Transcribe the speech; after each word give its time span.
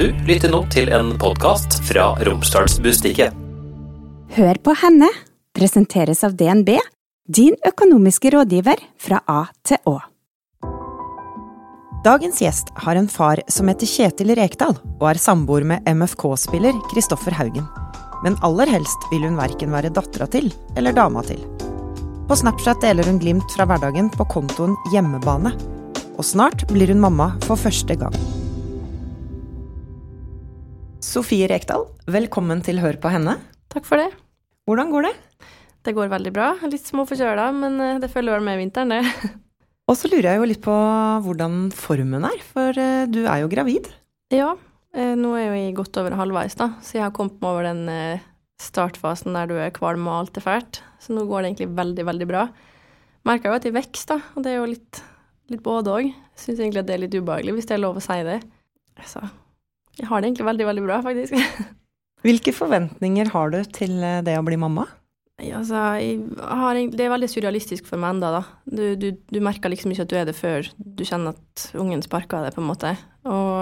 Du 0.00 0.06
lytter 0.24 0.48
nå 0.48 0.62
til 0.72 0.88
en 0.96 1.10
podkast 1.20 1.74
fra 1.84 2.14
Romsdalsbustikket. 2.24 3.34
Hør 4.32 4.60
på 4.64 4.72
henne 4.80 5.10
presenteres 5.52 6.22
av 6.24 6.38
DNB, 6.40 6.70
din 7.28 7.58
økonomiske 7.68 8.32
rådgiver 8.32 8.80
fra 8.96 9.20
A 9.28 9.42
til 9.60 9.76
Å. 9.92 9.98
Dagens 12.06 12.40
gjest 12.40 12.72
har 12.80 12.96
en 12.96 13.12
far 13.12 13.44
som 13.52 13.68
heter 13.68 13.92
Kjetil 13.92 14.32
Rekdal, 14.40 14.80
og 15.02 15.06
er 15.10 15.20
samboer 15.20 15.68
med 15.68 15.84
MFK-spiller 15.84 16.80
Kristoffer 16.94 17.36
Haugen. 17.36 17.68
Men 18.24 18.40
aller 18.40 18.72
helst 18.72 19.04
vil 19.12 19.28
hun 19.28 19.36
verken 19.36 19.76
være 19.76 19.92
dattera 19.92 20.32
til 20.32 20.48
eller 20.80 20.96
dama 20.96 21.28
til. 21.28 21.44
På 22.24 22.40
Snapchat 22.40 22.80
deler 22.88 23.04
hun 23.04 23.20
glimt 23.20 23.52
fra 23.52 23.68
hverdagen 23.68 24.08
på 24.16 24.32
kontoen 24.32 24.80
Hjemmebane. 24.94 25.52
Og 26.16 26.24
snart 26.24 26.70
blir 26.72 26.88
hun 26.88 27.04
mamma 27.04 27.34
for 27.44 27.60
første 27.60 28.00
gang. 28.00 28.16
Sofie 31.00 31.46
Rekdal, 31.48 31.86
velkommen 32.12 32.60
til 32.60 32.76
Hør 32.82 32.98
på 33.00 33.08
henne. 33.08 33.38
Takk 33.72 33.86
for 33.88 33.96
det. 33.96 34.10
Hvordan 34.68 34.90
går 34.92 35.06
det? 35.06 35.12
Det 35.88 35.94
går 35.96 36.10
veldig 36.12 36.32
bra. 36.36 36.50
Litt 36.68 36.90
småforkjøla, 36.90 37.46
men 37.56 37.78
eh, 37.80 38.00
det 38.02 38.10
følger 38.12 38.36
vel 38.36 38.44
med 38.44 38.60
vinteren, 38.60 38.92
det. 38.92 39.30
Og 39.88 39.96
så 39.96 40.10
lurer 40.12 40.28
jeg 40.28 40.42
jo 40.42 40.50
litt 40.50 40.60
på 40.66 40.74
hvordan 41.24 41.70
formen 41.72 42.28
er, 42.28 42.44
for 42.44 42.76
eh, 42.76 43.08
du 43.08 43.22
er 43.22 43.40
jo 43.40 43.48
gravid. 43.48 43.88
Ja, 44.28 44.52
eh, 44.92 45.16
nå 45.16 45.32
er 45.40 45.46
jeg 45.46 45.70
jo 45.70 45.80
godt 45.80 46.02
over 46.04 46.20
halvveis, 46.20 46.60
da, 46.60 46.74
så 46.84 46.98
jeg 46.98 47.06
har 47.06 47.16
kommet 47.16 47.40
meg 47.40 47.48
over 47.48 47.70
den 47.70 47.82
startfasen 48.60 49.40
der 49.40 49.48
du 49.48 49.56
er 49.56 49.72
kvalm 49.72 50.04
og 50.04 50.18
alt 50.20 50.36
er 50.36 50.48
fælt. 50.50 50.84
Så 51.00 51.16
nå 51.16 51.24
går 51.24 51.40
det 51.40 51.54
egentlig 51.54 51.72
veldig, 51.80 52.10
veldig 52.12 52.28
bra. 52.28 52.48
Merker 53.24 53.48
jo 53.48 53.56
at 53.56 53.64
jeg 53.64 53.80
vokser, 53.80 54.18
da, 54.18 54.34
og 54.36 54.44
det 54.44 54.52
er 54.52 54.60
jo 54.60 54.72
litt, 54.76 55.06
litt 55.48 55.64
både 55.64 55.96
òg. 55.96 56.16
Syns 56.36 56.60
egentlig 56.60 56.84
at 56.84 56.92
det 56.92 56.98
er 56.98 57.06
litt 57.08 57.16
ubehagelig, 57.16 57.56
hvis 57.56 57.72
det 57.72 57.80
er 57.80 57.86
lov 57.88 57.96
å 57.96 58.04
si 58.04 58.20
det. 58.28 58.42
Så 59.08 59.24
jeg 60.00 60.08
har 60.08 60.22
det 60.22 60.30
egentlig 60.30 60.48
veldig, 60.48 60.66
veldig 60.70 60.86
bra, 60.86 61.02
faktisk. 61.04 61.36
Hvilke 62.24 62.52
forventninger 62.52 63.30
har 63.32 63.52
du 63.52 63.60
til 63.72 64.00
det 64.24 64.36
å 64.36 64.44
bli 64.44 64.58
mamma? 64.60 64.86
Altså, 65.40 65.76
har, 66.36 66.78
det 66.92 67.04
er 67.04 67.12
veldig 67.12 67.28
surrealistisk 67.32 67.86
for 67.88 68.00
meg 68.00 68.14
ennå, 68.14 68.30
da. 68.34 68.40
Du, 68.68 68.82
du, 69.00 69.08
du, 69.16 69.38
merker 69.44 69.72
liksom 69.72 69.92
ikke 69.94 70.04
at 70.04 70.12
du 70.12 70.16
er 70.20 70.26
det 70.28 70.36
før 70.36 70.68
du 70.76 71.04
kjenner 71.06 71.36
at 71.36 71.70
ungen 71.80 72.02
sparker 72.04 72.44
deg, 72.44 72.56
på 72.56 72.60
en 72.60 72.68
måte. 72.68 72.92
Og 73.24 73.54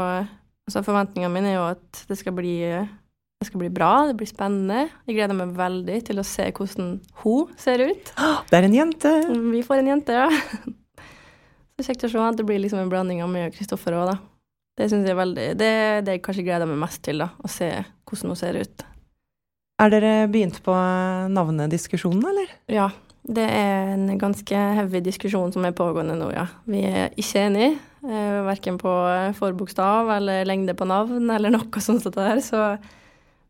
altså, 0.67 0.83
forventningene 0.87 1.31
mine 1.35 1.53
er 1.53 1.59
jo 1.59 1.69
at 1.69 2.03
det 2.11 2.19
skal, 2.19 2.35
bli, 2.35 2.57
det 2.67 3.47
skal 3.47 3.62
bli 3.62 3.71
bra, 3.75 3.93
det 4.11 4.17
blir 4.19 4.31
spennende. 4.31 4.89
Jeg 5.07 5.21
gleder 5.21 5.39
meg 5.39 5.55
veldig 5.59 6.01
til 6.11 6.23
å 6.23 6.27
se 6.27 6.49
hvordan 6.51 6.97
hun 7.23 7.55
ser 7.61 7.84
ut. 7.87 8.12
Det 8.51 8.59
er 8.59 8.67
en 8.67 8.79
jente! 8.81 9.15
Vi 9.55 9.62
får 9.67 9.84
en 9.84 9.93
jente, 9.95 10.19
ja. 10.19 10.29
Så 11.79 11.87
kjekt 11.87 12.09
å 12.09 12.11
se 12.11 12.19
at 12.19 12.41
det 12.41 12.47
blir 12.47 12.59
liksom 12.59 12.83
en 12.83 12.91
blanding 12.91 13.23
av 13.23 13.31
meg 13.31 13.53
og 13.53 13.55
Kristoffer 13.55 13.95
òg, 13.95 14.11
da. 14.11 14.19
Det 14.79 14.87
syns 14.87 15.09
jeg 15.09 15.17
er 15.17 15.19
veldig 15.19 15.48
Det 15.59 15.69
er 15.69 16.07
det 16.07 16.19
jeg 16.19 16.25
kanskje 16.27 16.47
gleder 16.47 16.71
meg 16.71 16.79
mest 16.84 17.03
til, 17.07 17.25
da. 17.25 17.33
Å 17.43 17.51
se 17.51 17.73
hvordan 18.09 18.33
hun 18.33 18.39
ser 18.39 18.59
ut. 18.62 18.87
Er 19.79 19.93
dere 19.93 20.12
begynt 20.31 20.59
på 20.67 20.75
navnediskusjonen, 21.34 22.25
eller? 22.31 22.55
Ja, 22.71 22.89
det 23.29 23.45
er 23.45 23.93
en 23.93 24.09
ganske 24.19 24.62
heavy 24.79 25.03
diskusjon 25.05 25.53
som 25.55 25.67
er 25.67 25.77
pågående 25.77 26.17
nå, 26.19 26.31
ja. 26.34 26.47
Vi 26.71 26.81
er 26.87 27.12
ikke 27.19 27.45
enige, 27.45 27.77
eh, 28.06 28.39
verken 28.47 28.79
på 28.81 28.95
forbokstav 29.39 30.11
eller 30.17 30.49
lengde 30.49 30.75
på 30.79 30.89
navn 30.89 31.31
eller 31.31 31.53
noe 31.55 31.83
sånt. 31.84 32.03
Så 32.06 32.15
der, 32.15 32.41
så, 32.43 32.79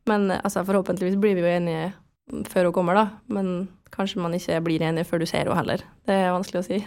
men 0.09 0.31
altså, 0.33 0.65
forhåpentligvis 0.69 1.21
blir 1.21 1.39
vi 1.39 1.45
jo 1.47 1.53
enige 1.53 1.93
før 2.49 2.69
hun 2.69 2.77
kommer, 2.81 2.99
da. 2.99 3.07
Men 3.33 3.69
kanskje 3.95 4.21
man 4.25 4.37
ikke 4.37 4.61
blir 4.65 4.85
enige 4.85 5.09
før 5.09 5.23
du 5.23 5.29
ser 5.29 5.45
henne 5.45 5.61
heller. 5.61 5.85
Det 6.09 6.17
er 6.17 6.35
vanskelig 6.35 6.65
å 6.65 6.69
si. 6.69 6.83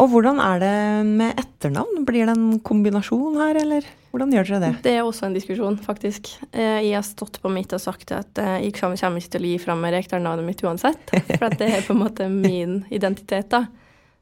Og 0.00 0.08
hvordan 0.08 0.38
er 0.40 0.62
det 0.62 0.76
med 1.04 1.36
etternavn? 1.36 2.06
Blir 2.08 2.24
det 2.26 2.36
en 2.36 2.60
kombinasjon 2.64 3.36
her, 3.36 3.58
eller 3.60 3.84
hvordan 4.12 4.32
gjør 4.32 4.48
dere 4.48 4.60
det? 4.62 4.70
Det 4.86 4.94
er 4.96 5.04
også 5.04 5.28
en 5.28 5.36
diskusjon, 5.36 5.76
faktisk. 5.84 6.32
Eh, 6.50 6.80
jeg 6.86 6.96
har 6.96 7.04
stått 7.04 7.36
på 7.42 7.52
mitt 7.52 7.74
og 7.76 7.82
sagt 7.82 8.14
at 8.16 8.40
eh, 8.40 8.64
jeg 8.64 8.76
kommer 8.78 8.96
ikke 8.96 9.34
til 9.36 9.44
å 9.44 9.52
gi 9.52 9.60
fra 9.60 9.76
meg 9.76 9.94
Rekdal-navnet 9.98 10.48
mitt 10.48 10.64
uansett, 10.64 11.12
for 11.38 11.52
det 11.60 11.68
er 11.68 11.84
på 11.84 11.96
en 11.96 12.02
måte 12.06 12.28
min 12.32 12.82
identitet, 12.88 13.52
da. 13.52 13.66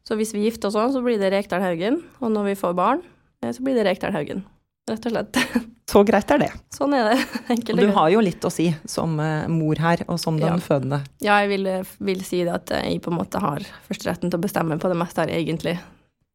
Så 0.06 0.18
hvis 0.18 0.34
vi 0.34 0.46
gifter 0.48 0.70
oss 0.70 0.78
sånn, 0.78 0.94
så 0.94 1.04
blir 1.04 1.20
det 1.22 1.30
Rekdal 1.34 1.62
Haugen, 1.62 2.02
og 2.18 2.34
når 2.34 2.50
vi 2.50 2.60
får 2.64 2.74
barn, 2.78 3.04
eh, 3.44 3.54
så 3.54 3.62
blir 3.62 3.78
det 3.78 3.86
Rekdal 3.86 4.16
Haugen 4.16 4.42
rett 4.88 5.06
og 5.06 5.14
slett. 5.14 5.40
Så 5.90 6.04
greit 6.06 6.30
er 6.30 6.38
det. 6.38 6.50
Sånn 6.70 6.94
er 6.94 7.08
det. 7.10 7.22
Enkelt 7.56 7.74
og 7.74 7.80
du 7.82 7.94
har 7.96 8.10
jo 8.14 8.20
litt 8.22 8.44
å 8.46 8.52
si 8.54 8.68
som 8.88 9.16
uh, 9.18 9.48
mor 9.50 9.80
her, 9.82 10.04
og 10.06 10.20
som 10.22 10.38
den 10.38 10.54
ja. 10.54 10.62
fødende. 10.62 11.00
Ja, 11.18 11.40
jeg 11.42 11.50
vil, 11.56 11.70
vil, 11.98 12.20
si 12.26 12.44
det 12.46 12.54
at 12.54 12.74
jeg 12.78 13.00
på 13.02 13.10
en 13.10 13.18
måte 13.18 13.42
har 13.42 13.64
førsteretten 13.88 14.30
til 14.30 14.38
å 14.38 14.44
bestemme 14.44 14.78
på 14.78 14.92
det 14.92 15.00
meste 15.00 15.24
her, 15.24 15.34
egentlig. 15.34 15.80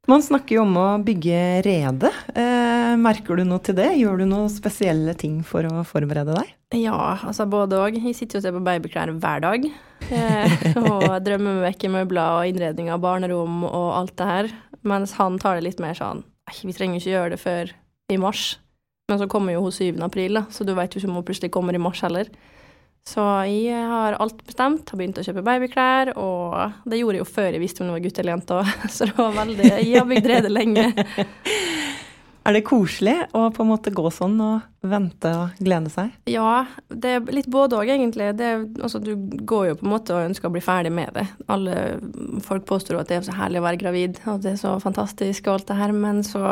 Man 0.05 0.21
snakker 0.21 0.59
jo 0.59 0.63
om 0.67 0.75
å 0.77 0.89
bygge 1.01 1.37
rede. 1.65 2.11
Eh, 2.37 2.91
merker 3.01 3.39
du 3.39 3.45
noe 3.47 3.61
til 3.65 3.73
det? 3.79 3.87
Gjør 3.97 4.21
du 4.21 4.27
noen 4.29 4.51
spesielle 4.53 5.15
ting 5.17 5.39
for 5.45 5.65
å 5.65 5.81
forberede 5.87 6.35
deg? 6.35 6.51
Ja, 6.77 6.99
altså 7.25 7.47
både 7.49 7.79
òg. 7.81 7.97
Jeg 7.97 8.13
sitter 8.17 8.37
jo 8.37 8.43
og 8.43 8.45
ser 8.45 8.53
på 8.53 8.61
babyklær 8.67 9.13
hver 9.15 9.41
dag. 9.41 9.65
Eh, 10.05 10.67
og 10.83 11.07
drømmer 11.25 11.57
meg 11.57 11.71
vekk 11.71 11.87
i 11.87 11.91
møbler 11.95 12.37
og 12.37 12.51
innredning 12.51 12.91
av 12.93 13.01
barnerom 13.01 13.63
og 13.65 13.87
alt 13.95 14.13
det 14.21 14.29
her. 14.29 14.51
Mens 14.85 15.15
han 15.17 15.41
tar 15.41 15.57
det 15.57 15.65
litt 15.65 15.81
mer 15.81 15.97
sånn 15.97 16.21
Vi 16.61 16.75
trenger 16.77 17.01
ikke 17.01 17.15
gjøre 17.15 17.33
det 17.33 17.41
før 17.41 17.73
i 18.13 18.17
mars. 18.21 18.59
Men 19.09 19.21
så 19.21 19.27
kommer 19.29 19.53
jo 19.53 19.65
hun 19.65 19.71
7. 19.71 20.01
april, 20.01 20.41
så 20.49 20.65
du 20.65 20.73
veit 20.73 20.93
jo 20.93 21.01
ikke 21.01 21.11
om 21.11 21.19
hun 21.19 21.25
plutselig 21.25 21.53
kommer 21.53 21.77
i 21.77 21.81
mars 21.81 22.01
heller. 22.05 22.29
Så 23.05 23.21
jeg 23.45 23.85
har 23.85 24.17
alt 24.17 24.39
bestemt, 24.47 24.89
har 24.89 24.97
begynt 24.97 25.19
å 25.21 25.25
kjøpe 25.25 25.43
babyklær, 25.45 26.15
og 26.17 26.89
det 26.89 26.97
gjorde 26.97 27.19
jeg 27.19 27.21
jo 27.21 27.33
før 27.35 27.51
jeg 27.53 27.61
visste 27.61 27.83
om 27.83 27.91
det 27.91 27.97
var 27.99 28.05
gutt 28.07 28.21
eller 28.21 28.33
jente 28.33 28.61
så 28.95 29.09
det 29.09 29.17
var 29.19 29.35
veldig 29.35 29.67
Jeg 29.75 29.99
har 29.99 30.09
bygd 30.09 30.31
rede 30.31 30.53
lenge. 30.53 30.87
Er 32.45 32.53
det 32.53 32.61
koselig 32.61 33.13
å 33.33 33.47
på 33.49 33.63
en 33.63 33.69
måte 33.71 33.89
gå 33.95 34.03
sånn 34.13 34.35
og 34.45 34.85
vente 34.85 35.31
og 35.33 35.61
glede 35.65 35.89
seg? 35.89 36.11
Ja, 36.29 36.67
det 36.93 37.13
er 37.15 37.31
litt 37.33 37.47
både 37.49 37.79
òg, 37.79 37.89
egentlig. 37.89 38.27
Det, 38.37 38.51
altså, 38.85 39.01
du 39.01 39.15
går 39.17 39.71
jo 39.71 39.77
på 39.79 39.87
en 39.87 39.93
måte 39.95 40.13
og 40.13 40.27
ønsker 40.27 40.51
å 40.51 40.53
bli 40.53 40.61
ferdig 40.61 40.91
med 40.93 41.09
det. 41.17 41.23
Alle 41.49 41.97
folk 42.45 42.67
påstår 42.69 42.99
at 42.99 43.09
det 43.09 43.17
er 43.17 43.25
så 43.25 43.37
herlig 43.39 43.63
å 43.63 43.65
være 43.65 43.81
gravid, 43.81 44.21
og 44.29 44.45
det 44.45 44.53
er 44.53 44.61
så 44.61 44.75
fantastisk 44.83 45.49
og 45.49 45.55
alt 45.55 45.71
det 45.71 45.79
her, 45.79 45.95
men 46.05 46.21
så 46.27 46.43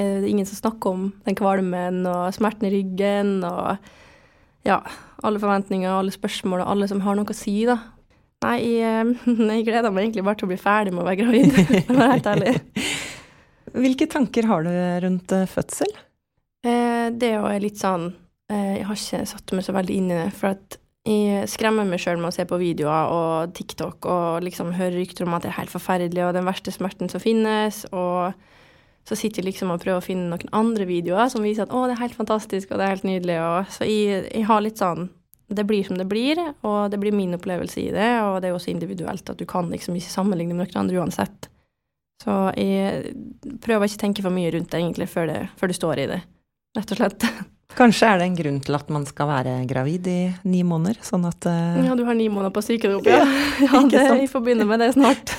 det 0.00 0.24
er 0.24 0.30
ingen 0.30 0.48
som 0.48 0.58
snakker 0.58 0.90
om 0.90 1.04
den 1.26 1.36
kvalmen 1.38 2.02
og 2.10 2.32
smerten 2.34 2.66
i 2.66 2.72
ryggen 2.72 3.36
og 3.46 3.76
ja, 4.66 4.80
alle 5.22 5.40
forventninger, 5.40 5.90
alle 5.90 6.14
spørsmål 6.14 6.64
og 6.64 6.70
alle 6.72 6.88
som 6.90 7.02
har 7.04 7.18
noe 7.18 7.30
å 7.30 7.36
si, 7.36 7.60
da. 7.68 7.78
Nei, 8.44 8.58
jeg, 8.76 9.14
jeg 9.52 9.66
gleder 9.68 9.92
meg 9.94 10.08
egentlig 10.08 10.26
bare 10.26 10.40
til 10.40 10.48
å 10.48 10.52
bli 10.52 10.60
ferdig 10.60 10.94
med 10.94 11.04
å 11.04 11.08
være 11.08 11.20
gravid, 11.22 11.52
for 11.54 11.94
å 11.94 12.00
være 12.00 12.16
helt 12.16 12.30
ærlig. 12.32 12.54
Hvilke 13.84 14.08
tanker 14.10 14.48
har 14.50 14.66
du 14.66 14.72
rundt 15.04 15.34
eh, 15.34 15.48
fødsel? 15.50 15.92
Eh, 16.64 17.10
det 17.12 17.32
er 17.32 17.40
jo 17.40 17.60
litt 17.60 17.80
sånn 17.80 18.06
eh, 18.52 18.78
Jeg 18.78 18.86
har 18.88 18.98
ikke 19.00 19.26
satt 19.28 19.54
meg 19.56 19.66
så 19.66 19.74
veldig 19.76 19.96
inn 19.98 20.10
i 20.12 20.18
det, 20.18 20.30
for 20.36 20.54
at 20.54 20.78
jeg 21.04 21.48
skremmer 21.52 21.84
meg 21.84 22.00
sjøl 22.00 22.16
med 22.16 22.30
å 22.30 22.32
se 22.32 22.46
på 22.48 22.56
videoer 22.56 23.10
og 23.12 23.50
TikTok 23.56 24.06
og 24.08 24.44
liksom 24.46 24.70
høre 24.72 24.94
rykter 24.96 25.26
om 25.26 25.34
at 25.36 25.44
det 25.44 25.50
er 25.50 25.58
helt 25.58 25.72
forferdelig 25.72 26.22
og 26.24 26.32
den 26.32 26.46
verste 26.48 26.72
smerten 26.72 27.10
som 27.12 27.20
finnes, 27.20 27.82
og 27.92 28.32
så 29.04 29.16
sitter 29.18 29.42
jeg 29.42 29.50
liksom 29.50 29.72
og 29.74 29.82
prøver 29.82 30.00
å 30.00 30.04
finne 30.04 30.30
noen 30.30 30.54
andre 30.56 30.86
videoer 30.88 31.28
som 31.32 31.44
viser 31.44 31.66
at 31.66 31.74
å, 31.74 31.84
det 31.88 31.96
er 31.96 32.04
helt 32.06 32.16
fantastisk 32.16 32.72
og 32.72 32.80
det 32.80 32.86
er 32.86 32.94
helt 32.94 33.06
nydelig. 33.08 33.36
Og, 33.44 33.72
så 33.76 33.88
jeg, 33.88 34.24
jeg, 34.30 34.46
har 34.48 34.64
litt 34.64 34.80
sånn 34.80 35.10
Det 35.54 35.66
blir 35.68 35.84
som 35.84 35.98
det 36.00 36.06
blir, 36.08 36.40
og 36.64 36.90
det 36.90 36.98
blir 37.02 37.12
min 37.12 37.36
opplevelse 37.36 37.82
i 37.82 37.90
det. 37.92 38.10
Og 38.24 38.40
det 38.40 38.48
er 38.48 38.54
jo 38.54 38.60
også 38.60 38.72
individuelt 38.72 39.28
at 39.28 39.38
du 39.38 39.44
kan 39.46 39.68
liksom 39.70 39.96
ikke 39.98 40.14
sammenligne 40.14 40.56
med 40.56 40.70
noen 40.70 40.86
andre 40.86 41.02
uansett. 41.04 41.50
Så 42.24 42.34
jeg 42.56 43.12
prøver 43.60 43.84
ikke 43.84 44.00
å 44.00 44.04
tenke 44.06 44.24
for 44.24 44.32
mye 44.32 44.52
rundt 44.54 44.70
det 44.72 44.80
egentlig 44.80 45.10
før, 45.12 45.28
det, 45.28 45.40
før 45.60 45.68
du 45.68 45.76
står 45.76 46.00
i 46.00 46.06
det, 46.14 46.22
rett 46.78 46.94
og 46.94 47.02
slett. 47.02 47.26
Kanskje 47.78 48.08
er 48.08 48.20
det 48.20 48.28
en 48.28 48.36
grunn 48.38 48.60
til 48.62 48.76
at 48.78 48.90
man 48.92 49.04
skal 49.08 49.28
være 49.28 49.54
gravid 49.68 50.06
i 50.08 50.20
ni 50.46 50.62
måneder, 50.66 51.00
sånn 51.02 51.26
at 51.28 51.48
uh... 51.50 51.80
Ja, 51.82 51.96
du 51.98 52.04
har 52.06 52.16
ni 52.16 52.30
måneder 52.30 52.54
på 52.54 52.62
sykdom, 52.62 53.02
ja. 53.08 53.24
ja 53.66 53.82
det, 53.90 54.06
jeg 54.22 54.30
får 54.30 54.46
begynne 54.46 54.68
med 54.70 54.84
det 54.84 54.94
snart. 54.96 55.34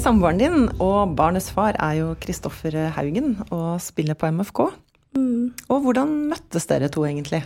Samboeren 0.00 0.40
din 0.40 0.66
og 0.82 1.14
barnets 1.18 1.52
far 1.54 1.76
er 1.78 2.00
jo 2.00 2.12
Kristoffer 2.20 2.74
Haugen 2.96 3.36
og 3.48 3.78
spiller 3.82 4.18
på 4.18 4.30
MFK. 4.34 4.66
Mm. 5.16 5.54
Og 5.70 5.84
hvordan 5.84 6.12
møttes 6.30 6.68
dere 6.70 6.90
to, 6.92 7.04
egentlig? 7.08 7.42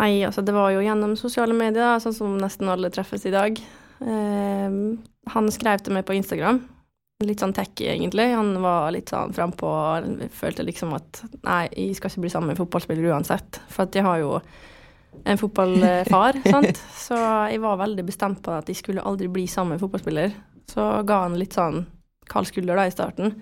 Nei, 0.00 0.24
altså 0.26 0.42
det 0.42 0.54
var 0.56 0.72
jo 0.74 0.82
gjennom 0.82 1.14
sosiale 1.18 1.54
medier, 1.54 2.00
sånn 2.02 2.16
som 2.16 2.36
nesten 2.40 2.70
alle 2.70 2.90
treffes 2.94 3.26
i 3.28 3.34
dag. 3.34 3.58
Eh, 4.02 4.78
han 5.34 5.50
skrev 5.54 5.84
til 5.84 5.94
meg 5.94 6.06
på 6.08 6.16
Instagram. 6.18 6.60
Litt 7.24 7.44
sånn 7.44 7.54
tacky, 7.54 7.86
egentlig. 7.92 8.32
Han 8.34 8.56
var 8.62 8.90
litt 8.94 9.12
sånn 9.12 9.32
frampå 9.36 9.70
følte 10.34 10.66
liksom 10.66 10.96
at 10.96 11.22
nei, 11.44 11.68
jeg 11.70 11.98
skal 11.98 12.10
ikke 12.10 12.24
bli 12.26 12.32
sammen 12.32 12.52
med 12.52 12.58
fotballspiller 12.58 13.12
uansett. 13.14 13.60
For 13.70 13.86
at 13.86 13.94
jeg 13.94 14.06
har 14.06 14.18
jo 14.24 14.32
en 15.22 15.38
fotballfar, 15.38 16.40
sant. 16.56 16.82
Så 16.98 17.20
jeg 17.52 17.62
var 17.62 17.78
veldig 17.84 18.04
bestemt 18.10 18.42
på 18.42 18.56
at 18.56 18.68
jeg 18.68 18.82
skulle 18.82 19.06
aldri 19.06 19.30
bli 19.30 19.46
sammen 19.50 19.76
med 19.76 19.84
fotballspiller. 19.84 20.34
Så 20.74 20.84
ga 21.06 21.24
han 21.24 21.38
litt 21.38 21.54
sånn 21.56 21.84
kald 22.30 22.48
skulder 22.50 22.78
da 22.78 22.88
i 22.88 22.94
starten. 22.94 23.36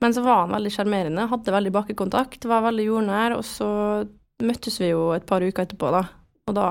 Men 0.00 0.14
så 0.16 0.24
var 0.24 0.44
han 0.44 0.54
veldig 0.54 0.72
sjarmerende, 0.72 1.28
hadde 1.28 1.52
veldig 1.52 1.72
bakkekontakt, 1.76 2.46
var 2.48 2.64
veldig 2.68 2.86
jordnær. 2.86 3.36
Og 3.36 3.44
så 3.44 3.68
møttes 4.44 4.80
vi 4.80 4.92
jo 4.92 5.10
et 5.16 5.26
par 5.28 5.44
uker 5.44 5.66
etterpå, 5.66 5.90
da. 5.92 6.06
Og 6.48 6.56
da 6.56 6.68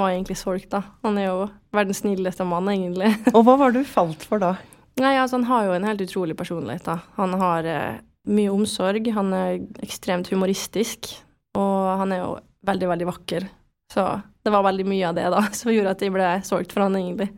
var 0.00 0.10
jeg 0.10 0.20
egentlig 0.20 0.38
solgt, 0.40 0.70
da. 0.72 0.82
Han 1.06 1.16
er 1.20 1.30
jo 1.30 1.38
verdens 1.76 2.02
snilleste 2.04 2.44
mann, 2.48 2.68
egentlig. 2.72 3.12
Og 3.36 3.44
hva 3.46 3.56
var 3.60 3.72
det 3.72 3.84
du 3.84 3.88
falt 3.88 4.24
for 4.28 4.42
da? 4.42 4.54
Nei, 5.00 5.14
altså, 5.16 5.38
han 5.38 5.48
har 5.48 5.68
jo 5.68 5.76
en 5.76 5.88
helt 5.88 6.04
utrolig 6.04 6.36
personlighet, 6.36 6.84
da. 6.88 6.98
Han 7.16 7.36
har 7.40 7.68
eh, 7.68 8.00
mye 8.28 8.52
omsorg, 8.52 9.08
han 9.16 9.32
er 9.36 9.60
ekstremt 9.84 10.28
humoristisk, 10.32 11.12
og 11.56 12.00
han 12.02 12.12
er 12.12 12.24
jo 12.24 12.34
veldig, 12.68 12.90
veldig 12.92 13.08
vakker. 13.08 13.48
Så 13.90 14.04
det 14.44 14.52
var 14.52 14.66
veldig 14.68 14.86
mye 14.88 15.08
av 15.08 15.16
det, 15.16 15.28
da, 15.32 15.44
som 15.62 15.72
gjorde 15.72 15.96
at 15.96 16.04
jeg 16.04 16.14
ble 16.14 16.32
solgt 16.46 16.76
for 16.76 16.84
han, 16.84 16.98
egentlig. 17.00 17.30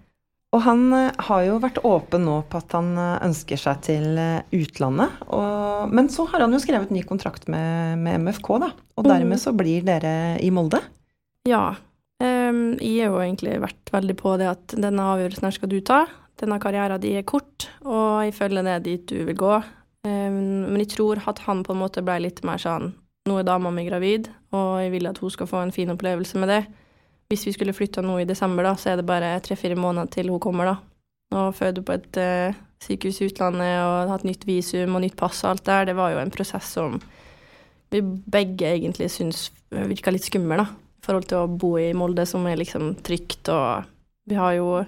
Og 0.52 0.60
han 0.66 0.82
eh, 0.93 1.20
har 1.28 1.44
jo 1.46 1.60
vært 1.62 1.81
åpen 1.88 2.26
nå 2.28 2.37
på 2.52 2.60
at 2.60 2.75
han 2.76 2.93
eh, 3.00 3.20
ønsker 3.25 3.60
seg 3.60 3.84
til 3.87 4.19
eh, 4.20 4.43
utlandet. 4.52 5.22
Og, 5.32 5.93
men 5.93 6.10
så 6.12 6.26
har 6.28 6.44
han 6.44 6.52
jo 6.52 6.60
skrevet 6.60 6.93
ny 6.93 7.04
kontrakt 7.08 7.49
med, 7.52 7.96
med 8.02 8.20
MFK, 8.26 8.50
da. 8.60 8.72
Og 9.00 9.08
dermed 9.08 9.40
så 9.40 9.54
blir 9.56 9.87
dere 9.87 10.37
i 10.44 10.50
Molde? 10.52 10.82
Ja. 11.49 11.72
Um, 12.22 12.76
jeg 12.78 13.00
har 13.00 13.16
jo 13.16 13.22
egentlig 13.25 13.56
vært 13.64 13.90
veldig 13.90 14.14
på 14.20 14.34
det 14.38 14.50
at 14.52 14.75
denne 14.76 15.06
avgjørelsen 15.14 15.49
her 15.49 15.56
skal 15.56 15.72
du 15.72 15.78
ta. 15.81 16.04
Denne 16.38 16.60
karrieren 16.62 17.00
din 17.02 17.16
er 17.19 17.26
kort, 17.26 17.70
og 17.82 18.22
jeg 18.26 18.37
følger 18.37 18.66
det 18.66 18.76
dit 18.84 19.08
du 19.08 19.25
vil 19.26 19.38
gå. 19.38 19.56
Um, 20.04 20.69
men 20.69 20.82
jeg 20.84 20.93
tror 20.99 21.22
at 21.32 21.40
han 21.49 21.64
på 21.64 21.72
en 21.72 21.81
måte 21.81 22.04
ble 22.04 22.20
litt 22.26 22.44
mer 22.46 22.60
sånn 22.60 22.93
Nå 23.22 23.37
er 23.38 23.44
dama 23.46 23.70
mi 23.70 23.84
gravid, 23.87 24.26
og 24.50 24.81
jeg 24.82 24.90
vil 24.90 25.06
at 25.06 25.20
hun 25.22 25.31
skal 25.31 25.46
få 25.46 25.60
en 25.62 25.70
fin 25.70 25.93
opplevelse 25.93 26.40
med 26.43 26.50
det. 26.50 26.62
Hvis 27.31 27.47
vi 27.49 27.55
skulle 27.55 27.75
flytta 27.77 28.03
nå 28.05 28.19
i 28.21 28.29
desember, 28.29 28.67
da, 28.67 28.75
så 28.77 28.93
er 28.93 29.01
det 29.01 29.09
bare 29.09 29.35
tre-fire 29.45 29.79
måneder 29.79 30.11
til 30.13 30.33
hun 30.33 30.43
kommer, 30.43 30.73
da. 30.73 30.77
Og 31.39 31.55
føde 31.57 31.85
på 31.85 31.95
et 31.97 32.19
uh, 32.21 32.59
sykehus 32.83 33.23
i 33.23 33.29
utlandet 33.31 33.79
og 33.81 34.11
hatt 34.13 34.27
nytt 34.29 34.45
visum 34.49 34.99
og 34.99 35.05
nytt 35.05 35.17
pass 35.17 35.41
og 35.47 35.55
alt 35.55 35.65
der, 35.69 35.87
det 35.89 35.97
var 35.97 36.13
jo 36.13 36.21
en 36.21 36.33
prosess 36.35 36.75
som 36.77 36.99
vi 37.93 38.01
begge 38.03 38.69
egentlig 38.73 39.11
syns 39.13 39.47
virka 39.73 40.13
litt 40.13 40.27
skummel, 40.27 40.65
da. 40.65 40.67
I 41.03 41.07
forhold 41.07 41.29
til 41.29 41.41
å 41.41 41.51
bo 41.51 41.75
i 41.81 41.91
Molde, 41.99 42.25
som 42.29 42.45
er 42.47 42.61
liksom 42.61 42.93
trygt, 43.05 43.49
og 43.51 43.89
vi 44.29 44.37
har 44.39 44.55
jo 44.55 44.83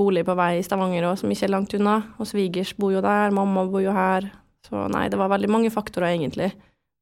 bolig 0.00 0.24
på 0.26 0.34
vei 0.38 0.56
i 0.58 0.64
Stavanger 0.64 1.06
òg, 1.06 1.18
som 1.20 1.30
ikke 1.30 1.46
er 1.46 1.54
langt 1.54 1.76
unna. 1.76 2.00
Og 2.18 2.28
svigers 2.28 2.72
bor 2.78 2.92
jo 2.94 3.02
der, 3.04 3.34
mamma 3.34 3.66
bor 3.70 3.84
jo 3.84 3.94
her. 3.94 4.26
Så 4.66 4.86
nei, 4.92 5.06
det 5.12 5.20
var 5.20 5.30
veldig 5.32 5.50
mange 5.52 5.72
faktorer, 5.72 6.14
egentlig. 6.14 6.50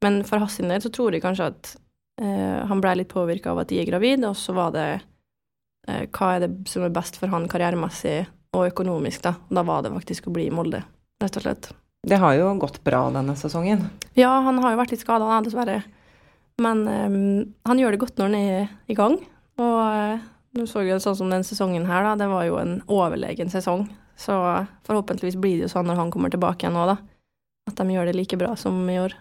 Men 0.05 0.21
for 0.27 0.43
hans 0.43 0.59
del 0.61 0.83
så 0.83 0.93
tror 0.95 1.17
jeg 1.17 1.25
kanskje 1.25 1.51
at 1.53 1.73
han 2.19 2.81
blei 2.83 2.97
litt 2.99 3.13
påvirka 3.13 3.53
av 3.53 3.61
at 3.63 3.71
de 3.71 3.77
er 3.79 3.87
gravid, 3.87 4.25
og 4.27 4.35
så 4.35 4.55
var 4.57 4.73
det 4.75 4.87
uh, 5.89 6.05
hva 6.11 6.31
er 6.35 6.47
det 6.47 6.51
som 6.71 6.87
er 6.87 6.95
best 6.95 7.19
for 7.21 7.31
han 7.33 7.49
karrieremessig 7.51 8.25
og 8.57 8.71
økonomisk, 8.71 9.23
da. 9.27 9.35
Da 9.53 9.65
var 9.67 9.85
det 9.85 9.93
faktisk 9.95 10.29
å 10.29 10.35
bli 10.35 10.49
i 10.49 10.55
Molde, 10.55 10.83
rett 11.23 11.39
og 11.39 11.45
slett. 11.45 11.71
Det 12.09 12.19
har 12.23 12.37
jo 12.39 12.51
gått 12.63 12.81
bra 12.87 13.09
denne 13.13 13.35
sesongen? 13.37 13.89
Ja, 14.17 14.31
han 14.47 14.61
har 14.63 14.73
jo 14.73 14.81
vært 14.81 14.95
litt 14.95 15.03
skada, 15.03 15.41
dessverre. 15.45 15.83
Men 16.63 16.83
um, 16.89 17.55
han 17.69 17.81
gjør 17.81 17.95
det 17.95 18.03
godt 18.03 18.19
når 18.19 18.31
han 18.31 18.39
er 18.39 18.69
i 18.91 18.97
gang. 18.99 19.19
Og 19.61 19.79
uh, 19.79 20.27
nå 20.57 20.67
så 20.71 20.83
jo 20.87 20.99
sånn 21.03 21.19
som 21.19 21.33
den 21.33 21.47
sesongen 21.47 21.87
her, 21.91 22.07
da. 22.07 22.17
Det 22.23 22.31
var 22.31 22.47
jo 22.49 22.59
en 22.63 22.79
overlegen 22.87 23.53
sesong. 23.53 23.87
Så 24.19 24.35
forhåpentligvis 24.89 25.39
blir 25.39 25.59
det 25.59 25.69
jo 25.69 25.75
sånn 25.77 25.87
når 25.91 26.01
han 26.01 26.15
kommer 26.15 26.33
tilbake 26.33 26.65
igjen 26.65 26.79
nå, 26.79 26.87
da. 26.89 26.97
At 27.69 27.79
de 27.79 27.93
gjør 27.93 28.09
det 28.09 28.17
like 28.17 28.39
bra 28.41 28.55
som 28.59 28.81
i 28.91 28.99
år. 29.03 29.15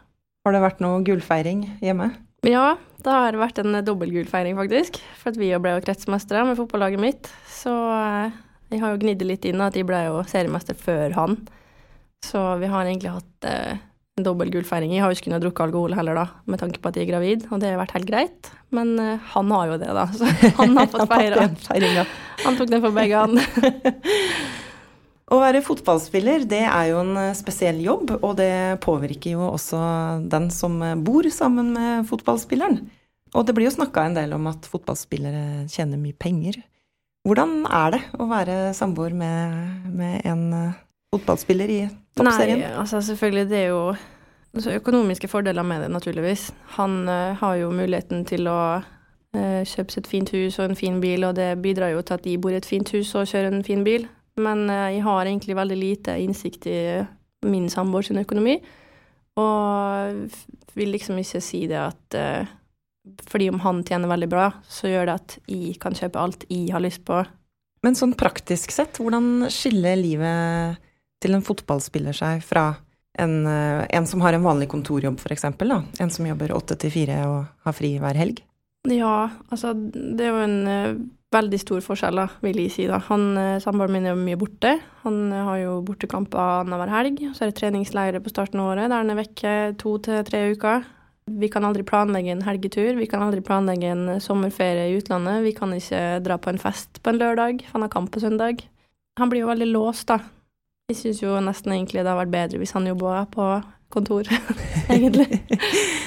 Har 0.47 0.55
det 0.55 0.63
vært 0.63 0.79
noe 0.81 1.03
gullfeiring 1.05 1.65
hjemme? 1.83 2.13
Ja, 2.45 2.75
det 3.01 3.13
har 3.13 3.37
vært 3.39 3.61
en 3.61 3.79
dobbeltgullfeiring, 3.85 4.57
faktisk. 4.59 4.99
For 5.17 5.31
at 5.31 5.39
vi 5.39 5.49
ble 5.57 5.77
jo 5.77 5.83
kretsmestere 5.85 6.45
med 6.47 6.57
fotballaget 6.59 7.01
mitt. 7.01 7.31
Så 7.49 7.73
eh, 7.73 8.35
jeg 8.73 8.83
har 8.83 8.93
jo 8.93 9.01
gnidd 9.01 9.23
litt 9.25 9.47
inn 9.47 9.63
at 9.63 9.77
jeg 9.77 9.87
ble 9.87 10.03
jo 10.09 10.21
seriemester 10.29 10.77
før 10.77 11.15
han. 11.17 11.37
Så 12.25 12.41
vi 12.61 12.69
har 12.71 12.85
egentlig 12.85 13.13
hatt 13.15 13.47
eh, 13.47 13.79
en 14.17 14.25
dobbel 14.25 14.51
gullfeiring. 14.53 14.93
Jeg 14.93 15.03
har 15.03 15.11
jo 15.11 15.17
ikke 15.17 15.29
kunnet 15.29 15.43
drukke 15.45 15.65
alkohol 15.67 15.97
heller, 15.97 16.17
da, 16.17 16.27
med 16.49 16.61
tanke 16.61 16.81
på 16.81 16.91
at 16.91 16.97
jeg 16.97 17.07
er 17.07 17.11
gravid, 17.13 17.47
og 17.51 17.61
det 17.61 17.71
har 17.71 17.81
vært 17.81 17.97
helt 17.97 18.09
greit. 18.09 18.51
Men 18.75 18.95
eh, 19.01 19.27
han 19.33 19.51
har 19.55 19.73
jo 19.73 19.81
det, 19.81 19.91
da, 19.97 20.07
så 20.13 20.29
han 20.61 20.77
har 20.77 20.93
fått 20.93 21.09
feira. 21.15 22.07
Han 22.45 22.57
tok 22.59 22.71
den 22.73 22.85
for 22.85 22.97
begge, 22.97 23.25
han. 23.25 23.37
Å 25.27 25.41
være 25.41 25.59
fotballspiller 25.65 26.45
det 26.47 26.63
er 26.63 26.85
jo 26.93 27.01
en 27.01 27.17
eh, 27.19 27.35
spesiell 27.35 27.81
jobb, 27.83 28.13
og 28.21 28.37
det 28.39 28.79
påvirker 28.83 29.35
jo 29.35 29.49
også 29.49 29.79
den 30.31 30.47
som 30.55 30.79
eh, 30.85 30.95
bor 30.95 31.27
sammen 31.33 31.73
med 31.75 32.07
fotballspilleren. 32.07 32.79
Og 33.35 33.43
det 33.43 33.55
blir 33.57 33.67
jo 33.67 33.75
snakka 33.75 34.05
en 34.07 34.15
del 34.15 34.31
om 34.37 34.47
at 34.47 34.69
fotballspillere 34.71 35.67
tjener 35.71 35.99
mye 35.99 36.15
penger. 36.15 36.61
Hvordan 37.27 37.65
er 37.67 37.97
det 37.97 38.01
å 38.15 38.29
være 38.29 38.57
samboer 38.77 39.11
med, 39.19 39.87
med 39.91 40.23
en 40.31 40.43
eh, 40.55 40.77
fotballspiller 41.11 41.73
i 41.75 41.81
toppserien? 42.15 42.63
Nei, 42.63 42.75
altså 42.79 43.03
selvfølgelig, 43.03 43.49
det 43.51 43.59
er 43.65 43.73
jo 43.73 43.81
altså, 43.91 44.77
økonomiske 44.79 45.27
fordeler 45.27 45.67
med 45.67 45.83
det, 45.83 45.89
naturligvis. 45.91 46.53
Han 46.79 47.01
uh, 47.09 47.35
har 47.35 47.59
jo 47.59 47.73
muligheten 47.75 48.23
til 48.29 48.47
å 48.47 48.59
uh, 48.79 49.59
kjøpe 49.67 49.91
seg 49.91 50.05
et 50.05 50.11
fint 50.13 50.31
hus 50.31 50.55
og 50.61 50.69
en 50.69 50.79
fin 50.79 51.01
bil, 51.03 51.27
og 51.27 51.35
det 51.35 51.51
bidrar 51.59 51.91
jo 51.91 51.99
til 51.99 52.15
at 52.15 52.23
de 52.23 52.37
bor 52.39 52.55
i 52.55 52.61
et 52.61 52.69
fint 52.69 52.95
hus 52.95 53.11
og 53.19 53.27
kjører 53.27 53.51
en 53.51 53.67
fin 53.67 53.83
bil. 53.83 54.07
Men 54.41 54.67
eh, 54.69 54.97
jeg 54.97 55.05
har 55.07 55.25
egentlig 55.25 55.57
veldig 55.57 55.79
lite 55.79 56.17
innsikt 56.21 56.67
i 56.69 56.79
min 57.47 57.67
samboer 57.73 58.05
sin 58.05 58.21
økonomi. 58.21 58.57
Og 59.37 60.37
vil 60.77 60.93
liksom 60.93 61.19
ikke 61.21 61.41
si 61.43 61.65
det 61.69 61.79
at 61.81 62.17
uh, 62.17 62.55
fordi 63.29 63.49
om 63.53 63.61
han 63.63 63.83
tjener 63.87 64.09
veldig 64.09 64.29
bra, 64.29 64.49
så 64.67 64.89
gjør 64.91 65.09
det 65.09 65.15
at 65.21 65.37
jeg 65.49 65.77
kan 65.81 65.95
kjøpe 65.97 66.21
alt 66.21 66.45
jeg 66.51 66.73
har 66.73 66.83
lyst 66.83 67.05
på. 67.07 67.21
Men 67.85 67.97
sånn 67.97 68.15
praktisk 68.17 68.73
sett, 68.73 68.99
hvordan 68.99 69.47
skiller 69.53 69.97
livet 69.99 70.81
til 71.23 71.37
en 71.37 71.45
fotballspiller 71.45 72.17
seg 72.17 72.43
fra 72.45 72.71
en, 73.17 73.39
uh, 73.45 73.85
en 73.85 74.09
som 74.09 74.21
har 74.25 74.37
en 74.37 74.45
vanlig 74.45 74.69
kontorjobb, 74.73 75.21
f.eks.? 75.21 75.47
En 75.47 76.13
som 76.13 76.29
jobber 76.29 76.53
åtte 76.57 76.77
til 76.81 76.93
fire 76.93 77.21
og 77.29 77.39
har 77.65 77.77
fri 77.77 77.95
hver 78.01 78.17
helg? 78.19 78.43
Ja, 78.87 79.29
altså 79.51 79.73
det 79.77 80.25
er 80.25 80.33
jo 80.33 80.43
en 80.45 80.59
veldig 81.35 81.59
stor 81.59 81.81
forskjell, 81.83 82.21
vil 82.43 82.59
jeg 82.61 82.73
si. 82.73 82.85
da. 82.89 82.99
Han, 83.09 83.29
uh, 83.37 83.57
Samboeren 83.63 83.97
min 83.97 84.07
er 84.07 84.15
jo 84.15 84.21
mye 84.21 84.39
borte. 84.39 84.77
Han 85.03 85.31
uh, 85.33 85.41
har 85.49 85.61
jo 85.63 85.73
bortekamper 85.87 86.63
annenhver 86.63 86.93
helg. 86.93 87.23
Så 87.33 87.45
er 87.45 87.51
det 87.51 87.59
treningsleirer 87.59 88.23
på 88.23 88.31
starten 88.33 88.63
av 88.63 88.71
året 88.73 88.87
der 88.87 89.01
han 89.01 89.11
er 89.13 89.19
vekke 89.19 89.55
to 89.81 89.97
til 90.05 90.23
tre 90.27 90.45
uker. 90.53 90.87
Vi 91.27 91.49
kan 91.51 91.65
aldri 91.67 91.83
planlegge 91.83 92.31
en 92.31 92.45
helgetur, 92.47 92.93
vi 92.95 93.05
kan 93.11 93.19
aldri 93.25 93.41
planlegge 93.43 93.89
en 93.91 94.21
sommerferie 94.23 94.85
i 94.87 94.95
utlandet. 94.95 95.41
Vi 95.43 95.51
kan 95.57 95.73
ikke 95.75 96.21
dra 96.23 96.37
på 96.39 96.53
en 96.53 96.61
fest 96.61 97.01
på 97.03 97.11
en 97.11 97.19
lørdag, 97.19 97.65
for 97.65 97.75
han 97.75 97.83
har 97.83 97.91
kamp 97.91 98.13
på 98.13 98.23
søndag. 98.23 98.63
Han 99.19 99.33
blir 99.33 99.43
jo 99.43 99.49
veldig 99.51 99.67
låst, 99.73 100.07
da. 100.07 100.21
Jeg 100.87 101.01
syns 101.01 101.19
jo 101.19 101.33
nesten 101.43 101.73
egentlig 101.75 101.99
det 101.99 102.13
har 102.13 102.21
vært 102.21 102.31
bedre 102.31 102.61
hvis 102.61 102.71
han 102.77 102.87
jobba 102.87 103.25
på 103.33 103.49
kontor, 103.91 104.29
egentlig. 104.93 105.41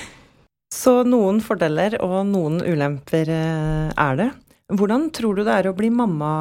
Så 0.81 1.03
noen 1.05 1.43
fordeler 1.45 1.99
og 2.01 2.23
noen 2.31 2.63
ulemper 2.65 3.29
eh, 3.35 3.91
er 3.93 4.17
det. 4.17 4.31
Hvordan 4.71 5.11
tror 5.15 5.39
du 5.39 5.45
det 5.47 5.55
er 5.55 5.71
å 5.71 5.77
bli 5.77 5.91
mamma 5.93 6.33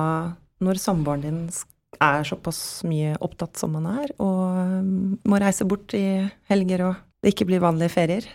når 0.64 0.82
samboeren 0.82 1.24
din 1.24 1.40
er 2.04 2.28
såpass 2.28 2.84
mye 2.88 3.16
opptatt 3.26 3.58
som 3.60 3.74
han 3.80 3.88
er, 3.90 4.12
og 4.22 4.44
eh, 4.62 4.92
må 5.30 5.40
reise 5.42 5.66
bort 5.68 5.96
i 5.98 6.22
helger 6.52 6.86
og 6.86 7.00
det 7.24 7.34
ikke 7.34 7.50
blir 7.50 7.64
vanlige 7.64 7.96
ferier? 7.96 8.28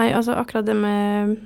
Nei, 0.00 0.10
altså 0.12 0.36
akkurat 0.36 0.66
det 0.66 0.74
med, 0.76 1.36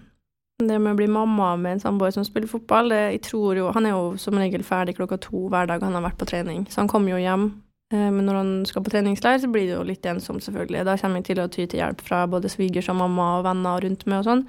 det 0.63 0.79
med 0.79 0.95
å 0.95 0.99
bli 0.99 1.09
mamma 1.11 1.53
med 1.61 1.77
en 1.77 1.83
samboer 1.83 2.15
som 2.15 2.27
spiller 2.27 2.51
fotball, 2.51 2.93
det, 2.95 3.03
jeg 3.17 3.25
tror 3.29 3.59
jo 3.59 3.73
Han 3.75 3.87
er 3.87 3.95
jo 3.95 4.15
som 4.19 4.39
regel 4.39 4.65
ferdig 4.67 4.97
klokka 4.99 5.21
to 5.23 5.49
hver 5.51 5.69
dag 5.71 5.83
han 5.85 5.99
har 5.99 6.07
vært 6.09 6.21
på 6.23 6.31
trening, 6.31 6.65
så 6.71 6.83
han 6.83 6.91
kommer 6.91 7.15
jo 7.15 7.21
hjem 7.23 7.51
Eh, 7.91 8.11
men 8.15 8.27
når 8.27 8.39
han 8.39 8.51
skal 8.69 8.85
på 8.87 8.93
treningsleir, 8.93 9.41
så 9.43 9.51
blir 9.51 9.67
det 9.67 9.75
jo 9.75 9.85
litt 9.87 10.07
ensomt, 10.07 10.45
selvfølgelig. 10.47 10.85
Da 10.87 10.97
kommer 11.01 11.21
jeg 11.21 11.31
til 11.31 11.43
å 11.43 11.49
ty 11.51 11.67
til 11.67 11.83
hjelp 11.83 12.05
fra 12.07 12.23
både 12.31 12.51
svigers 12.53 12.91
og 12.93 13.01
mamma 13.01 13.31
og 13.39 13.47
venner 13.49 13.83
rundt 13.85 14.07
meg 14.07 14.23
og 14.23 14.29
sånn. 14.29 14.45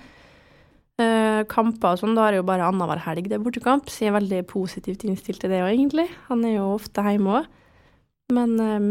Eh, 1.02 1.42
kamper 1.50 1.96
og 1.96 2.02
sånn, 2.02 2.16
da 2.18 2.28
er 2.28 2.36
det 2.36 2.42
jo 2.42 2.48
bare 2.50 2.68
annenhver 2.68 3.02
helg 3.06 3.30
det 3.30 3.38
er 3.38 3.44
bortekamp, 3.44 3.90
så 3.90 4.06
jeg 4.06 4.12
er 4.12 4.18
veldig 4.20 4.42
positivt 4.50 5.06
innstilt 5.08 5.42
til 5.42 5.54
det 5.54 5.62
òg, 5.64 5.72
egentlig. 5.74 6.08
Han 6.28 6.44
er 6.48 6.58
jo 6.58 6.72
ofte 6.76 7.04
hjemme 7.06 7.40
òg. 7.40 7.48
Men 8.36 8.56
eh, 8.64 8.90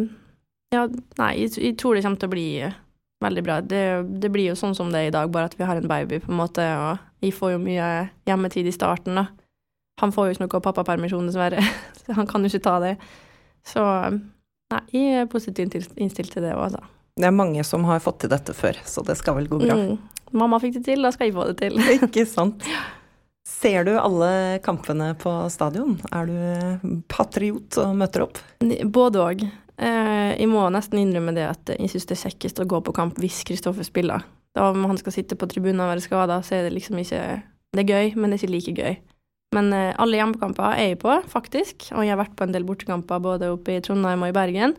ja, 0.74 0.86
nei, 1.20 1.32
jeg, 1.42 1.56
jeg, 1.58 1.76
tror 1.80 1.96
det 1.96 2.04
kommer 2.06 2.22
til 2.22 2.30
å 2.30 2.34
bli 2.34 2.48
veldig 3.24 3.44
bra. 3.46 3.58
Det, 3.60 3.82
det, 4.22 4.32
blir 4.32 4.50
jo 4.50 4.58
sånn 4.58 4.76
som 4.78 4.92
det 4.92 5.04
er 5.04 5.10
i 5.10 5.14
dag, 5.14 5.30
bare 5.32 5.50
at 5.50 5.56
vi 5.58 5.68
har 5.68 5.80
en 5.80 5.90
baby, 5.90 6.22
på 6.24 6.32
en 6.32 6.40
måte, 6.40 6.64
og 6.64 7.24
jeg 7.24 7.36
får 7.36 7.54
jo 7.54 7.62
mye 7.62 7.88
hjemmetid 8.28 8.70
i 8.70 8.74
starten, 8.74 9.20
da. 9.20 9.28
Han 10.00 10.14
får 10.16 10.28
jo 10.28 10.34
ikke 10.36 10.46
noe 10.46 10.62
pappapermisjon, 10.64 11.28
dessverre, 11.28 11.64
så 12.00 12.16
han 12.16 12.28
kan 12.30 12.44
jo 12.44 12.52
ikke 12.52 12.66
ta 12.66 12.78
det. 12.84 12.94
Så 13.66 13.84
Nei, 14.70 14.84
jeg 14.94 15.14
er 15.18 15.24
positivt 15.26 15.74
innstilt 15.98 16.30
til 16.30 16.44
det 16.46 16.52
òg, 16.54 16.68
altså. 16.68 16.99
Det 17.18 17.26
er 17.26 17.34
mange 17.34 17.64
som 17.66 17.84
har 17.88 18.02
fått 18.04 18.22
til 18.24 18.32
dette 18.32 18.54
før, 18.56 18.78
så 18.86 19.04
det 19.06 19.18
skal 19.18 19.38
vel 19.40 19.48
gå 19.50 19.60
bra. 19.62 19.76
Mm. 19.76 19.98
Mamma 20.36 20.60
fikk 20.62 20.78
det 20.78 20.86
til, 20.86 21.02
da 21.02 21.10
skal 21.14 21.28
jeg 21.28 21.36
få 21.36 21.48
det 21.50 21.56
til. 21.60 21.80
Ikke 22.06 22.26
sant. 22.28 22.64
Ser 23.50 23.84
du 23.88 23.96
alle 23.98 24.60
kampene 24.64 25.10
på 25.18 25.32
stadion? 25.50 25.96
Er 26.14 26.28
du 26.28 27.00
patriot 27.10 27.80
og 27.82 27.96
møter 27.98 28.28
opp? 28.28 28.38
Både 28.94 29.24
òg. 29.24 29.44
Eh, 29.80 30.32
jeg 30.36 30.48
må 30.50 30.62
nesten 30.72 31.00
innrømme 31.00 31.34
det 31.36 31.46
at 31.48 31.72
jeg 31.72 31.90
syns 31.90 32.06
det 32.08 32.18
er 32.18 32.26
kjekkest 32.28 32.60
å 32.62 32.68
gå 32.68 32.82
på 32.84 32.94
kamp 32.96 33.18
hvis 33.20 33.40
Kristoffer 33.48 33.86
spiller. 33.86 34.26
Da 34.56 34.68
om 34.70 34.84
han 34.84 34.98
skal 35.00 35.14
sitte 35.14 35.38
på 35.38 35.48
tribunen 35.50 35.82
og 35.82 35.92
være 35.94 36.04
skada, 36.04 36.40
så 36.44 36.58
er 36.58 36.68
det 36.68 36.74
liksom 36.76 37.00
ikke 37.00 37.22
Det 37.70 37.84
er 37.84 37.90
gøy, 37.94 38.14
men 38.18 38.32
det 38.32 38.40
er 38.40 38.40
ikke 38.42 38.54
like 38.56 38.72
gøy. 38.74 38.94
Men 39.54 39.72
eh, 39.74 39.94
alle 40.02 40.18
hjemmekamper 40.18 40.74
er 40.74 40.88
jeg 40.90 40.98
på, 41.02 41.12
faktisk. 41.30 41.90
Og 41.94 42.02
jeg 42.02 42.10
har 42.10 42.18
vært 42.18 42.34
på 42.38 42.46
en 42.46 42.54
del 42.54 42.66
bortekamper 42.66 43.22
både 43.22 43.50
oppe 43.54 43.76
i 43.76 43.82
Trondheim 43.82 44.24
og 44.26 44.32
i 44.32 44.34
Bergen. 44.34 44.74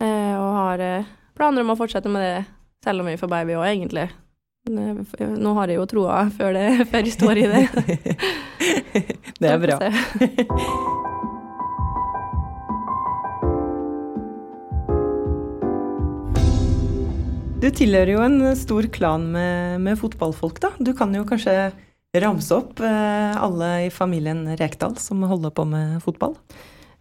Eh, 0.00 0.34
og 0.36 0.48
har 0.56 0.84
eh, 1.38 1.44
planer 1.44 1.62
om 1.62 1.70
å 1.74 1.78
fortsette 1.78 2.10
med 2.10 2.24
det 2.26 2.38
selv 2.84 3.02
om 3.02 3.06
vi 3.06 3.18
får 3.18 3.30
baby 3.30 3.54
òg, 3.58 3.66
egentlig. 3.70 4.08
Nå 4.68 5.54
har 5.56 5.70
jeg 5.70 5.78
jo 5.78 5.86
troa 5.88 6.22
før, 6.34 6.56
det, 6.56 6.66
før 6.90 7.06
jeg 7.06 7.14
står 7.14 7.40
i 7.40 7.46
det. 7.48 7.62
det 9.40 9.52
er 9.54 9.62
bra. 9.62 9.78
Du 17.58 17.66
tilhører 17.74 18.12
jo 18.12 18.22
en 18.22 18.38
stor 18.54 18.86
klan 18.94 19.24
med, 19.34 19.80
med, 19.82 19.98
fotballfolk, 19.98 20.60
da. 20.62 20.70
Du 20.78 20.92
kan 20.94 21.14
jo 21.16 21.24
kanskje 21.26 21.72
ramse 22.18 22.54
opp 22.54 22.78
eh, 22.80 23.34
alle 23.34 23.70
i 23.88 23.90
familien 23.92 24.44
Rekdal 24.56 24.94
som 25.02 25.24
holder 25.26 25.50
på 25.54 25.66
med 25.68 25.98
fotball? 26.04 26.36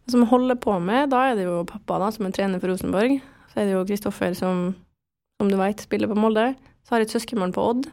Som 0.09 0.25
holder 0.27 0.57
på 0.59 0.73
med, 0.81 1.11
da 1.11 1.27
er 1.29 1.37
det 1.37 1.45
jo 1.45 1.61
pappa 1.67 1.99
da, 2.01 2.09
som 2.15 2.25
er 2.25 2.33
trener 2.33 2.63
for 2.63 2.73
Rosenborg. 2.73 3.19
Så 3.51 3.61
er 3.61 3.69
det 3.69 3.77
jo 3.77 3.85
Kristoffer 3.87 4.35
som, 4.37 4.67
som 5.39 5.51
du 5.51 5.57
veit, 5.59 5.81
spiller 5.83 6.11
på 6.11 6.17
Molde. 6.19 6.51
Så 6.85 6.93
har 6.93 7.03
jeg 7.03 7.09
et 7.09 7.15
søskenbarn 7.17 7.55
på 7.55 7.63
Odd. 7.63 7.87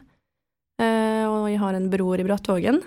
Eh, 0.81 1.23
og 1.27 1.47
jeg 1.51 1.61
har 1.61 1.77
en 1.77 1.89
bror 1.91 2.19
i 2.19 2.27
Brattvågen. 2.27 2.81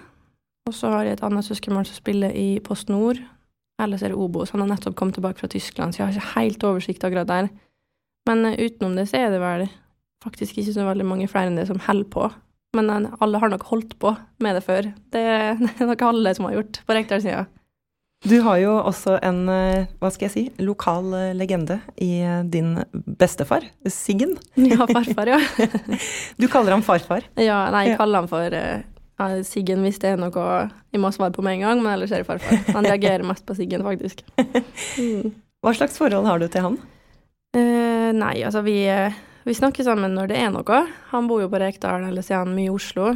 Og 0.69 0.77
så 0.77 0.91
har 0.93 1.07
jeg 1.07 1.17
et 1.17 1.25
annet 1.25 1.47
søskenbarn 1.47 1.89
som 1.89 1.97
spiller 1.97 2.35
i 2.37 2.61
Post 2.65 2.91
Nord. 2.93 3.21
Ellers 3.81 4.03
er 4.03 4.13
det 4.13 4.19
Obos. 4.19 4.53
Han 4.53 4.65
har 4.65 4.73
nettopp 4.73 4.97
kommet 4.99 5.17
tilbake 5.17 5.41
fra 5.41 5.49
Tyskland, 5.51 5.95
så 5.95 6.03
jeg 6.03 6.09
har 6.09 6.17
ikke 6.17 6.35
helt 6.35 6.65
oversikt 6.67 7.05
akkurat 7.07 7.31
der. 7.31 7.49
Men 8.29 8.45
uh, 8.45 8.59
utenom 8.59 8.97
det 8.99 9.07
så 9.09 9.23
er 9.23 9.33
det 9.33 9.41
vel 9.41 9.69
faktisk 10.25 10.59
ikke 10.59 10.75
så 10.75 10.85
veldig 10.89 11.07
mange 11.07 11.29
flere 11.31 11.49
enn 11.49 11.57
det 11.61 11.69
som 11.71 11.81
holder 11.87 12.11
på. 12.13 12.27
Men 12.77 12.91
uh, 12.91 13.15
alle 13.23 13.41
har 13.41 13.53
nok 13.53 13.65
holdt 13.71 13.95
på 14.03 14.13
med 14.45 14.59
det 14.59 14.65
før. 14.67 14.91
Det, 15.15 15.23
det 15.63 15.71
er 15.79 15.89
nok 15.93 16.05
alle 16.11 16.35
som 16.37 16.49
har 16.49 16.59
gjort 16.59 16.83
på 16.85 16.99
Rekdal-sida. 16.99 17.47
Du 18.27 18.35
har 18.43 18.59
jo 18.59 18.73
også 18.81 19.15
en, 19.23 19.45
uh, 19.47 19.87
hva 20.03 20.11
skal 20.11 20.27
jeg 20.27 20.35
si, 20.35 20.45
lokal 20.65 21.13
legende 21.39 21.79
i 22.03 22.19
din 22.51 22.75
bestefar, 22.93 23.67
Siggen. 23.87 24.35
Ja, 24.59 24.89
farfar, 24.91 25.31
ja. 25.37 25.39
du 26.41 26.49
kaller 26.51 26.75
ham 26.75 26.83
farfar? 26.87 27.29
Ja, 27.39 27.69
nei, 27.75 27.91
jeg 27.93 28.01
kaller 28.01 28.25
ham 28.25 28.31
for 28.31 28.59
ja, 28.59 29.29
Siggen 29.47 29.87
hvis 29.87 30.01
det 30.03 30.15
er 30.15 30.21
noe 30.21 30.49
jeg 30.93 31.03
må 31.03 31.11
svare 31.15 31.35
på 31.35 31.45
med 31.47 31.59
en 31.59 31.67
gang, 31.67 31.83
men 31.83 31.95
ellers 31.95 32.15
er 32.15 32.23
det 32.23 32.29
farfar. 32.29 32.63
Han 32.75 32.87
reagerer 32.87 33.27
mest 33.27 33.47
på 33.47 33.57
Siggen, 33.59 33.87
faktisk. 33.87 34.25
Mm. 34.99 35.35
Hva 35.63 35.75
slags 35.75 35.99
forhold 35.99 36.27
har 36.27 36.39
du 36.39 36.47
til 36.51 36.65
han? 36.65 36.79
Eh, 37.57 38.11
nei, 38.15 38.37
altså 38.47 38.63
vi, 38.63 38.77
vi, 39.45 39.57
snakker 39.57 39.87
sammen 39.87 40.15
når 40.15 40.31
det 40.31 40.39
er 40.39 40.53
noe. 40.55 40.83
Han 41.13 41.29
bor 41.31 41.43
jo 41.43 41.51
på 41.51 41.61
Rekdal, 41.61 42.07
eller 42.11 42.25
så 42.25 42.37
er 42.37 42.45
han 42.45 42.55
mye 42.55 42.69
i 42.69 42.75
Oslo. 42.75 43.13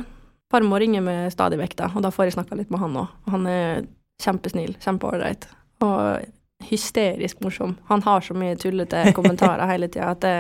Farmor 0.53 0.83
ringer 0.83 1.05
med 1.05 1.33
stadig 1.33 1.61
vekk, 1.61 1.77
da, 1.79 1.91
og 1.95 2.05
da 2.05 2.11
får 2.13 2.29
jeg 2.29 2.37
snakka 2.39 2.59
litt 2.59 2.73
med 2.73 2.83
han 2.83 2.99
òg. 3.05 3.13
Han 3.33 3.47
er 3.49 3.85
kjempesnill, 4.23 4.77
kjempeålreit. 4.83 5.49
Og 5.83 6.25
hysterisk 6.69 7.41
morsom. 7.43 7.77
Han 7.89 8.03
har 8.03 8.21
så 8.21 8.37
mye 8.39 8.59
tullete 8.61 9.09
kommentarer 9.17 9.71
hele 9.71 9.89
tida 9.93 10.13
at 10.15 10.23
det, 10.25 10.37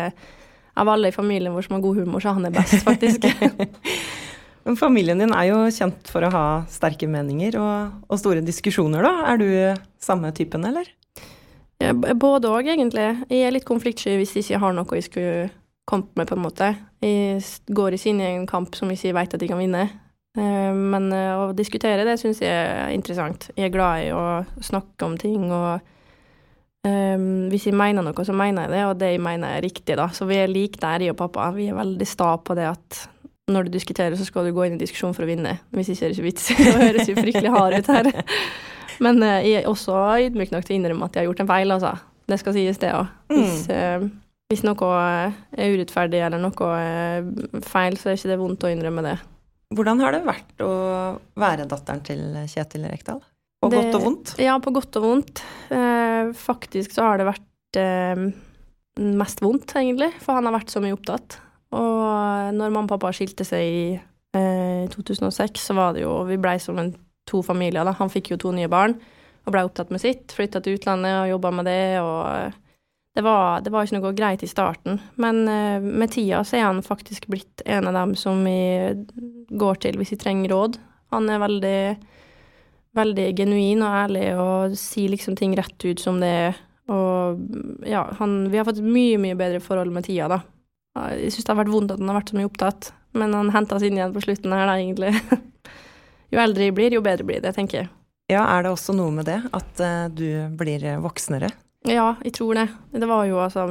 av 0.75 0.88
alle 0.88 1.11
i 1.11 1.14
familien 1.14 1.52
vår 1.55 1.67
som 1.67 1.76
har 1.76 1.85
god 1.85 2.02
humor, 2.02 2.23
så 2.23 2.35
han 2.37 2.49
er 2.49 2.55
best, 2.55 2.81
faktisk. 2.87 3.26
Men 4.64 4.79
familien 4.79 5.19
din 5.19 5.35
er 5.35 5.49
jo 5.50 5.59
kjent 5.75 6.07
for 6.09 6.23
å 6.23 6.31
ha 6.33 6.45
sterke 6.71 7.09
meninger 7.11 7.59
og, 7.59 8.05
og 8.07 8.21
store 8.21 8.45
diskusjoner, 8.47 9.02
da. 9.02 9.33
Er 9.33 9.41
du 9.41 9.49
samme 10.02 10.31
typen, 10.37 10.64
eller? 10.69 10.87
Både 12.14 12.47
òg, 12.47 12.71
egentlig. 12.71 13.09
Jeg 13.26 13.43
er 13.43 13.55
litt 13.57 13.67
konfliktsky 13.67 14.14
hvis 14.21 14.37
jeg 14.37 14.47
ikke 14.47 14.62
har 14.62 14.76
noe 14.76 14.99
jeg 15.00 15.09
skulle 15.09 15.50
kommet 15.88 16.14
med, 16.14 16.29
på 16.31 16.38
en 16.38 16.45
måte. 16.45 16.69
Jeg 17.02 17.43
går 17.75 17.97
i 17.97 18.00
sin 18.00 18.23
egen 18.23 18.47
kamp 18.47 18.79
som 18.79 18.91
jeg 18.93 19.00
ikke 19.00 19.17
vet 19.19 19.35
at 19.35 19.43
jeg 19.43 19.50
kan 19.50 19.59
vinne. 19.59 19.88
Eh, 20.38 20.72
men 20.72 21.10
eh, 21.12 21.32
å 21.36 21.50
diskutere 21.56 22.06
det 22.08 22.16
syns 22.20 22.40
jeg 22.40 22.52
er 22.52 22.92
interessant. 22.94 23.50
Jeg 23.56 23.68
er 23.68 23.74
glad 23.74 24.04
i 24.06 24.12
å 24.16 24.42
snakke 24.64 25.08
om 25.08 25.16
ting, 25.20 25.44
og 25.52 25.82
um, 26.88 27.26
hvis 27.52 27.68
jeg 27.68 27.76
mener 27.76 28.06
noe, 28.06 28.24
så 28.24 28.36
mener 28.36 28.66
jeg 28.66 28.72
det, 28.72 28.84
og 28.88 29.00
det 29.00 29.10
jeg 29.12 29.24
mener 29.24 29.58
er 29.58 29.64
riktig, 29.64 29.96
da. 30.00 30.08
Så 30.14 30.28
vi 30.30 30.40
er 30.40 30.52
like 30.52 30.80
der, 30.80 31.04
jeg 31.04 31.12
og 31.12 31.20
pappa. 31.20 31.50
Vi 31.56 31.68
er 31.68 31.76
veldig 31.76 32.08
sta 32.08 32.34
på 32.40 32.56
det 32.58 32.70
at 32.70 33.02
når 33.52 33.68
du 33.68 33.74
diskuterer, 33.74 34.16
så 34.16 34.24
skal 34.24 34.48
du 34.48 34.54
gå 34.56 34.64
inn 34.64 34.78
i 34.78 34.80
diskusjon 34.80 35.12
for 35.16 35.26
å 35.26 35.28
vinne. 35.28 35.58
Hvis 35.74 35.92
ikke 35.92 36.06
er 36.06 36.12
det 36.12 36.16
ikke 36.16 36.28
vits. 36.30 36.48
Det 36.62 36.78
høres 36.78 37.10
jo 37.10 37.18
fryktelig 37.18 37.52
hard 37.52 37.76
ut 37.76 37.90
her. 37.92 38.08
Men 39.02 39.18
jeg 39.24 39.58
er 39.58 39.68
også 39.68 39.98
ydmyk 40.28 40.52
nok 40.54 40.64
til 40.64 40.76
å 40.76 40.78
innrømme 40.78 41.08
at 41.08 41.16
jeg 41.16 41.24
har 41.24 41.28
gjort 41.28 41.42
en 41.42 41.50
feil, 41.50 41.74
altså. 41.74 41.92
Det 42.30 42.38
skal 42.38 42.54
sies, 42.54 42.78
det 42.80 42.92
òg. 42.94 43.10
Hvis, 43.34 43.66
uh, 43.68 44.06
hvis, 44.48 44.62
noe 44.64 44.92
er 45.02 45.74
urettferdig 45.74 46.22
eller 46.22 46.40
noe 46.40 46.70
er 46.78 47.28
feil, 47.66 47.98
så 47.98 48.12
er 48.12 48.16
ikke 48.16 48.30
det 48.30 48.40
vondt 48.40 48.64
å 48.64 48.72
innrømme 48.72 49.04
det. 49.10 49.16
Hvordan 49.73 50.02
har 50.05 50.17
det 50.17 50.25
vært 50.26 50.64
å 50.64 50.73
være 51.41 51.69
datteren 51.71 52.02
til 52.07 52.25
Kjetil 52.50 52.88
Rekdal? 52.91 53.23
På 53.62 53.71
det, 53.71 53.79
godt 53.79 53.97
og 53.99 54.05
vondt? 54.07 54.35
Ja, 54.43 54.57
på 54.62 54.73
godt 54.75 54.99
og 54.99 55.07
vondt. 55.07 55.45
Eh, 55.73 56.33
faktisk 56.37 56.97
så 56.97 57.07
har 57.07 57.21
det 57.21 57.29
vært 57.31 57.49
mest 59.00 59.41
vondt, 59.41 59.73
egentlig, 59.79 60.11
for 60.21 60.37
han 60.37 60.49
har 60.49 60.57
vært 60.59 60.73
så 60.73 60.83
mye 60.83 60.97
opptatt. 60.97 61.38
Og 61.73 62.52
når 62.52 62.73
mamma 62.73 62.85
og 62.85 62.93
pappa 62.93 63.12
skilte 63.17 63.47
seg 63.49 63.64
i 63.64 63.85
eh, 63.97 64.85
2006, 64.93 65.62
så 65.71 65.76
var 65.76 65.97
det 65.97 66.05
jo 66.05 66.19
Vi 66.29 66.37
blei 66.41 66.59
som 66.61 66.79
en 66.83 66.93
to 67.29 67.41
familier, 67.47 67.87
da. 67.87 67.95
Han 67.97 68.12
fikk 68.12 68.33
jo 68.35 68.41
to 68.41 68.52
nye 68.52 68.71
barn 68.71 68.97
og 69.43 69.55
blei 69.55 69.64
opptatt 69.67 69.91
med 69.95 70.02
sitt. 70.02 70.35
Flytta 70.37 70.61
til 70.62 70.76
utlandet 70.76 71.23
og 71.23 71.31
jobba 71.33 71.52
med 71.57 71.71
det, 71.71 71.85
og 72.02 72.62
det 73.14 73.23
var, 73.23 73.61
det 73.61 73.73
var, 73.73 73.85
ikke 73.85 73.99
noe 73.99 74.14
greit 74.16 74.42
i 74.45 74.49
starten. 74.49 75.00
Men 75.21 75.42
uh, 75.49 75.83
med 75.83 76.14
tida 76.14 76.40
så 76.49 76.57
er 76.57 76.66
han 76.71 76.81
faktisk 76.85 77.28
blitt 77.33 77.64
en 77.66 77.90
av 77.90 77.97
dem 77.99 78.14
som 78.16 78.40
vi 78.47 78.95
går 79.52 79.83
til 79.85 79.99
hvis 80.00 80.14
vi 80.14 80.21
trenger 80.23 80.54
råd. 80.54 80.78
Han 81.12 81.28
er 81.28 81.42
veldig, 81.42 81.81
veldig 82.97 83.26
genuin 83.37 83.85
og 83.85 83.99
ærlig 84.04 84.26
og 84.40 84.76
sier 84.81 85.12
liksom 85.12 85.37
ting 85.37 85.52
rett 85.59 85.76
ut 85.85 86.00
som 86.00 86.23
det 86.23 86.31
er. 86.49 86.61
Og 86.92 87.42
ja, 87.87 88.07
han, 88.19 88.47
vi 88.50 88.59
har 88.59 88.66
fått 88.66 88.81
mye, 88.85 89.21
mye 89.21 89.37
bedre 89.38 89.61
forhold 89.62 89.92
med 89.92 90.09
tida, 90.09 90.31
da. 90.33 90.40
Jeg 91.16 91.33
syns 91.33 91.47
det 91.47 91.52
har 91.52 91.61
vært 91.62 91.73
vondt 91.73 91.92
at 91.95 92.00
han 92.00 92.11
har 92.11 92.19
vært 92.19 92.33
så 92.33 92.37
mye 92.37 92.49
opptatt, 92.49 92.90
men 93.16 93.37
han 93.37 93.52
henta 93.54 93.76
oss 93.78 93.85
inn 93.87 93.97
igjen 93.97 94.12
på 94.12 94.25
slutten 94.25 94.52
her, 94.52 94.66
da, 94.69 94.76
egentlig. 94.81 95.12
jo 96.33 96.40
eldre 96.42 96.69
jeg 96.69 96.76
blir, 96.76 96.97
jo 96.97 97.04
bedre 97.04 97.28
blir 97.28 97.45
det, 97.45 97.54
tenker 97.57 97.83
jeg. 97.83 97.92
Ja, 98.33 98.45
er 98.45 98.64
det 98.64 98.73
også 98.73 98.97
noe 98.97 99.12
med 99.14 99.28
det, 99.28 99.38
at 99.52 99.85
uh, 99.85 100.09
du 100.12 100.26
blir 100.59 100.85
voksnere? 101.04 101.52
Ja, 101.88 102.12
jeg 102.22 102.36
tror 102.36 102.54
det. 102.54 102.68
Det 102.94 103.08
var 103.10 103.24
jo 103.26 103.40
altså 103.42 103.64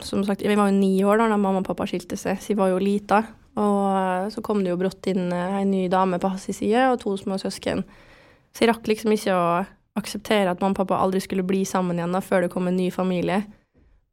Som 0.00 0.22
sagt, 0.24 0.40
vi 0.40 0.56
var 0.56 0.70
jo 0.70 0.78
ni 0.78 1.04
år 1.04 1.20
da 1.20 1.28
da 1.28 1.36
mamma 1.36 1.60
og 1.60 1.68
pappa 1.68 1.84
skilte 1.86 2.16
seg, 2.16 2.40
så 2.40 2.52
jeg 2.52 2.60
var 2.60 2.72
jo 2.72 2.80
lita. 2.80 3.22
Og 3.60 3.80
uh, 3.92 4.30
så 4.32 4.40
kom 4.40 4.62
det 4.64 4.72
jo 4.72 4.78
brått 4.80 5.10
inn 5.12 5.28
ei 5.36 5.66
ny 5.68 5.84
dame 5.92 6.16
på 6.18 6.30
hans 6.32 6.48
side, 6.48 6.86
og 6.88 7.00
to 7.02 7.12
små 7.20 7.36
søsken. 7.36 7.84
Så 8.52 8.64
jeg 8.64 8.72
rakk 8.72 8.88
liksom 8.88 9.12
ikke 9.12 9.36
å 9.36 9.48
akseptere 10.00 10.48
at 10.48 10.62
mamma 10.62 10.72
og 10.72 10.80
pappa 10.80 11.02
aldri 11.04 11.20
skulle 11.20 11.44
bli 11.44 11.66
sammen 11.68 12.00
igjen 12.00 12.16
da, 12.16 12.22
før 12.24 12.46
det 12.46 12.54
kom 12.54 12.70
en 12.70 12.78
ny 12.78 12.88
familie. 12.94 13.42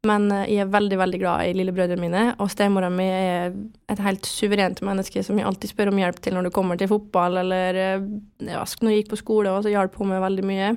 Men 0.08 0.30
eh, 0.32 0.46
jeg 0.54 0.64
er 0.64 0.72
veldig 0.72 0.98
veldig 1.00 1.20
glad 1.20 1.46
i 1.46 1.54
lillebrødrene 1.58 2.00
mine, 2.00 2.24
og 2.40 2.50
stemora 2.52 2.88
mi 2.92 3.06
er 3.10 3.52
et 3.92 4.02
helt 4.04 4.28
suverent 4.28 4.80
menneske 4.86 5.24
som 5.24 5.38
jeg 5.38 5.48
alltid 5.48 5.74
spør 5.74 5.92
om 5.92 6.00
hjelp 6.00 6.20
til 6.24 6.36
når 6.36 6.48
det 6.48 6.54
kommer 6.56 6.80
til 6.80 6.90
fotball, 6.92 7.40
eller 7.42 7.80
eh, 7.80 8.06
ja, 8.48 8.64
når 8.64 8.94
jeg 8.94 9.02
gikk 9.02 9.14
på 9.14 9.20
skole, 9.20 9.52
og 9.52 9.64
så 9.64 9.72
hjalp 9.72 9.98
hun 10.00 10.12
meg 10.12 10.24
veldig 10.24 10.46
mye. 10.48 10.70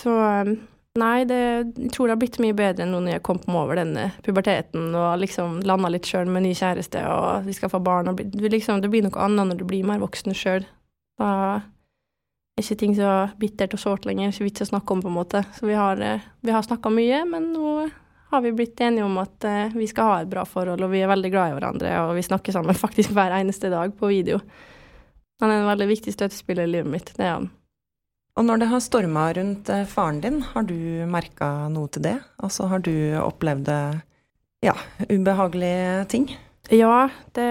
Så 0.00 0.14
eh, 0.16 0.54
nei, 0.98 1.24
det, 1.28 1.40
jeg 1.76 1.90
tror 1.94 2.08
det 2.08 2.14
har 2.16 2.20
blitt 2.20 2.40
mye 2.42 2.56
bedre 2.56 2.86
nå 2.88 2.98
når 3.04 3.16
jeg 3.16 3.24
kom 3.26 3.40
over 3.54 3.78
denne 3.78 4.08
puberteten 4.26 4.90
og 4.90 5.20
liksom 5.22 5.60
landa 5.66 5.90
litt 5.92 6.08
sjøl 6.08 6.30
med 6.30 6.46
ny 6.46 6.54
kjæreste, 6.56 7.04
og 7.06 7.46
vi 7.46 7.54
skal 7.54 7.70
få 7.72 7.82
barn, 7.84 8.10
og 8.10 8.18
det, 8.18 8.50
liksom, 8.50 8.82
det 8.82 8.90
blir 8.90 9.06
noe 9.06 9.22
annet 9.22 9.52
når 9.52 9.60
du 9.60 9.66
blir 9.70 9.86
mer 9.86 10.02
voksen 10.02 10.34
sjøl. 10.36 10.66
Da 11.20 11.30
er 11.60 12.64
ikke 12.64 12.80
ting 12.82 12.96
så 12.98 13.14
bittert 13.40 13.76
og 13.76 13.82
sårt 13.82 14.08
lenger, 14.08 14.34
ikke 14.34 14.48
vits 14.48 14.66
å 14.66 14.70
snakke 14.72 14.96
om, 14.96 15.02
på 15.04 15.12
en 15.12 15.18
måte. 15.20 15.44
Så 15.56 15.68
vi 15.68 15.78
har, 15.78 16.00
vi 16.40 16.54
har 16.54 16.66
snakka 16.66 16.92
mye, 16.92 17.22
men 17.28 17.52
nå 17.54 17.74
har 18.30 18.40
vi 18.44 18.52
blitt 18.54 18.80
enige 18.80 19.04
om 19.04 19.16
at 19.18 19.46
uh, 19.46 19.72
vi 19.74 19.88
skal 19.90 20.06
ha 20.06 20.18
et 20.22 20.30
bra 20.30 20.44
forhold, 20.46 20.82
og 20.86 20.92
vi 20.92 21.02
er 21.02 21.10
veldig 21.10 21.30
glad 21.32 21.50
i 21.50 21.54
hverandre, 21.56 21.94
og 22.06 22.12
vi 22.18 22.26
snakker 22.26 22.54
sammen 22.54 22.78
faktisk 22.84 23.14
hver 23.16 23.34
eneste 23.38 23.72
dag 23.72 23.94
på 23.98 24.10
video. 24.12 24.38
Han 25.40 25.50
er 25.50 25.62
en 25.62 25.70
veldig 25.70 25.88
viktig 25.90 26.14
støttespiller 26.14 26.68
i 26.68 26.74
livet 26.76 26.92
mitt, 26.92 27.14
det 27.16 27.26
er 27.26 27.34
han. 27.38 27.50
Og 28.40 28.46
når 28.48 28.62
det 28.62 28.70
har 28.70 28.80
storma 28.80 29.26
rundt 29.36 29.68
uh, 29.68 29.82
faren 29.84 30.22
din, 30.24 30.38
har 30.54 30.64
du 30.64 31.04
merka 31.12 31.68
noe 31.68 31.90
til 31.92 32.06
det? 32.06 32.14
Altså 32.40 32.70
har 32.70 32.80
du 32.80 32.94
opplevd 33.20 33.68
uh, 33.68 33.98
ja, 34.64 34.72
ubehagelige 35.10 36.06
ting? 36.08 36.30
Ja, 36.72 37.10
det, 37.36 37.48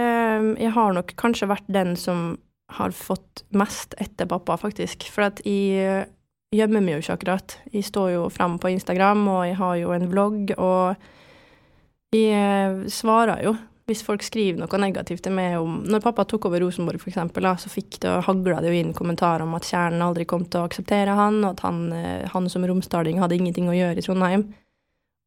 jeg 0.57 0.71
har 0.73 0.95
nok 0.97 1.13
kanskje 1.19 1.51
vært 1.51 1.69
den 1.69 1.93
som 1.99 2.39
har 2.73 2.93
fått 2.95 3.43
mest 3.53 3.93
etter 4.01 4.25
pappa, 4.29 4.57
faktisk. 4.57 5.05
For 5.13 5.27
at 5.27 5.43
jeg 5.45 6.07
gjemmer 6.55 6.81
meg 6.81 6.95
jo 6.95 7.03
ikke 7.03 7.17
akkurat. 7.19 7.57
Jeg 7.69 7.85
står 7.85 8.11
jo 8.15 8.25
fram 8.33 8.57
på 8.61 8.73
Instagram, 8.73 9.27
og 9.29 9.45
jeg 9.45 9.57
har 9.61 9.77
jo 9.83 9.93
en 9.93 10.09
vlogg, 10.09 10.53
og 10.57 12.15
jeg 12.15 12.33
eh, 12.33 12.85
svarer 12.89 13.43
jo 13.45 13.53
hvis 13.89 14.05
folk 14.05 14.23
skriver 14.23 14.61
noe 14.61 14.79
negativt 14.81 15.23
til 15.25 15.33
meg 15.35 15.57
om 15.57 15.81
Når 15.89 16.03
pappa 16.03 16.25
tok 16.29 16.47
over 16.49 16.61
Rosenborg, 16.63 17.01
eksempel, 17.09 17.47
så 17.57 17.71
fikk 17.71 17.99
det, 18.05 18.13
hagla 18.27 18.61
det 18.61 18.71
jo 18.71 18.79
inn 18.79 18.95
kommentarer 18.95 19.43
om 19.45 19.57
at 19.57 19.67
Kjernen 19.67 20.05
aldri 20.05 20.27
kom 20.29 20.45
til 20.45 20.61
å 20.61 20.69
akseptere 20.69 21.17
han, 21.17 21.41
og 21.43 21.55
at 21.55 21.65
han, 21.65 21.83
eh, 21.95 22.29
han 22.29 22.49
som 22.53 22.65
romsdaling 22.69 23.19
hadde 23.21 23.39
ingenting 23.39 23.69
å 23.71 23.77
gjøre 23.77 23.99
i 23.99 24.05
Trondheim. 24.05 24.47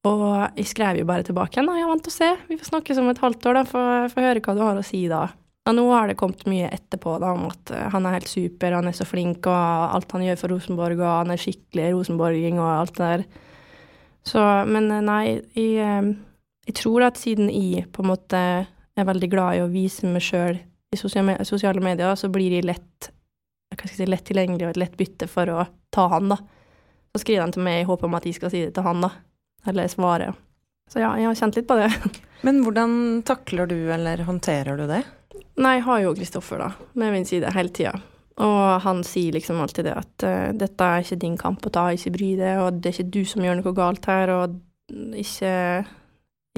Og 0.08 0.24
jeg 0.58 0.66
skrev 0.70 0.98
jo 0.98 1.06
bare 1.06 1.26
tilbake 1.26 1.58
igjen, 1.58 1.70
ja, 1.78 1.86
vent 1.86 2.08
og 2.10 2.14
se, 2.14 2.32
vi 2.48 2.58
får 2.58 2.72
snakkes 2.72 2.98
om 2.98 3.12
et 3.12 3.22
halvt 3.22 3.46
år, 3.46 3.60
da, 3.60 3.68
få 4.10 4.24
høre 4.24 4.42
hva 4.42 4.56
du 4.56 4.64
har 4.64 4.80
å 4.80 4.86
si 4.86 5.04
da. 5.10 5.28
Og 5.62 5.76
nå 5.78 5.84
har 5.92 6.10
det 6.10 6.18
kommet 6.18 6.42
mye 6.50 6.72
etterpå 6.74 7.20
da, 7.22 7.36
om 7.36 7.46
at 7.46 7.70
eh, 7.70 7.86
han 7.92 8.06
er 8.08 8.16
helt 8.16 8.30
super, 8.30 8.74
han 8.74 8.90
er 8.90 8.96
så 8.98 9.06
flink, 9.06 9.46
og 9.46 9.94
alt 9.94 10.10
han 10.16 10.24
gjør 10.26 10.40
for 10.40 10.54
Rosenborg, 10.56 10.98
og 10.98 11.12
han 11.20 11.30
er 11.34 11.42
skikkelig 11.42 11.92
rosenborging 11.94 12.58
og 12.58 12.70
alt 12.72 12.98
det 12.98 13.10
der. 13.12 13.24
Så, 14.26 14.42
men 14.66 14.90
eh, 14.90 15.04
nei, 15.06 15.22
jeg, 15.54 15.70
eh, 15.78 16.12
jeg 16.66 16.76
tror 16.78 17.08
at 17.08 17.18
siden 17.18 17.50
jeg 17.50 17.88
på 17.92 18.04
en 18.04 18.12
måte 18.12 18.42
er 18.92 19.08
veldig 19.08 19.30
glad 19.32 19.56
i 19.56 19.64
å 19.64 19.70
vise 19.72 20.06
meg 20.06 20.24
sjøl 20.24 20.60
i 20.92 20.98
sosiale 21.00 21.82
medier, 21.82 22.14
så 22.18 22.28
blir 22.32 22.52
jeg 22.52 22.66
lett, 22.68 23.08
si, 23.88 24.06
lett 24.06 24.26
tilgjengelig 24.28 24.68
og 24.68 24.74
et 24.74 24.82
lett 24.84 24.98
bytte 24.98 25.28
for 25.30 25.48
å 25.48 25.64
ta 25.94 26.06
han, 26.12 26.34
da. 26.34 26.38
Så 27.12 27.22
skriver 27.22 27.46
han 27.46 27.54
til 27.54 27.64
meg 27.64 27.82
i 27.82 27.88
håp 27.88 28.04
om 28.04 28.16
at 28.16 28.28
jeg 28.28 28.36
skal 28.36 28.52
si 28.52 28.62
det 28.66 28.74
til 28.76 28.86
han, 28.86 29.02
da. 29.04 29.10
Eller 29.68 29.88
svare. 29.90 30.32
Så 30.90 31.00
ja, 31.00 31.14
jeg 31.16 31.28
har 31.30 31.38
kjent 31.38 31.56
litt 31.56 31.68
på 31.68 31.78
det. 31.80 31.88
Men 32.46 32.60
hvordan 32.64 32.94
takler 33.26 33.70
du, 33.70 33.78
eller 33.94 34.24
håndterer 34.28 34.80
du 34.80 34.86
det? 34.90 35.02
Nei, 35.62 35.76
jeg 35.78 35.86
har 35.86 36.00
jo 36.04 36.14
Kristoffer, 36.16 36.60
da, 36.60 36.88
med 36.98 37.14
min 37.14 37.28
side 37.28 37.52
hele 37.54 37.72
tida. 37.74 37.94
Og 38.42 38.82
han 38.84 39.02
sier 39.04 39.34
liksom 39.36 39.60
alltid 39.60 39.86
det 39.88 39.96
at 39.96 40.24
uh, 40.24 40.50
dette 40.56 40.88
er 40.88 41.04
ikke 41.04 41.20
din 41.20 41.38
kamp 41.40 41.66
å 41.68 41.72
ta, 41.72 41.86
ikke 41.92 42.14
bry 42.14 42.30
deg, 42.40 42.60
og 42.64 42.80
det 42.80 42.90
er 42.90 42.96
ikke 42.96 43.14
du 43.14 43.22
som 43.28 43.44
gjør 43.44 43.60
noe 43.60 43.74
galt 43.76 44.08
her, 44.08 44.32
og 44.36 44.56
ikke, 45.16 45.52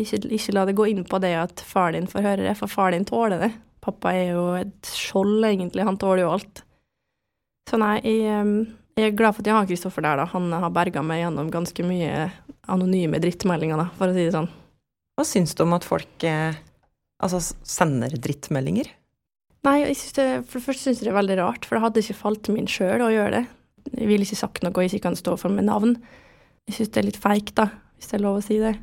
ikke, 0.01 0.21
ikke 0.35 0.55
la 0.57 0.65
det 0.67 0.77
gå 0.79 0.89
inn 0.91 1.05
på 1.07 1.21
det 1.23 1.35
at 1.39 1.63
far 1.67 1.95
din 1.95 2.09
får 2.11 2.25
høre 2.27 2.47
det, 2.49 2.55
for 2.59 2.71
far 2.71 2.95
din 2.95 3.07
tåler 3.07 3.43
det. 3.47 3.51
Pappa 3.85 4.15
er 4.17 4.33
jo 4.33 4.47
et 4.59 4.89
skjold, 4.89 5.45
egentlig, 5.45 5.85
han 5.87 5.99
tåler 6.01 6.25
jo 6.25 6.33
alt. 6.35 6.65
Så 7.69 7.79
nei, 7.81 7.99
jeg, 8.03 8.67
jeg 8.99 9.11
er 9.11 9.17
glad 9.17 9.37
for 9.37 9.45
at 9.45 9.51
jeg 9.51 9.57
har 9.59 9.69
Kristoffer 9.69 10.05
der, 10.05 10.21
da. 10.21 10.27
Han 10.33 10.51
har 10.53 10.73
berga 10.75 11.03
meg 11.05 11.23
gjennom 11.23 11.53
ganske 11.53 11.87
mye 11.87 12.29
anonyme 12.73 13.21
drittmeldinger, 13.23 13.81
da, 13.81 13.89
for 13.99 14.11
å 14.11 14.17
si 14.17 14.27
det 14.27 14.35
sånn. 14.35 14.51
Hva 15.15 15.27
syns 15.29 15.55
du 15.55 15.63
om 15.63 15.77
at 15.77 15.87
folk 15.87 16.27
eh, 16.27 16.57
altså 17.23 17.41
sender 17.63 18.17
drittmeldinger? 18.19 18.89
Nei, 19.65 19.79
jeg 19.85 20.01
synes 20.01 20.17
det, 20.19 20.27
for 20.49 20.59
det 20.59 20.67
første 20.67 20.89
syns 20.89 21.01
jeg 21.01 21.09
det 21.09 21.13
er 21.15 21.21
veldig 21.21 21.39
rart, 21.41 21.69
for 21.69 21.77
det 21.77 21.85
hadde 21.87 22.03
ikke 22.03 22.19
falt 22.19 22.51
min 22.53 22.69
sjøl 22.69 23.05
å 23.05 23.13
gjøre 23.13 23.39
det. 23.39 23.45
Jeg 23.93 24.09
ville 24.11 24.27
ikke 24.27 24.41
sagt 24.41 24.65
noe 24.65 24.83
jeg 24.83 24.93
ikke 24.93 25.07
kan 25.07 25.17
stå 25.17 25.37
for 25.41 25.53
med 25.53 25.69
navn. 25.69 25.95
Jeg 26.69 26.79
syns 26.79 26.93
det 26.93 27.01
er 27.01 27.09
litt 27.09 27.21
feigt, 27.21 27.55
da, 27.61 27.69
hvis 27.95 28.11
det 28.11 28.19
er 28.19 28.25
lov 28.27 28.41
å 28.41 28.45
si 28.45 28.59
det. 28.61 28.75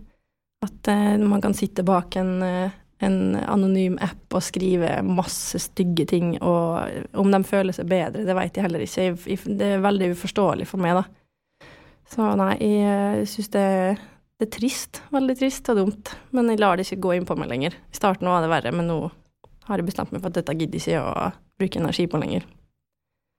At 0.62 0.88
eh, 0.88 1.18
man 1.18 1.42
kan 1.42 1.54
sitte 1.58 1.84
bak 1.84 2.16
en, 2.16 2.36
eh, 2.46 2.74
en 3.02 3.36
anonym 3.36 3.98
app 4.02 4.38
og 4.38 4.44
skrive 4.46 5.00
masse 5.06 5.60
stygge 5.64 6.06
ting, 6.12 6.36
og 6.38 7.18
om 7.18 7.32
de 7.34 7.42
føler 7.48 7.74
seg 7.74 7.90
bedre, 7.90 8.28
det 8.28 8.36
vet 8.38 8.58
jeg 8.58 8.68
heller 8.68 8.86
ikke. 8.86 9.40
Det 9.58 9.72
er 9.76 9.82
veldig 9.82 10.12
uforståelig 10.14 10.70
for 10.70 10.84
meg, 10.84 11.02
da. 11.02 11.68
Så 12.12 12.28
nei, 12.38 12.54
jeg 12.60 13.28
syns 13.32 13.50
det, 13.54 13.66
det, 14.38 14.46
er 14.50 14.54
trist. 14.54 15.02
Veldig 15.16 15.38
trist 15.40 15.70
og 15.72 15.80
dumt. 15.80 16.12
Men 16.36 16.52
jeg 16.52 16.60
lar 16.60 16.78
det 16.78 16.86
ikke 16.86 17.06
gå 17.08 17.16
inn 17.16 17.28
på 17.30 17.38
meg 17.40 17.50
lenger. 17.50 17.78
I 17.78 17.98
starten 17.98 18.28
var 18.28 18.44
det 18.44 18.52
verre, 18.52 18.74
men 18.76 18.90
nå 18.92 19.00
har 19.70 19.80
jeg 19.80 19.88
bestemt 19.88 20.12
meg 20.12 20.20
for 20.20 20.30
at 20.30 20.42
dette 20.42 20.58
gidder 20.60 20.78
jeg 20.78 21.00
ikke 21.00 21.06
å 21.08 21.30
bruke 21.62 21.82
energi 21.82 22.08
på 22.12 22.20
lenger. 22.22 22.46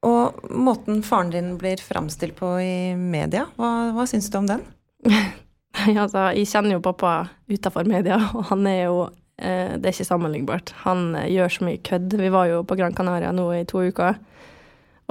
Og 0.09 0.41
måten 0.51 1.05
faren 1.07 1.31
din 1.31 1.55
blir 1.61 1.79
framstilt 1.85 2.35
på 2.41 2.57
i 2.59 2.75
media, 2.99 3.45
hva, 3.61 3.93
hva 3.95 4.09
syns 4.11 4.31
du 4.33 4.41
om 4.41 4.49
den? 4.51 4.65
Altså, 6.03 6.29
jeg 6.37 6.49
kjenner 6.51 6.77
jo 6.77 6.85
pappa 6.85 7.13
utafor 7.51 7.89
media, 7.89 8.19
og 8.37 8.47
han 8.53 8.67
er 8.69 8.85
jo 8.85 8.99
eh, 9.39 9.79
Det 9.79 9.89
er 9.89 9.95
ikke 9.95 10.09
sammenlignbart. 10.11 10.75
Han 10.85 11.15
eh, 11.19 11.31
gjør 11.33 11.57
så 11.57 11.67
mye 11.69 11.81
kødd. 11.85 12.19
Vi 12.21 12.31
var 12.35 12.51
jo 12.51 12.63
på 12.67 12.79
Gran 12.79 12.97
Canaria 12.97 13.33
nå 13.35 13.49
i 13.57 13.65
to 13.69 13.85
uker. 13.89 14.21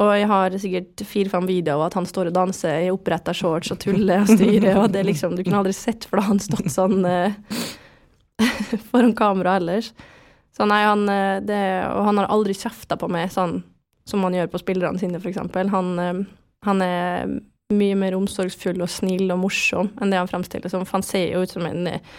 Og 0.02 0.14
jeg 0.16 0.30
har 0.32 0.56
sikkert 0.58 1.04
fire-fem 1.06 1.46
videoer 1.50 1.76
av 1.76 1.90
at 1.90 1.98
han 2.00 2.08
står 2.10 2.32
og 2.32 2.38
danser 2.38 2.88
i 2.88 2.94
oppretta 2.94 3.36
shorts 3.38 3.74
og 3.74 3.82
tuller 3.84 4.24
og 4.24 4.32
styrer, 4.32 4.80
og 4.80 4.94
det 4.94 5.04
liksom 5.06 5.36
Du 5.36 5.44
kunne 5.44 5.60
aldri 5.60 5.76
sett 5.78 6.08
for 6.08 6.18
deg 6.18 6.30
han 6.30 6.42
stått 6.42 6.72
sånn 6.74 7.04
eh, 7.06 7.36
foran 8.90 9.14
kamera 9.18 9.60
ellers. 9.60 9.92
Så 10.56 10.66
nei, 10.68 10.82
han 10.88 11.06
eh, 11.12 11.44
det, 11.46 11.62
Og 11.92 12.08
han 12.08 12.22
har 12.22 12.32
aldri 12.34 12.56
kjefta 12.58 12.98
på 13.00 13.12
meg 13.12 13.34
sånn 13.34 13.60
som 14.08 14.24
han 14.26 14.34
gjør 14.34 14.50
på 14.50 14.60
spillerne 14.64 14.98
sine, 14.98 15.20
eksempel. 15.30 15.70
Han, 15.72 15.92
han 16.66 16.82
er 16.82 17.36
mye 17.76 17.96
mer 18.00 18.16
omsorgsfull 18.18 18.82
og 18.84 18.92
snill 18.92 19.32
og 19.34 19.42
morsom 19.44 19.92
enn 20.02 20.14
det 20.14 20.20
han 20.20 20.30
fremstiller 20.30 20.72
som. 20.72 20.86
For 20.88 21.00
han 21.00 21.08
ser 21.08 21.28
jo 21.34 21.44
ut 21.44 21.54
som 21.54 21.66
en 21.68 21.90
eh, 21.90 22.14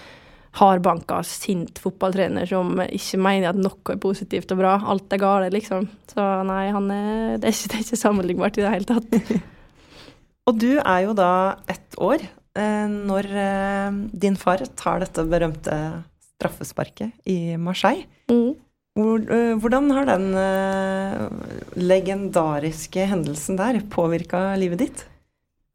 hardbanka, 0.60 1.22
sint 1.24 1.80
fotballtrener 1.80 2.48
som 2.48 2.76
ikke 2.84 3.20
mener 3.22 3.52
at 3.52 3.60
noe 3.60 3.94
er 3.94 4.00
positivt 4.02 4.52
og 4.52 4.60
bra. 4.60 4.76
Alt 4.92 5.12
er 5.14 5.22
gale, 5.22 5.50
liksom. 5.54 5.88
Så 6.12 6.26
nei, 6.48 6.66
han 6.74 6.90
er, 6.92 7.38
det, 7.40 7.48
er 7.48 7.56
ikke, 7.56 7.72
det 7.72 7.78
er 7.78 7.84
ikke 7.86 8.02
sammenlignbart 8.02 8.60
i 8.60 8.64
det 8.66 8.74
hele 8.74 8.90
tatt. 8.90 9.32
og 10.48 10.60
du 10.60 10.70
er 10.76 11.04
jo 11.06 11.16
da 11.16 11.32
ett 11.72 12.00
år 12.00 12.26
eh, 12.26 12.88
når 12.92 13.30
eh, 13.46 14.02
din 14.24 14.36
far 14.40 14.64
tar 14.76 15.04
dette 15.04 15.24
berømte 15.28 15.78
straffesparket 16.36 17.30
i 17.30 17.56
Marseille. 17.56 18.04
Mm. 18.32 18.52
Hvordan 18.92 19.86
har 19.96 20.04
den 20.04 20.34
legendariske 21.80 23.06
hendelsen 23.08 23.56
der 23.56 23.78
påvirka 23.88 24.50
livet 24.60 24.82
ditt? 24.82 25.04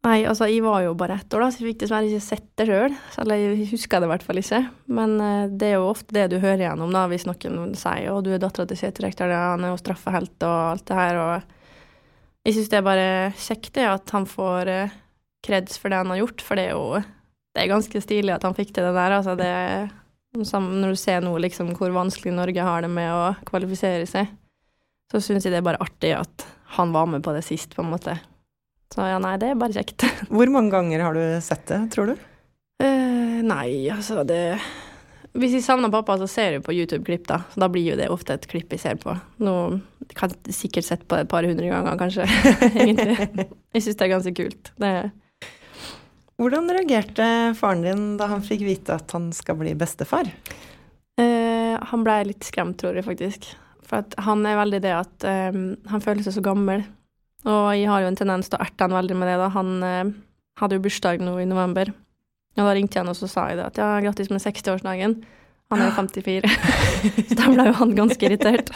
Nei, 0.07 0.21
altså 0.29 0.47
jeg 0.47 0.61
var 0.63 0.85
jo 0.85 0.93
bare 0.95 1.17
ett 1.19 1.33
år, 1.35 1.43
da, 1.43 1.47
så 1.51 1.59
jeg 1.59 1.73
fikk 1.73 1.81
dessverre 1.81 2.07
ikke 2.07 2.23
sett 2.23 2.45
det 2.59 2.67
sjøl. 2.69 2.93
Eller 3.19 3.41
jeg 3.41 3.67
husker 3.73 3.99
det 3.99 4.07
i 4.07 4.11
hvert 4.13 4.23
fall 4.23 4.39
ikke. 4.39 4.61
Men 4.99 5.17
uh, 5.19 5.49
det 5.51 5.71
er 5.71 5.75
jo 5.75 5.89
ofte 5.89 6.15
det 6.15 6.29
du 6.31 6.37
hører 6.39 6.63
gjennom 6.63 6.93
da, 6.95 7.03
hvis 7.11 7.27
noen 7.27 7.75
sier 7.75 8.13
å, 8.13 8.21
du 8.23 8.31
er 8.31 8.39
dattera 8.41 8.69
til 8.69 8.79
Kjetil 8.79 9.09
ja, 9.09 9.41
han 9.51 9.65
er 9.65 9.73
jo 9.73 9.81
straffehelt 9.81 10.47
og 10.47 10.55
alt 10.71 10.87
det 10.87 11.01
her. 11.01 11.19
Og 11.25 12.47
jeg 12.47 12.55
syns 12.55 12.71
det 12.71 12.79
er 12.79 12.87
bare 12.87 13.11
kjekt 13.35 13.73
det 13.75 13.89
at 13.89 14.15
han 14.15 14.29
får 14.29 14.71
kreds 15.43 15.81
for 15.81 15.91
det 15.91 15.99
han 15.99 16.13
har 16.13 16.21
gjort, 16.21 16.43
for 16.45 16.59
det 16.59 16.69
er 16.69 16.75
jo 16.77 17.03
det 17.57 17.63
er 17.63 17.71
ganske 17.71 18.01
stilig 18.03 18.35
at 18.35 18.43
han 18.45 18.53
fikk 18.53 18.69
til 18.75 18.85
det 18.85 18.93
der. 18.93 19.15
Altså 19.17 19.33
det 19.33 19.51
Når 20.37 20.93
du 20.93 20.99
ser 20.99 21.23
nå 21.25 21.33
liksom 21.41 21.73
hvor 21.73 21.89
vanskelig 21.95 22.35
Norge 22.37 22.61
har 22.61 22.85
det 22.85 22.91
med 22.93 23.09
å 23.09 23.33
kvalifisere 23.49 24.05
seg, 24.05 24.29
så 25.09 25.21
syns 25.23 25.47
jeg 25.47 25.55
det 25.55 25.63
er 25.63 25.65
bare 25.65 25.81
artig 25.81 26.13
at 26.13 26.45
han 26.77 26.93
var 26.93 27.07
med 27.09 27.23
på 27.25 27.33
det 27.33 27.41
sist, 27.47 27.73
på 27.73 27.81
en 27.81 27.89
måte. 27.89 28.13
Så 28.93 29.05
ja, 29.05 29.19
nei, 29.21 29.35
det 29.41 29.51
er 29.51 29.59
bare 29.59 29.75
kjekt. 29.75 30.05
Hvor 30.33 30.51
mange 30.53 30.73
ganger 30.73 31.05
har 31.05 31.17
du 31.17 31.23
sett 31.43 31.65
det, 31.69 31.81
tror 31.93 32.13
du? 32.13 32.27
Uh, 32.81 33.39
nei, 33.41 33.89
altså 33.89 34.21
det 34.27 34.59
Hvis 35.37 35.55
jeg 35.55 35.65
savner 35.65 35.89
pappa, 35.93 36.13
så 36.21 36.27
ser 36.29 36.57
jeg 36.57 36.63
på 36.65 36.75
YouTube-klipp, 36.75 37.25
da. 37.29 37.41
Så 37.53 37.61
da 37.61 37.69
blir 37.73 37.91
jo 37.91 37.97
det 37.99 38.09
ofte 38.13 38.37
et 38.37 38.47
klipp 38.49 38.73
jeg 38.73 38.83
ser 38.83 38.99
på. 39.01 39.13
Nå 39.43 39.55
kan 40.17 40.33
jeg 40.33 40.55
sikkert 40.55 40.87
sett 40.87 41.05
på 41.05 41.17
det 41.17 41.27
et 41.27 41.31
par 41.33 41.45
hundre 41.45 41.69
ganger, 41.69 41.99
kanskje, 41.99 42.27
egentlig. 42.85 43.47
Jeg 43.75 43.85
syns 43.85 43.99
det 43.99 44.07
er 44.07 44.13
ganske 44.15 44.35
kult. 44.41 44.73
Det 44.81 44.93
Hvordan 46.37 46.69
reagerte 46.69 47.27
faren 47.57 47.81
din 47.81 48.01
da 48.19 48.27
han 48.29 48.43
fikk 48.45 48.61
vite 48.61 48.93
at 48.93 49.13
han 49.15 49.31
skal 49.33 49.57
bli 49.57 49.71
bestefar? 49.77 50.29
Uh, 51.17 51.73
han 51.81 52.03
blei 52.05 52.19
litt 52.29 52.45
skremt, 52.45 52.77
tror 52.77 52.97
jeg 52.97 53.05
faktisk. 53.07 53.49
For 53.87 54.05
han 54.21 54.45
er 54.45 54.59
veldig 54.59 54.81
det 54.83 54.93
at 54.93 55.25
um, 55.55 55.71
han 55.89 56.03
føler 56.03 56.25
seg 56.25 56.37
så 56.37 56.43
gammel. 56.45 56.83
Og 57.45 57.67
jeg 57.77 57.87
har 57.91 58.01
jo 58.01 58.09
en 58.09 58.17
tendens 58.17 58.49
til 58.49 58.57
å 58.57 58.63
erte 58.65 58.87
han 58.87 58.95
veldig 58.95 59.17
med 59.19 59.29
det, 59.29 59.37
da. 59.39 59.49
Han 59.53 59.73
eh, 59.85 60.13
hadde 60.61 60.77
jo 60.79 60.83
bursdag 60.87 61.21
nå 61.23 61.37
i 61.41 61.49
november. 61.49 61.91
Og 62.57 62.65
da 62.65 62.73
ringte 62.73 62.97
jeg 62.97 63.05
han, 63.05 63.11
og 63.13 63.19
så 63.19 63.29
sa 63.29 63.49
jeg 63.51 63.59
det 63.59 63.67
at 63.69 63.81
ja, 63.81 63.91
grattis 64.01 64.31
med 64.33 64.41
60-årsdagen. 64.41 65.19
Han 65.71 65.83
er 65.83 65.91
jo 65.91 65.97
54. 65.99 66.49
så 67.29 67.37
da 67.37 67.51
ble 67.51 67.67
jo 67.69 67.75
han 67.81 67.93
ganske 67.97 68.25
irritert. 68.29 68.71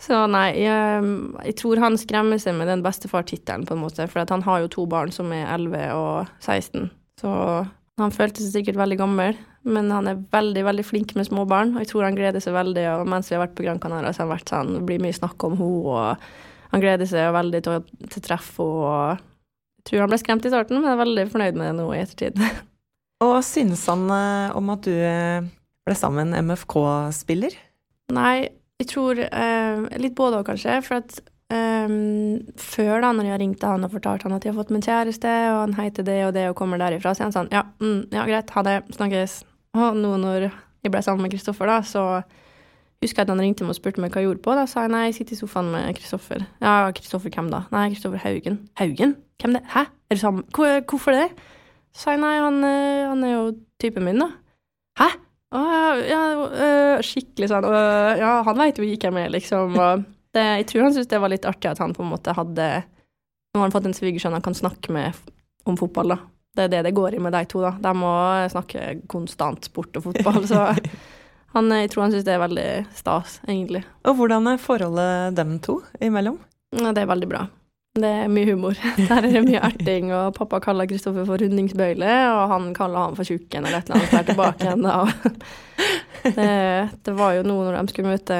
så 0.00 0.22
nei, 0.30 0.46
jeg, 0.62 1.10
jeg, 1.44 1.56
tror 1.60 1.82
han 1.84 1.98
skremmer 2.00 2.40
seg 2.40 2.56
med 2.56 2.70
den 2.70 2.84
bestefartittelen, 2.86 3.66
på 3.68 3.76
en 3.76 3.82
måte. 3.82 4.08
For 4.08 4.24
han 4.24 4.46
har 4.46 4.64
jo 4.64 4.72
to 4.78 4.86
barn 4.90 5.12
som 5.14 5.34
er 5.36 5.44
11 5.58 5.92
og 5.98 6.32
16. 6.40 6.88
Så 7.20 7.34
han 8.00 8.14
følte 8.16 8.40
seg 8.40 8.54
sikkert 8.54 8.80
veldig 8.80 8.96
gammel, 9.02 9.36
men 9.68 9.90
han 9.92 10.08
er 10.08 10.22
veldig 10.32 10.62
veldig 10.64 10.86
flink 10.88 11.12
med 11.18 11.28
små 11.28 11.44
barn. 11.50 11.74
Og 11.74 11.84
jeg 11.84 11.90
tror 11.92 12.06
han 12.08 12.16
gleder 12.16 12.40
seg 12.40 12.56
veldig, 12.56 12.86
og 12.94 13.10
mens 13.12 13.28
vi 13.28 13.36
har 13.36 13.44
vært 13.44 13.58
på 13.58 13.66
Gran 13.66 13.82
Canaria, 13.82 14.14
så 14.14 14.22
har 14.22 14.30
han 14.30 14.36
vært 14.38 14.54
sånn, 14.54 14.72
det 14.78 14.86
blir 14.88 15.02
mye 15.04 15.18
snakk 15.18 15.44
om 15.50 15.58
henne, 15.60 15.98
og 15.98 16.30
han 16.70 16.82
gleder 16.82 17.08
seg 17.08 17.32
veldig 17.34 17.62
til 17.66 17.82
til 18.10 18.24
treffe 18.24 18.64
henne. 18.64 19.18
Jeg 19.80 19.88
tror 19.88 20.02
han 20.04 20.10
ble 20.12 20.18
skremt 20.20 20.44
i 20.44 20.50
starten, 20.52 20.76
men 20.76 20.92
er 20.92 20.98
veldig 21.00 21.22
fornøyd 21.32 21.56
med 21.56 21.70
det 21.70 21.76
nå 21.78 21.86
i 21.94 22.02
ettertid. 22.02 22.36
Og 23.24 23.38
synes 23.44 23.86
han 23.88 24.02
eh, 24.12 24.56
om 24.56 24.68
at 24.74 24.84
du 24.84 24.92
eh, 24.92 25.46
ble 25.88 25.96
sammen 25.96 26.30
med 26.30 26.36
en 26.36 26.50
MFK-spiller? 26.50 27.56
Nei, 28.12 28.50
jeg 28.80 28.88
tror 28.92 29.20
eh, 29.24 29.82
litt 30.00 30.16
både 30.18 30.40
òg, 30.40 30.50
kanskje. 30.50 30.76
For 30.84 31.00
at 31.00 31.16
eh, 31.52 31.96
før, 32.60 32.92
da, 33.04 33.12
når 33.16 33.30
jeg 33.30 33.42
ringte 33.42 33.72
han 33.72 33.88
og 33.88 33.94
fortalte 33.96 34.28
han 34.28 34.36
at 34.36 34.44
jeg 34.44 34.52
har 34.52 34.60
fått 34.60 34.72
min 34.76 34.84
kjæreste, 34.84 35.32
og 35.54 35.62
han 35.64 35.76
heter 35.80 36.06
det 36.06 36.18
og 36.28 36.34
det 36.36 36.46
og 36.52 36.58
kommer 36.60 36.80
derifra, 36.80 37.14
så 37.16 37.24
er 37.24 37.30
han 37.30 37.36
sånn 37.38 37.52
ja, 37.56 37.64
mm, 37.80 38.00
ja 38.16 38.26
greit, 38.28 38.52
ha 38.56 38.66
det, 38.68 38.76
snakkes. 38.96 39.40
Og 39.80 40.00
nå 40.00 40.14
når 40.20 40.50
jeg 40.50 40.92
ble 40.92 41.02
sammen 41.04 41.26
med 41.26 41.34
Kristoffer, 41.34 41.68
da, 41.72 41.80
så 41.84 42.04
husker 43.00 43.22
jeg 43.22 43.28
at 43.28 43.32
han 43.32 43.40
ringte 43.40 43.64
meg 43.64 43.72
og 43.72 43.78
spurte 43.78 44.02
meg 44.02 44.12
hva 44.12 44.20
jeg 44.20 44.28
gjorde 44.28 44.44
på. 44.44 44.54
Da 44.58 44.66
sa 44.68 44.84
jeg 44.84 44.92
nei, 44.92 45.06
jeg 45.08 45.16
sitter 45.20 45.36
i 45.36 45.40
sofaen 45.40 45.70
med 45.72 45.88
Kristoffer. 45.96 46.44
Ja, 46.60 46.74
Kristoffer 46.96 47.32
hvem 47.32 47.48
da? 47.52 47.62
Nei, 47.72 47.86
Kristoffer 47.94 48.20
Haugen. 48.26 48.60
Haugen? 48.80 49.16
Hvem 49.40 49.56
det? 49.56 49.62
Hæ? 49.72 49.86
Er 50.10 50.18
du 50.18 50.20
sammen? 50.20 50.44
Hvorfor 50.52 51.16
det? 51.16 51.30
Så 51.96 52.04
sa 52.04 52.14
jeg 52.14 52.22
nei, 52.22 52.36
han, 52.38 52.60
eh, 52.66 53.08
han, 53.08 53.24
er 53.24 53.32
jo 53.32 53.44
typen 53.80 54.04
min, 54.06 54.20
da. 54.20 54.28
Hæ? 55.00 55.08
Å 55.50 55.60
ja, 56.06 56.20
øh, 56.38 57.00
skikkelig 57.02 57.48
sånn 57.50 57.64
øh, 57.66 58.20
Ja, 58.20 58.36
han 58.46 58.60
veit 58.60 58.76
jo 58.78 58.84
ikke 58.86 59.08
hvem 59.08 59.18
jeg 59.18 59.30
er, 59.30 59.34
liksom. 59.34 59.78
Og 59.80 60.04
det, 60.36 60.44
jeg 60.60 60.68
tror 60.70 60.84
han 60.86 60.94
syntes 60.94 61.10
det 61.10 61.22
var 61.24 61.32
litt 61.32 61.48
artig 61.48 61.72
at 61.72 61.80
han 61.82 61.96
på 61.96 62.04
en 62.04 62.12
måte 62.12 62.36
hadde 62.36 62.68
Nå 63.50 63.58
har 63.58 63.66
han 63.66 63.74
fått 63.74 63.88
en 63.88 63.96
svigersønn 63.96 64.36
han 64.36 64.44
kan 64.44 64.54
snakke 64.54 64.92
med 64.94 65.16
om 65.66 65.78
fotball, 65.80 66.14
da. 66.14 66.20
Det 66.54 66.66
er 66.66 66.70
det 66.76 66.84
det 66.86 66.94
går 66.94 67.16
i 67.16 67.22
med 67.22 67.34
de 67.34 67.40
to, 67.50 67.64
da. 67.64 67.72
De 67.82 67.94
må 67.98 68.12
snakke 68.52 69.00
konstant 69.10 69.66
sport 69.66 69.98
og 69.98 70.06
fotball, 70.10 70.44
så 70.46 70.68
Han, 71.56 71.70
jeg 71.74 71.90
tror 71.90 72.06
han 72.06 72.12
syns 72.14 72.26
det 72.26 72.34
er 72.36 72.44
veldig 72.44 72.66
stas, 72.94 73.40
egentlig. 73.48 73.82
Og 74.06 74.20
hvordan 74.20 74.46
er 74.52 74.60
forholdet 74.62 75.34
dem 75.38 75.56
to 75.64 75.80
imellom? 76.02 76.38
Ja, 76.76 76.92
det 76.94 77.02
er 77.02 77.10
veldig 77.10 77.30
bra. 77.30 77.46
Det 77.98 78.06
er 78.06 78.28
mye 78.30 78.46
humor. 78.52 78.78
Der 79.08 79.16
er 79.18 79.26
det 79.26 79.42
mye 79.48 79.62
erting, 79.66 80.12
og 80.14 80.36
pappa 80.36 80.60
kaller 80.62 80.86
Kristoffer 80.86 81.26
for 81.26 81.42
rundingsbøyle, 81.42 82.10
og 82.36 82.42
han 82.54 82.70
kaller 82.76 83.08
han 83.08 83.18
for 83.18 83.26
tjukken 83.26 83.66
eller 83.66 83.80
et 83.80 83.90
eller 83.90 83.98
annet 83.98 84.14
der 84.14 84.28
tilbake 84.30 84.68
igjen. 84.68 84.86
Det, 86.20 86.50
det 87.00 87.12
var 87.16 87.32
jo 87.32 87.44
nå 87.48 87.54
når 87.64 87.78
de 87.78 87.92
skulle 87.94 88.10
møte 88.12 88.36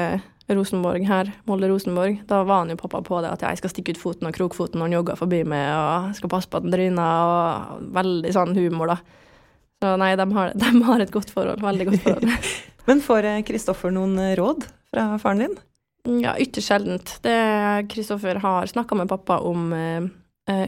Rosenborg 0.53 1.05
her, 1.07 1.31
Molde-Rosenborg, 1.49 2.19
da 2.29 2.43
var 2.45 2.61
han 2.61 2.69
jo 2.69 2.77
pappa 2.77 2.99
på 3.01 3.21
det 3.23 3.31
at 3.31 3.41
jeg 3.45 3.57
skal 3.57 3.71
stikke 3.71 3.95
ut 3.95 4.01
foten 4.01 4.29
og 4.29 4.35
krokfoten 4.35 4.77
når 4.77 4.89
han 4.89 4.95
jogger 4.99 5.17
forbi 5.17 5.39
meg, 5.49 5.65
og 5.73 6.11
skal 6.17 6.29
passe 6.29 6.51
på 6.51 6.59
at 6.59 6.67
han 6.67 6.75
tryner, 6.75 7.31
og 7.31 7.87
veldig 7.95 8.33
sånn 8.35 8.53
humor, 8.57 8.93
da. 8.93 9.20
Så 9.81 9.95
nei, 9.97 10.13
de 10.19 10.27
har, 10.37 10.53
de 10.63 10.71
har 10.87 11.03
et 11.03 11.13
godt 11.13 11.33
forhold. 11.33 11.63
Veldig 11.65 11.89
godt 11.89 12.05
forhold. 12.05 12.47
Men 12.87 13.03
får 13.03 13.27
Kristoffer 13.47 13.93
noen 13.93 14.15
råd 14.37 14.65
fra 14.93 15.11
faren 15.21 15.45
din? 15.45 15.59
Ja, 16.23 16.33
ytterst 16.41 16.71
sjeldent. 16.71 17.11
Kristoffer 17.91 18.39
har 18.41 18.69
snakka 18.69 18.97
med 18.97 19.09
pappa 19.11 19.37
om 19.45 19.67
eh, 19.77 20.07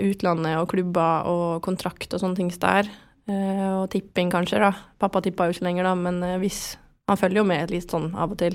utlandet 0.05 0.59
og 0.59 0.67
klubber 0.75 1.25
og 1.25 1.63
kontrakt 1.65 2.13
og 2.13 2.21
sånne 2.21 2.37
ting 2.37 2.51
der. 2.61 2.91
Eh, 3.23 3.67
og 3.79 3.89
tipping, 3.93 4.31
kanskje, 4.31 4.59
da. 4.59 4.73
Pappa 4.99 5.21
tippa 5.23 5.47
jo 5.47 5.55
ikke 5.55 5.67
lenger, 5.69 5.87
da, 5.87 5.93
men 5.95 6.23
eh, 6.23 6.39
hvis 6.41 6.77
Han 7.11 7.19
følger 7.19 7.41
jo 7.41 7.43
med 7.43 7.71
litt 7.71 7.91
sånn 7.91 8.13
av 8.15 8.31
og 8.31 8.37
til. 8.39 8.53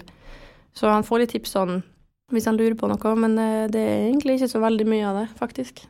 Så 0.72 0.88
han 0.88 1.04
får 1.04 1.20
litt 1.20 1.34
tips 1.34 1.50
sånn 1.52 1.82
hvis 2.32 2.46
han 2.48 2.56
lurer 2.56 2.76
på 2.80 2.88
noe, 2.88 3.10
men 3.20 3.34
eh, 3.40 3.66
det 3.68 3.82
er 3.82 4.06
egentlig 4.06 4.38
ikke 4.38 4.48
så 4.54 4.62
veldig 4.62 4.86
mye 4.88 5.04
av 5.04 5.18
det, 5.20 5.26
faktisk. 5.36 5.82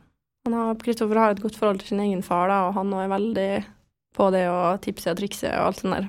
Kristoffer 0.82 1.20
har 1.20 1.34
et 1.34 1.42
godt 1.42 1.58
forhold 1.58 1.78
til 1.82 1.92
sin 1.92 2.02
egen 2.02 2.24
far, 2.26 2.48
da, 2.50 2.64
og 2.66 2.74
han 2.74 2.90
er 2.98 3.12
veldig 3.12 3.50
på 4.18 4.30
det 4.34 4.48
å 4.50 4.74
tipse 4.82 5.12
og 5.12 5.20
trikse 5.20 5.52
og 5.54 5.70
alt 5.70 5.82
sånt 5.82 5.94
der. 5.94 6.08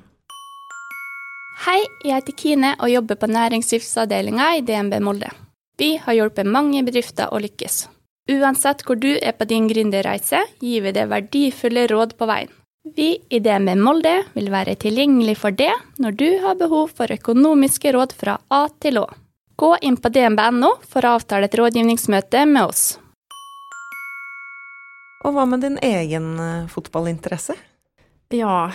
Hei, 1.59 1.79
jeg 2.07 2.15
heter 2.15 2.35
Kine 2.39 2.73
og 2.79 2.89
jobber 2.89 3.19
på 3.19 3.27
næringslivsavdelinga 3.29 4.45
i 4.57 4.65
DNB 4.65 5.01
Molde. 5.03 5.31
Vi 5.79 5.97
har 5.99 6.15
hjulpet 6.15 6.47
mange 6.47 6.81
bedrifter 6.87 7.31
å 7.31 7.39
lykkes. 7.43 7.81
Uansett 8.29 8.85
hvor 8.85 8.99
du 8.99 9.11
er 9.17 9.33
på 9.35 9.47
din 9.49 9.67
gründerreise, 9.67 10.41
gir 10.63 10.85
vi 10.85 10.93
deg 10.95 11.09
verdifulle 11.11 11.87
råd 11.91 12.15
på 12.19 12.27
veien. 12.29 12.51
Vi 12.95 13.09
i 13.29 13.39
DNB 13.43 13.75
Molde 13.75 14.13
vil 14.33 14.47
være 14.53 14.77
tilgjengelig 14.79 15.35
for 15.41 15.51
det 15.51 15.71
når 15.99 16.15
du 16.19 16.27
har 16.45 16.55
behov 16.59 16.93
for 16.95 17.11
økonomiske 17.11 17.91
råd 17.93 18.15
fra 18.15 18.37
A 18.49 18.61
til 18.79 19.01
Å. 19.03 19.05
Gå 19.59 19.73
inn 19.83 19.99
på 19.99 20.11
dnb.no 20.15 20.71
for 20.87 21.03
å 21.03 21.17
avtale 21.19 21.49
et 21.49 21.57
rådgivningsmøte 21.59 22.45
med 22.47 22.71
oss. 22.71 22.83
Og 25.27 25.35
hva 25.35 25.43
med 25.43 25.65
din 25.65 25.75
egen 25.83 26.37
eh, 26.39 26.69
fotballinteresse? 26.71 27.57
Ja, 28.29 28.69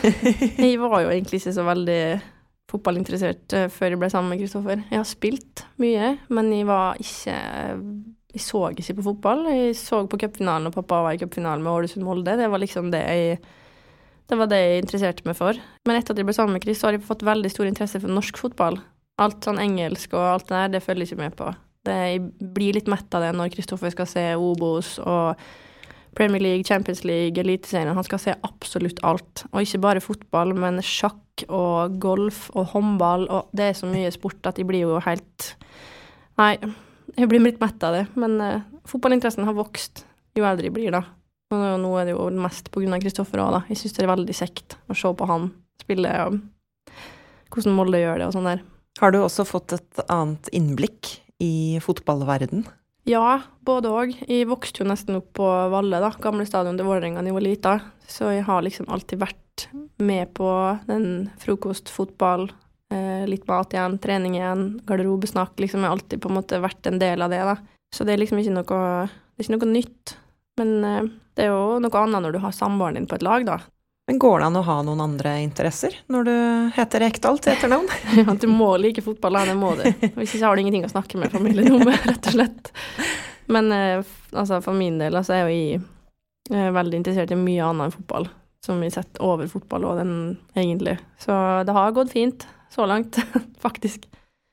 jeg 0.64 0.78
var 0.80 1.02
jo 1.04 1.10
egentlig 1.12 1.42
ikke 1.42 1.52
så 1.52 1.64
veldig 1.66 1.98
fotballinteressert 2.72 3.56
eh, 3.56 3.66
før 3.72 3.92
jeg 3.92 4.00
ble 4.00 4.08
sammen 4.12 4.32
med 4.32 4.40
Kristoffer. 4.40 4.80
Jeg 4.88 5.00
har 5.00 5.08
spilt 5.08 5.64
mye, 5.82 6.14
men 6.32 6.48
jeg 6.54 6.68
var 6.68 7.00
ikke 7.00 7.36
Jeg 8.34 8.42
så 8.42 8.62
ikke 8.72 8.96
på 8.98 9.04
fotball. 9.10 9.44
Jeg 9.52 9.76
så 9.78 10.00
på 10.08 10.18
cupfinalen, 10.18 10.70
og 10.70 10.74
pappa 10.74 11.02
var 11.04 11.14
i 11.14 11.20
cupfinalen 11.20 11.62
med 11.62 11.72
Ålesund-Molde. 11.72 12.38
Det 12.40 12.48
var 12.50 12.62
liksom 12.62 12.90
det 12.90 13.04
jeg 13.04 13.44
det 14.24 14.38
var 14.40 14.48
det 14.48 14.58
jeg 14.58 14.80
interesserte 14.80 15.26
meg 15.28 15.36
for. 15.36 15.58
Men 15.84 15.98
etter 15.98 16.14
at 16.14 16.20
jeg 16.20 16.26
ble 16.26 16.34
sammen 16.36 16.56
med 16.56 16.64
Chris, 16.64 16.80
så 16.80 16.88
har 16.88 16.96
jeg 16.96 17.04
fått 17.04 17.26
veldig 17.26 17.50
stor 17.52 17.68
interesse 17.68 18.00
for 18.00 18.12
norsk 18.12 18.40
fotball. 18.40 18.78
Alt 19.20 19.44
sånn 19.44 19.60
engelsk 19.60 20.16
og 20.16 20.24
alt 20.24 20.48
det 20.48 20.56
der, 20.56 20.72
det 20.72 20.82
følger 20.82 21.04
jeg 21.04 21.12
ikke 21.12 21.20
med 21.20 21.36
på. 21.38 21.50
Det, 21.84 21.96
jeg 22.14 22.52
blir 22.56 22.78
litt 22.78 22.88
mett 22.88 23.14
av 23.14 23.26
det 23.26 23.34
når 23.36 23.52
Kristoffer 23.52 23.92
skal 23.92 24.08
se 24.08 24.24
Obos 24.40 24.96
og 25.04 25.44
Premier 26.14 26.42
League, 26.42 26.66
Champions 26.66 27.02
League, 27.04 27.40
Eliteserien. 27.40 27.94
Han 27.96 28.06
skal 28.06 28.22
se 28.22 28.36
absolutt 28.46 29.02
alt. 29.06 29.44
Og 29.52 29.64
ikke 29.64 29.82
bare 29.82 30.04
fotball, 30.04 30.54
men 30.58 30.80
sjakk 30.84 31.44
og 31.48 31.98
golf 32.02 32.46
og 32.54 32.70
håndball. 32.74 33.26
Og 33.28 33.50
det 33.56 33.70
er 33.70 33.78
så 33.78 33.90
mye 33.90 34.12
sport 34.14 34.46
at 34.50 34.60
de 34.60 34.66
blir 34.68 34.86
jo 34.86 35.02
helt 35.04 35.50
Nei, 36.34 36.56
jeg 37.14 37.28
blir 37.30 37.42
litt 37.44 37.60
mett 37.62 37.84
av 37.86 37.94
det. 37.94 38.06
Men 38.18 38.40
uh, 38.42 38.62
fotballinteressen 38.90 39.46
har 39.46 39.54
vokst 39.54 40.02
jo 40.34 40.46
eldre 40.48 40.66
jeg 40.66 40.74
blir, 40.74 40.94
da. 40.94 41.04
Og 41.54 41.78
nå 41.78 41.90
er 42.00 42.08
det 42.08 42.16
jo 42.16 42.26
mest 42.42 42.70
av 42.74 43.02
Kristoffer 43.02 43.42
òg, 43.42 43.52
da. 43.54 43.60
Jeg 43.70 43.78
syns 43.78 43.94
det 43.94 44.02
er 44.02 44.10
veldig 44.10 44.34
kjekt 44.34 44.78
å 44.90 44.96
se 44.98 45.12
på 45.14 45.28
han 45.30 45.52
spille, 45.78 46.10
og 46.26 46.40
hvordan 47.54 47.76
Molde 47.76 48.00
gjør 48.02 48.18
det 48.18 48.28
og 48.28 48.34
sånn 48.34 48.48
der. 48.50 48.64
Har 48.98 49.14
du 49.14 49.20
også 49.20 49.46
fått 49.46 49.74
et 49.76 50.02
annet 50.08 50.50
innblikk 50.54 51.16
i 51.42 51.78
fotballverden? 51.82 52.66
Ja, 53.04 53.42
både 53.60 53.90
òg. 53.92 54.12
Jeg 54.24 54.48
vokste 54.48 54.80
jo 54.80 54.88
nesten 54.88 55.18
opp 55.18 55.34
på 55.36 55.44
Valle, 55.72 56.00
da, 56.00 56.08
gamle 56.24 56.46
stadion 56.48 56.78
til 56.78 56.88
Vålerenga 56.88 57.20
da 57.20 57.28
jeg 57.28 57.36
var 57.36 57.44
lita. 57.44 57.74
Så 58.08 58.30
jeg 58.32 58.46
har 58.46 58.64
liksom 58.64 58.88
alltid 58.88 59.20
vært 59.20 59.66
med 60.00 60.32
på 60.36 60.48
den 60.88 61.28
frokost, 61.42 61.92
fotball, 61.92 62.48
eh, 62.92 63.26
litt 63.28 63.44
mat 63.48 63.76
igjen, 63.76 63.98
trening 64.00 64.38
igjen, 64.38 64.64
garderobesnakk. 64.88 65.52
Liksom 65.60 65.84
jeg 65.84 65.90
har 65.90 65.98
alltid 65.98 66.22
på 66.24 66.32
en 66.32 66.38
måte 66.38 66.62
vært 66.64 66.88
en 66.88 66.98
del 67.02 67.22
av 67.22 67.30
det, 67.30 67.42
da. 67.44 67.58
Så 67.94 68.08
det 68.08 68.14
er 68.14 68.24
liksom 68.24 68.40
ikke 68.40 68.56
noe, 68.56 68.80
ikke 69.38 69.52
noe 69.52 69.72
nytt. 69.74 70.16
Men 70.56 70.74
eh, 70.88 71.12
det 71.36 71.44
er 71.44 71.52
jo 71.52 71.78
noe 71.84 72.00
annet 72.00 72.24
når 72.24 72.38
du 72.38 72.40
har 72.40 72.56
samboeren 72.56 72.96
din 72.96 73.10
på 73.10 73.20
et 73.20 73.26
lag, 73.26 73.44
da. 73.44 73.60
Men 74.06 74.18
går 74.20 74.38
det 74.38 74.46
an 74.50 74.58
å 74.60 74.64
ha 74.66 74.76
noen 74.84 75.00
andre 75.00 75.38
interesser 75.40 75.94
når 76.12 76.26
du 76.28 76.34
heter 76.76 77.00
Rekdal 77.06 77.38
til 77.40 77.54
etternavn? 77.54 77.88
ja, 78.20 78.34
du 78.36 78.46
må 78.52 78.74
like 78.76 79.04
fotball, 79.04 79.38
det 79.48 79.56
må 79.56 79.72
du. 79.78 79.86
Hvis 80.18 80.36
ikke 80.36 80.44
har 80.44 80.56
du 80.56 80.64
ingenting 80.64 80.84
å 80.84 80.92
snakke 80.92 81.20
med 81.20 81.32
familien 81.32 81.78
om, 81.78 81.88
rett 82.08 82.28
og 82.28 82.36
slett. 82.36 82.72
Men 83.48 83.72
eh, 83.72 84.02
altså, 84.32 84.60
for 84.64 84.76
min 84.76 84.98
del 85.00 85.16
altså, 85.16 85.38
er 85.38 85.48
jo 85.48 85.54
jeg 85.54 85.80
eh, 86.52 86.72
veldig 86.76 87.00
interessert 87.00 87.32
i 87.32 87.38
mye 87.40 87.64
annet 87.64 87.88
enn 87.88 87.94
fotball. 87.94 88.28
Som 88.64 88.80
vi 88.80 88.90
setter 88.92 89.24
over 89.24 89.48
fotball 89.48 89.84
og 89.88 89.98
den 90.00 90.12
egentlig. 90.56 90.98
Så 91.20 91.32
det 91.64 91.72
har 91.76 91.96
gått 91.96 92.12
fint 92.12 92.46
så 92.72 92.84
langt, 92.88 93.16
faktisk. 93.64 94.04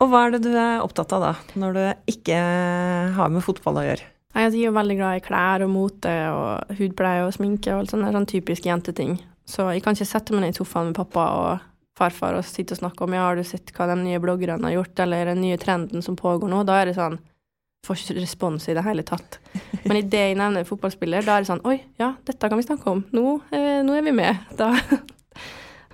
Og 0.01 0.09
hva 0.11 0.25
er 0.25 0.35
det 0.35 0.45
du 0.47 0.55
er 0.55 0.83
opptatt 0.83 1.11
av 1.15 1.25
da, 1.27 1.33
når 1.59 1.75
du 1.75 1.83
ikke 2.15 2.39
har 3.17 3.31
med 3.31 3.43
fotball 3.45 3.81
å 3.81 3.85
gjøre? 3.85 4.07
Jeg 4.31 4.55
er 4.63 4.71
veldig 4.71 4.95
glad 4.95 5.19
i 5.19 5.23
klær 5.25 5.63
og 5.65 5.71
mote 5.73 6.11
og 6.31 6.77
hudpleie 6.77 7.25
og 7.25 7.33
sminke 7.35 7.73
og 7.73 7.83
alt 7.83 7.91
sånne, 7.91 8.13
sånn 8.15 8.29
typiske 8.31 8.69
jenteting. 8.71 9.17
Så 9.51 9.67
jeg 9.73 9.83
kan 9.83 9.97
ikke 9.97 10.07
sette 10.07 10.35
meg 10.35 10.45
ned 10.45 10.55
i 10.55 10.59
sofaen 10.61 10.91
med 10.91 10.97
pappa 10.97 11.25
og 11.41 11.67
farfar 11.99 12.37
og 12.39 12.47
sitte 12.47 12.75
og 12.77 12.81
snakke 12.81 13.03
om 13.03 13.15
ja, 13.15 13.25
har 13.27 13.37
du 13.37 13.43
sett 13.45 13.73
hva 13.75 13.89
de 13.89 13.97
nye 13.99 14.21
bloggerne 14.23 14.63
har 14.63 14.77
gjort, 14.77 15.03
eller 15.03 15.33
den 15.33 15.43
nye 15.43 15.59
trenden 15.61 16.03
som 16.05 16.17
pågår 16.19 16.51
nå. 16.51 16.63
Da 16.67 16.79
er 16.81 16.91
det 16.91 16.97
sånn 16.99 17.19
Får 17.81 17.97
ikke 17.97 18.19
respons 18.19 18.67
i 18.69 18.75
det 18.77 18.83
hele 18.85 19.01
tatt. 19.01 19.39
Men 19.89 19.97
idet 19.97 20.19
jeg 20.19 20.35
nevner 20.37 20.67
fotballspiller, 20.67 21.23
da 21.25 21.33
er 21.33 21.41
det 21.41 21.49
sånn 21.49 21.63
Oi, 21.65 21.79
ja, 21.97 22.11
dette 22.27 22.45
kan 22.45 22.59
vi 22.59 22.65
snakke 22.67 22.91
om. 22.91 22.99
Nå, 23.09 23.39
eh, 23.57 23.79
nå 23.81 23.95
er 23.97 24.05
vi 24.05 24.13
med. 24.13 24.37
Da. 24.59 24.69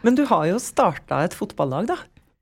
Men 0.03 0.17
du 0.19 0.25
har 0.27 0.49
jo 0.49 0.57
starta 0.59 1.21
et 1.23 1.35
fotballag, 1.37 1.87
da? 1.87 1.95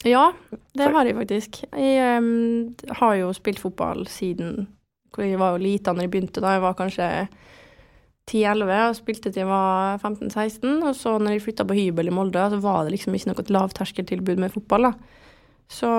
Ja, 0.06 0.32
det 0.74 0.90
har 0.94 1.06
jeg 1.06 1.18
faktisk. 1.20 1.62
Jeg 1.78 2.18
um, 2.18 2.74
har 3.00 3.14
jo 3.22 3.30
spilt 3.38 3.62
fotball 3.62 4.08
siden 4.10 4.68
Jeg 5.18 5.38
var 5.40 5.54
jo 5.54 5.62
lita 5.62 5.94
når 5.94 6.08
jeg 6.08 6.14
begynte, 6.16 6.42
da. 6.42 6.58
Jeg 6.58 6.66
var 6.66 6.80
kanskje 6.82 7.12
10-11 8.26 8.74
og 8.90 8.98
spilte 8.98 9.30
til 9.30 9.44
jeg 9.44 9.50
var 9.50 10.00
15-16. 10.02 10.82
Og 10.82 10.94
så 10.98 11.16
når 11.22 11.36
jeg 11.36 11.46
flytta 11.46 11.66
på 11.68 11.78
hybel 11.78 12.10
i 12.10 12.16
Molde, 12.16 12.48
så 12.52 12.60
var 12.64 12.86
det 12.86 12.96
liksom 12.96 13.16
ikke 13.18 13.32
noe 13.32 13.48
lavterskeltilbud 13.58 14.42
med 14.42 14.54
fotball. 14.54 14.90
da. 14.90 14.94
Så 15.72 15.90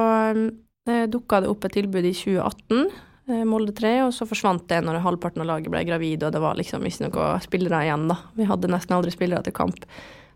eh, 0.91 1.07
dukka 1.11 1.43
det 1.43 1.51
opp 1.51 1.67
et 1.67 1.77
tilbud 1.79 2.07
i 2.07 2.15
2018, 2.15 2.85
eh, 3.31 3.43
Molde 3.49 3.75
3, 3.77 3.97
og 4.07 4.13
så 4.15 4.29
forsvant 4.29 4.67
det 4.71 4.83
når 4.87 5.03
halvparten 5.07 5.43
av 5.43 5.51
laget 5.51 5.73
ble 5.73 5.83
gravid, 5.89 6.27
og 6.27 6.35
det 6.35 6.43
var 6.43 6.59
liksom 6.59 6.87
ikke 6.87 7.09
noen 7.09 7.43
spillere 7.47 7.83
igjen, 7.87 8.07
da. 8.11 8.21
Vi 8.39 8.47
hadde 8.47 8.71
nesten 8.71 8.99
aldri 8.99 9.15
spillere 9.15 9.47
til 9.47 9.57
kamp. 9.57 9.87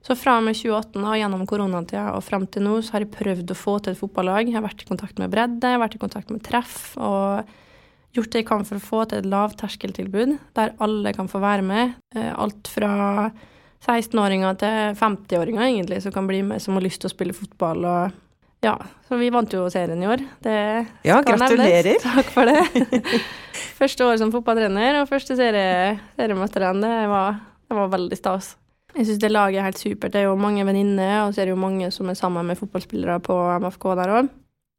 Så 0.01 0.17
fra 0.17 0.39
og 0.41 0.47
med 0.47 0.57
2018 0.57 1.03
og 1.05 1.17
gjennom 1.19 1.43
koronatida 1.49 2.07
og 2.17 2.23
frem 2.25 2.47
til 2.49 2.65
nå, 2.65 2.79
så 2.81 2.97
har 2.97 3.05
jeg 3.05 3.13
prøvd 3.13 3.51
å 3.53 3.59
få 3.59 3.75
til 3.85 3.93
et 3.93 4.01
fotballag. 4.01 4.49
Jeg 4.49 4.57
har 4.57 4.65
vært 4.65 4.87
i 4.87 4.89
kontakt 4.89 5.21
med 5.21 5.29
bredde, 5.33 5.61
jeg 5.61 5.77
har 5.77 5.83
vært 5.83 5.99
i 5.99 6.01
kontakt 6.01 6.33
med 6.33 6.41
treff. 6.47 6.95
og 6.97 7.51
gjort 8.17 8.33
det 8.33 8.43
jeg 8.43 8.49
kan 8.49 8.65
for 8.67 8.81
å 8.81 8.85
få 8.85 9.05
til 9.11 9.23
et 9.23 9.31
lavterskeltilbud 9.31 10.35
der 10.59 10.75
alle 10.83 11.13
kan 11.17 11.31
få 11.31 11.43
være 11.43 11.67
med. 11.67 11.95
Eh, 12.17 12.33
alt 12.33 12.71
fra 12.71 12.93
16-åringer 13.81 14.59
til 14.61 14.97
50-åringer, 14.99 15.63
egentlig, 15.69 16.03
som 16.05 16.15
kan 16.15 16.27
bli 16.29 16.43
med, 16.47 16.63
som 16.63 16.77
har 16.77 16.85
lyst 16.85 17.01
til 17.03 17.11
å 17.11 17.15
spille 17.15 17.37
fotball. 17.37 17.87
og 17.87 18.19
ja, 18.61 18.75
så 19.09 19.17
vi 19.17 19.31
vant 19.33 19.53
jo 19.53 19.63
serien 19.73 20.03
i 20.03 20.09
år. 20.09 20.21
Det 20.45 20.57
ja, 21.07 21.21
gratulerer. 21.25 21.95
Nevnes. 21.95 22.03
Takk 22.19 22.33
for 22.35 22.51
det. 22.51 23.21
første 23.81 24.05
år 24.05 24.19
som 24.21 24.33
fotballtrener 24.35 25.01
og 25.01 25.09
første 25.09 25.37
serie, 25.39 25.95
seriemesteren, 26.19 26.83
det 26.85 27.07
var, 27.09 27.41
det 27.65 27.79
var 27.79 27.95
veldig 27.95 28.19
stas. 28.21 28.55
Jeg 28.91 29.07
syns 29.07 29.23
det 29.23 29.31
laget 29.31 29.63
er 29.63 29.69
helt 29.69 29.81
supert. 29.81 30.13
Det 30.13 30.21
er 30.21 30.29
jo 30.29 30.37
mange 30.37 30.67
venninner, 30.67 31.23
og 31.25 31.33
så 31.33 31.41
er 31.41 31.49
det 31.49 31.55
jo 31.55 31.63
mange 31.63 31.89
som 31.95 32.11
er 32.11 32.19
sammen 32.19 32.51
med 32.51 32.59
fotballspillere 32.59 33.21
på 33.25 33.37
MFK 33.63 33.87
der 34.03 34.15
òg. 34.19 34.31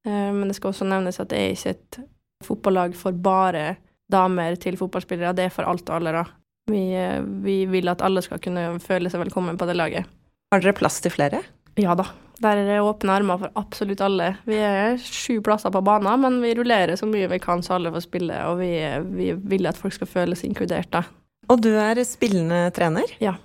Eh, 0.05 0.29
men 0.35 0.49
det 0.51 0.57
skal 0.59 0.75
også 0.75 0.85
nevnes 0.85 1.21
at 1.23 1.31
det 1.31 1.39
er 1.39 1.55
ikke 1.55 1.73
et 1.73 2.01
fotballag 2.45 2.95
for 2.97 3.15
bare 3.15 3.75
damer 4.11 4.57
til 4.61 4.77
fotballspillere. 4.79 5.35
Det 5.37 5.47
er 5.47 5.53
for 5.53 5.67
alt 5.69 5.87
og 5.89 5.97
alle, 5.99 6.15
da. 6.19 6.25
Vi, 6.71 6.83
eh, 6.95 7.21
vi 7.21 7.63
vil 7.69 7.89
at 7.91 8.03
alle 8.05 8.23
skal 8.23 8.41
kunne 8.43 8.79
føle 8.83 9.11
seg 9.11 9.23
velkommen 9.23 9.57
på 9.59 9.67
det 9.69 9.77
laget. 9.79 10.09
Har 10.51 10.63
dere 10.63 10.75
plass 10.77 10.99
til 11.03 11.13
flere? 11.13 11.41
Ja 11.79 11.95
da. 11.95 12.09
Der 12.41 12.57
er 12.57 12.65
det 12.65 12.79
åpne 12.81 13.13
armer 13.19 13.37
for 13.37 13.53
absolutt 13.59 14.01
alle. 14.01 14.31
Vi 14.49 14.57
er 14.57 14.97
sju 14.97 15.43
plasser 15.45 15.71
på 15.73 15.83
banen, 15.85 16.23
men 16.23 16.39
vi 16.41 16.55
rullerer 16.57 16.97
så 16.97 17.05
mye 17.05 17.29
vi 17.29 17.39
kan 17.39 17.61
så 17.61 17.75
alle 17.77 17.91
får 17.93 18.07
spille, 18.07 18.39
og 18.49 18.57
vi, 18.63 18.71
vi 19.13 19.31
vil 19.53 19.69
at 19.69 19.77
folk 19.77 19.93
skal 19.93 20.09
føle 20.09 20.37
seg 20.37 20.49
inkludert, 20.49 20.89
da. 20.91 21.03
Og 21.51 21.61
du 21.61 21.69
er 21.77 22.01
spillende 22.07 22.63
trener? 22.73 23.13
Ja. 23.21 23.35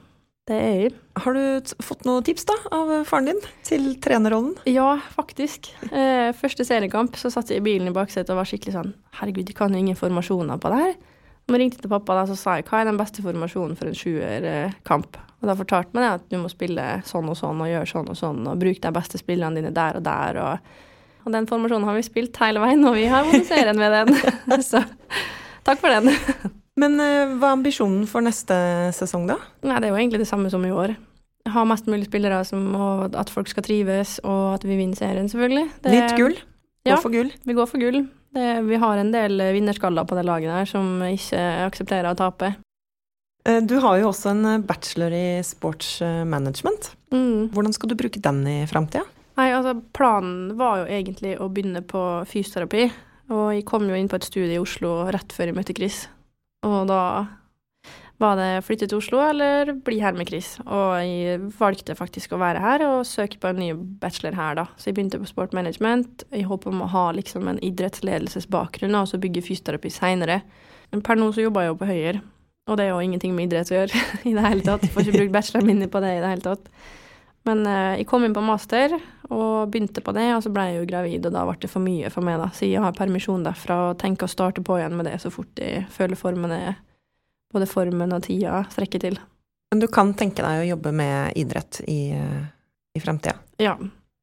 Det 0.47 0.55
er 0.55 0.77
jeg. 0.79 0.91
Har 1.19 1.35
du 1.35 1.73
fått 1.83 2.05
noen 2.07 2.23
tips 2.23 2.45
da, 2.47 2.55
av 2.77 2.91
faren 3.09 3.33
din 3.33 3.41
til 3.67 3.89
trenerrollen? 3.99 4.53
Ja, 4.71 4.93
faktisk. 5.17 5.73
Eh, 5.91 6.31
første 6.39 6.63
seriekamp 6.69 7.17
så 7.19 7.33
satt 7.35 7.51
jeg 7.51 7.59
i 7.59 7.65
bilen 7.67 7.91
i 7.91 7.95
baksetet 7.95 8.31
og 8.31 8.39
var 8.39 8.47
skikkelig 8.47 8.77
sånn 8.77 8.93
Herregud, 9.19 9.49
de 9.49 9.57
kan 9.59 9.75
jo 9.75 9.81
ingen 9.81 9.99
formasjoner 9.99 10.61
på 10.63 10.71
det 10.71 10.79
her. 10.85 10.93
Når 11.47 11.57
jeg 11.57 11.63
ringte 11.65 11.81
til 11.83 11.91
pappa, 11.91 12.15
da, 12.21 12.29
så 12.31 12.37
sa 12.39 12.55
jeg 12.61 12.67
hva 12.69 12.79
er 12.79 12.87
den 12.93 13.01
beste 13.01 13.25
formasjonen 13.25 13.75
for 13.79 13.91
en 13.91 13.99
sjuerkamp. 13.99 15.19
Og 15.43 15.51
da 15.51 15.57
fortalte 15.59 15.99
meg 15.99 16.07
det 16.07 16.13
at 16.21 16.29
du 16.31 16.37
må 16.43 16.51
spille 16.53 16.85
sånn 17.07 17.31
og 17.31 17.39
sånn 17.39 17.65
og 17.65 17.71
gjøre 17.73 17.91
sånn 17.91 18.13
og 18.15 18.19
sånn, 18.19 18.45
og 18.47 18.61
bruke 18.63 18.83
de 18.83 18.93
beste 18.95 19.21
spillerne 19.23 19.59
dine 19.59 19.75
der 19.75 19.99
og 19.99 20.07
der. 20.07 20.43
og 20.45 20.85
og 21.27 21.33
den 21.35 21.49
formasjonen 21.51 21.89
har 21.89 21.97
vi 21.99 22.05
spilt 22.07 22.39
hele 22.39 22.63
veien, 22.63 22.87
og 22.87 22.95
vi 22.95 23.09
har 23.11 23.27
vunnet 23.27 23.49
serien 23.49 23.83
med 23.83 23.91
den. 23.99 24.63
Så 24.71 24.85
takk 25.67 25.83
for 25.83 25.91
den. 25.91 26.63
Men 26.81 26.99
uh, 27.01 27.37
hva 27.39 27.51
er 27.51 27.57
ambisjonen 27.57 28.05
for 28.11 28.25
neste 28.25 28.57
sesong, 28.97 29.27
da? 29.31 29.39
Nei, 29.65 29.79
Det 29.81 29.89
er 29.89 29.95
jo 29.95 30.01
egentlig 30.01 30.23
det 30.25 30.31
samme 30.31 30.51
som 30.53 30.65
i 30.67 30.73
år. 30.75 30.97
Ha 31.53 31.63
mest 31.69 31.89
mulig 31.89 32.09
spillere, 32.09 32.43
som, 32.45 32.69
og 32.75 33.17
at 33.17 33.31
folk 33.33 33.49
skal 33.49 33.65
trives, 33.65 34.19
og 34.27 34.57
at 34.59 34.67
vi 34.67 34.77
vinner 34.77 34.99
serien, 34.99 35.31
selvfølgelig. 35.31 35.67
Det, 35.85 35.95
Litt 35.95 36.17
gull? 36.19 36.37
Gå 36.87 36.93
ja, 36.93 37.01
for 37.01 37.15
gull? 37.15 37.31
Vi 37.47 37.57
går 37.57 37.71
for 37.71 37.83
gull. 37.83 38.03
Det, 38.37 38.47
vi 38.67 38.79
har 38.83 39.01
en 39.01 39.13
del 39.15 39.41
vinnerskaller 39.55 40.07
på 40.07 40.19
det 40.19 40.27
laget 40.27 40.53
der 40.53 40.69
som 40.69 40.99
ikke 41.07 41.43
aksepterer 41.67 42.11
å 42.11 42.19
tape. 42.19 42.53
Du 43.63 43.77
har 43.79 44.01
jo 44.01 44.09
også 44.11 44.33
en 44.33 44.65
bachelor 44.67 45.15
i 45.15 45.39
sports 45.47 46.01
management. 46.03 46.91
Mm. 47.15 47.55
Hvordan 47.55 47.77
skal 47.77 47.93
du 47.93 47.95
bruke 47.99 48.19
den 48.21 48.43
i 48.51 48.57
framtida? 48.67 49.05
Nei, 49.37 49.51
altså 49.53 49.77
planen 49.95 50.57
var 50.59 50.83
jo 50.83 50.91
egentlig 50.91 51.37
å 51.39 51.47
begynne 51.53 51.83
på 51.87 52.03
fysioterapi. 52.29 52.89
Og 53.35 53.47
jeg 53.55 53.67
kom 53.69 53.87
jo 53.91 53.97
inn 53.99 54.09
på 54.11 54.19
et 54.19 54.27
studie 54.27 54.57
i 54.57 54.63
Oslo 54.63 55.05
rett 55.15 55.35
før 55.35 55.51
jeg 55.51 55.59
møtte 55.59 55.77
Chris. 55.77 56.05
Og 56.67 56.87
da 56.91 57.01
var 58.23 58.39
det 58.39 58.65
flytte 58.65 58.89
til 58.89 58.99
Oslo 58.99 59.21
eller 59.21 59.75
bli 59.85 59.99
her 60.01 60.17
med 60.17 60.29
Chris. 60.31 60.55
Og 60.65 60.97
jeg 61.05 61.41
valgte 61.59 61.97
faktisk 61.99 62.33
å 62.33 62.41
være 62.41 62.63
her 62.65 62.85
og 62.87 63.09
søke 63.09 63.41
på 63.41 63.51
en 63.51 63.61
ny 63.61 63.73
bachelor 64.01 64.39
her, 64.39 64.57
da. 64.61 64.67
Så 64.77 64.91
jeg 64.91 64.97
begynte 64.97 65.21
på 65.21 65.29
sport 65.29 65.57
management. 65.57 66.25
Jeg 66.33 66.49
håper 66.49 66.73
om 66.73 66.85
å 66.85 66.93
ha 66.95 67.11
liksom 67.17 67.49
en 67.51 67.61
idrettsledelsesbakgrunn 67.65 68.97
og 68.97 69.11
så 69.11 69.21
bygge 69.21 69.45
fysioterapi 69.45 69.93
seinere. 69.93 70.41
Per 70.97 71.19
nå 71.19 71.29
så 71.35 71.45
jobber 71.45 71.67
jeg 71.67 71.75
jo 71.75 71.81
på 71.81 71.89
Høyer, 71.91 72.21
og 72.71 72.79
det 72.79 72.87
er 72.87 72.95
jo 72.95 73.03
ingenting 73.05 73.35
med 73.37 73.51
idrett 73.51 73.73
å 73.73 73.81
gjøre 73.81 74.05
i 74.31 74.37
det 74.37 74.47
hele 74.47 74.65
tatt. 74.65 74.87
Jeg 74.87 74.95
Får 74.95 75.05
ikke 75.05 75.19
brukt 75.21 75.37
bacheloren 75.37 75.69
min 75.69 75.91
på 75.91 76.03
det 76.05 76.15
i 76.17 76.23
det 76.23 76.31
hele 76.33 76.47
tatt. 76.47 76.71
Men 77.47 77.63
eh, 77.69 77.99
jeg 78.01 78.09
kom 78.11 78.25
inn 78.27 78.35
på 78.35 78.43
master 78.43 78.97
og 79.33 79.71
begynte 79.73 80.03
på 80.05 80.15
det, 80.15 80.27
og 80.37 80.43
så 80.45 80.53
ble 80.55 80.69
jeg 80.69 80.81
jo 80.81 80.89
gravid, 80.91 81.27
og 81.27 81.35
da 81.35 81.45
ble 81.49 81.57
det 81.63 81.71
for 81.73 81.83
mye 81.83 82.11
for 82.15 82.27
meg, 82.27 82.39
da. 82.43 82.51
Så 82.55 82.69
jeg 82.69 82.83
har 82.83 82.97
permisjon 82.97 83.47
derfra 83.47 83.79
og 83.91 83.99
tenker 84.01 84.29
å 84.29 84.33
starte 84.33 84.65
på 84.65 84.79
igjen 84.79 84.97
med 84.99 85.09
det 85.09 85.17
så 85.23 85.33
fort 85.35 85.63
jeg 85.63 85.87
føler 85.93 86.19
formen 86.19 86.55
er 86.55 86.77
Både 87.55 87.69
formen 87.71 88.11
og 88.13 88.25
tida 88.27 88.65
strekker 88.73 89.01
til. 89.01 89.15
Men 89.71 89.79
du 89.81 89.87
kan 89.89 90.11
tenke 90.19 90.43
deg 90.43 90.65
å 90.65 90.67
jobbe 90.67 90.91
med 90.99 91.39
idrett 91.39 91.79
i, 91.89 92.11
i 92.11 93.01
fremtida? 93.01 93.37
Ja. 93.63 93.77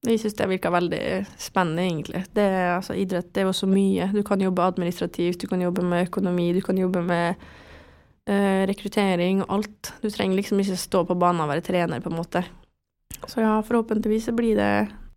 Jeg 0.03 0.19
syns 0.19 0.35
det 0.35 0.49
virka 0.51 0.67
veldig 0.73 0.99
spennende, 1.39 1.85
egentlig. 1.87 2.25
Det, 2.35 2.45
altså, 2.73 2.97
idrett 2.99 3.29
det 3.31 3.41
er 3.41 3.47
jo 3.47 3.55
så 3.55 3.69
mye. 3.71 4.09
Du 4.11 4.19
kan 4.27 4.41
jobbe 4.43 4.65
administrativt, 4.67 5.39
du 5.39 5.47
kan 5.47 5.63
jobbe 5.63 5.85
med 5.87 6.09
økonomi, 6.09 6.49
du 6.57 6.59
kan 6.61 6.77
jobbe 6.77 7.05
med 7.07 7.45
uh, 8.27 8.63
rekruttering 8.67 9.45
og 9.45 9.53
alt. 9.55 9.93
Du 10.03 10.09
trenger 10.11 10.41
liksom 10.41 10.59
ikke 10.59 10.79
stå 10.83 11.05
på 11.07 11.17
banen 11.23 11.45
og 11.45 11.53
være 11.53 11.63
trener, 11.63 12.03
på 12.03 12.11
en 12.11 12.19
måte. 12.19 12.43
Så 13.31 13.43
ja, 13.43 13.55
forhåpentligvis 13.65 14.29
blir 14.37 14.59
det 14.59 14.73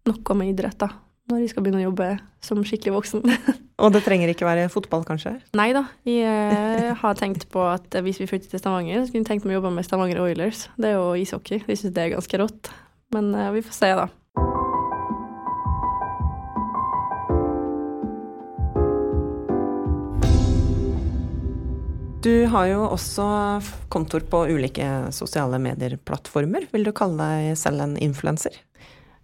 noe 0.06 0.38
med 0.38 0.54
idrett, 0.54 0.78
da. 0.80 0.92
Når 1.26 1.42
jeg 1.42 1.50
skal 1.50 1.64
begynne 1.64 1.80
å 1.80 1.88
jobbe 1.88 2.08
som 2.44 2.60
skikkelig 2.62 2.94
voksen. 2.94 3.24
Og 3.82 3.90
det 3.92 4.04
trenger 4.06 4.30
ikke 4.30 4.46
være 4.46 4.68
fotball, 4.72 5.02
kanskje? 5.08 5.34
Nei 5.58 5.72
da. 5.74 5.82
Jeg 6.06 6.22
eh, 6.22 6.92
har 7.00 7.18
tenkt 7.18 7.48
på 7.52 7.64
at 7.66 7.98
hvis 8.06 8.20
vi 8.22 8.28
flytter 8.30 8.52
til 8.52 8.62
Stavanger, 8.62 9.02
så 9.02 9.10
kunne 9.10 9.24
jeg 9.24 9.30
tenkt 9.32 9.48
meg 9.48 9.56
å 9.56 9.58
jobbe 9.58 9.74
med 9.74 9.88
Stavanger 9.88 10.22
Oilers. 10.22 10.68
Det 10.78 10.92
er 10.92 11.00
jo 11.00 11.16
ishockey. 11.18 11.64
Jeg 11.66 11.82
syns 11.82 11.96
det 11.96 12.04
er 12.04 12.14
ganske 12.14 12.40
rått. 12.40 12.70
Men 13.14 13.34
uh, 13.34 13.50
vi 13.54 13.64
får 13.66 13.76
se, 13.76 13.90
da. 13.98 14.06
Du 22.26 22.46
har 22.50 22.66
jo 22.66 22.80
også 22.88 23.24
kontor 23.92 24.24
på 24.26 24.40
ulike 24.50 24.86
sosiale 25.14 25.60
medier-plattformer. 25.62 26.64
Vil 26.72 26.86
du 26.88 26.90
kalle 26.96 27.22
deg 27.22 27.58
selv 27.60 27.84
en 27.84 27.94
influenser? 28.02 28.56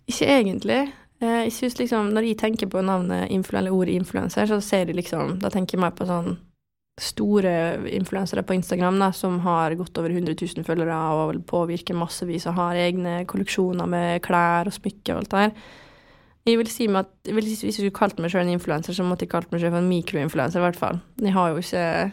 Ikke 0.07 0.29
egentlig. 0.31 0.77
Eh, 1.19 1.41
jeg 1.49 1.53
synes 1.57 1.79
liksom, 1.81 2.13
Når 2.15 2.29
jeg 2.29 2.39
tenker 2.39 2.71
på 2.71 2.81
navnet 2.81 3.27
eller 3.53 3.73
ordet 3.75 3.97
influenser, 3.99 4.47
så 4.47 4.61
ser 4.61 4.87
jeg 4.87 4.95
liksom, 4.95 5.41
da 5.41 5.51
tenker 5.51 5.77
jeg 5.77 5.83
meg 5.83 5.97
på 5.99 6.07
sånn 6.07 6.39
store 7.01 7.91
influensere 7.91 8.45
på 8.47 8.55
Instagram 8.55 9.01
da, 9.01 9.11
som 9.11 9.41
har 9.41 9.75
godt 9.75 9.99
over 9.99 10.11
100 10.11 10.37
000 10.39 10.63
følgere 10.65 10.95
og 10.95 11.43
påvirker 11.47 11.99
massevis 11.99 12.47
og 12.47 12.55
har 12.55 12.77
egne 12.77 13.25
kolleksjoner 13.27 13.89
med 13.89 14.23
klær 14.23 14.69
og 14.69 14.79
smykker 14.79 15.17
og 15.17 15.25
alt 15.25 15.31
det 15.31 15.39
der. 15.41 15.53
Jeg 16.47 16.59
vil 16.59 16.71
si 16.71 16.87
meg 16.87 17.07
at, 17.07 17.33
Hvis 17.35 17.65
jeg 17.65 17.73
skulle 17.73 17.91
kalt 17.91 18.19
meg 18.21 18.31
selv 18.31 18.47
en 18.47 18.55
influenser, 18.55 18.93
så 18.93 19.03
måtte 19.03 19.27
jeg 19.27 19.31
kalt 19.31 19.51
meg 19.51 19.61
selv 19.61 19.75
en 19.75 19.89
mikroinfluenser, 19.89 20.61
i 20.61 20.67
hvert 20.69 20.79
fall. 20.79 21.01
Jeg 21.19 21.33
har 21.33 21.51
jo 21.51 21.57
ikke 21.59 22.13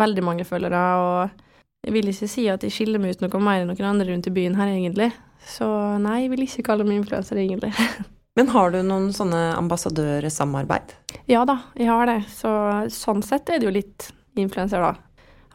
veldig 0.00 0.24
mange 0.24 0.46
følgere, 0.48 0.82
og 1.00 1.86
jeg 1.86 1.94
vil 1.94 2.10
ikke 2.10 2.28
si 2.30 2.48
at 2.50 2.64
jeg 2.66 2.74
skiller 2.74 3.02
meg 3.02 3.16
ut 3.16 3.24
noe 3.24 3.40
mer 3.42 3.62
enn 3.62 3.70
noen 3.70 3.88
andre 3.92 4.08
rundt 4.10 4.28
i 4.28 4.34
byen 4.34 4.58
her, 4.58 4.72
egentlig. 4.72 5.12
Så 5.46 5.66
nei, 6.02 6.24
jeg 6.24 6.32
vil 6.32 6.44
ikke 6.46 6.66
kalle 6.66 6.86
meg 6.86 7.00
influenser, 7.00 7.38
egentlig. 7.38 7.72
Men 8.36 8.50
har 8.52 8.74
du 8.74 8.82
noen 8.84 9.08
sånne 9.16 9.54
ambassadørsamarbeid? 9.56 10.92
Ja 11.30 11.46
da, 11.48 11.60
jeg 11.78 11.88
har 11.88 12.08
det. 12.10 12.20
Så 12.28 12.50
sånn 12.92 13.22
sett 13.24 13.48
er 13.48 13.62
det 13.62 13.68
jo 13.68 13.76
litt 13.78 14.10
influenser, 14.36 14.82
da. 14.82 14.92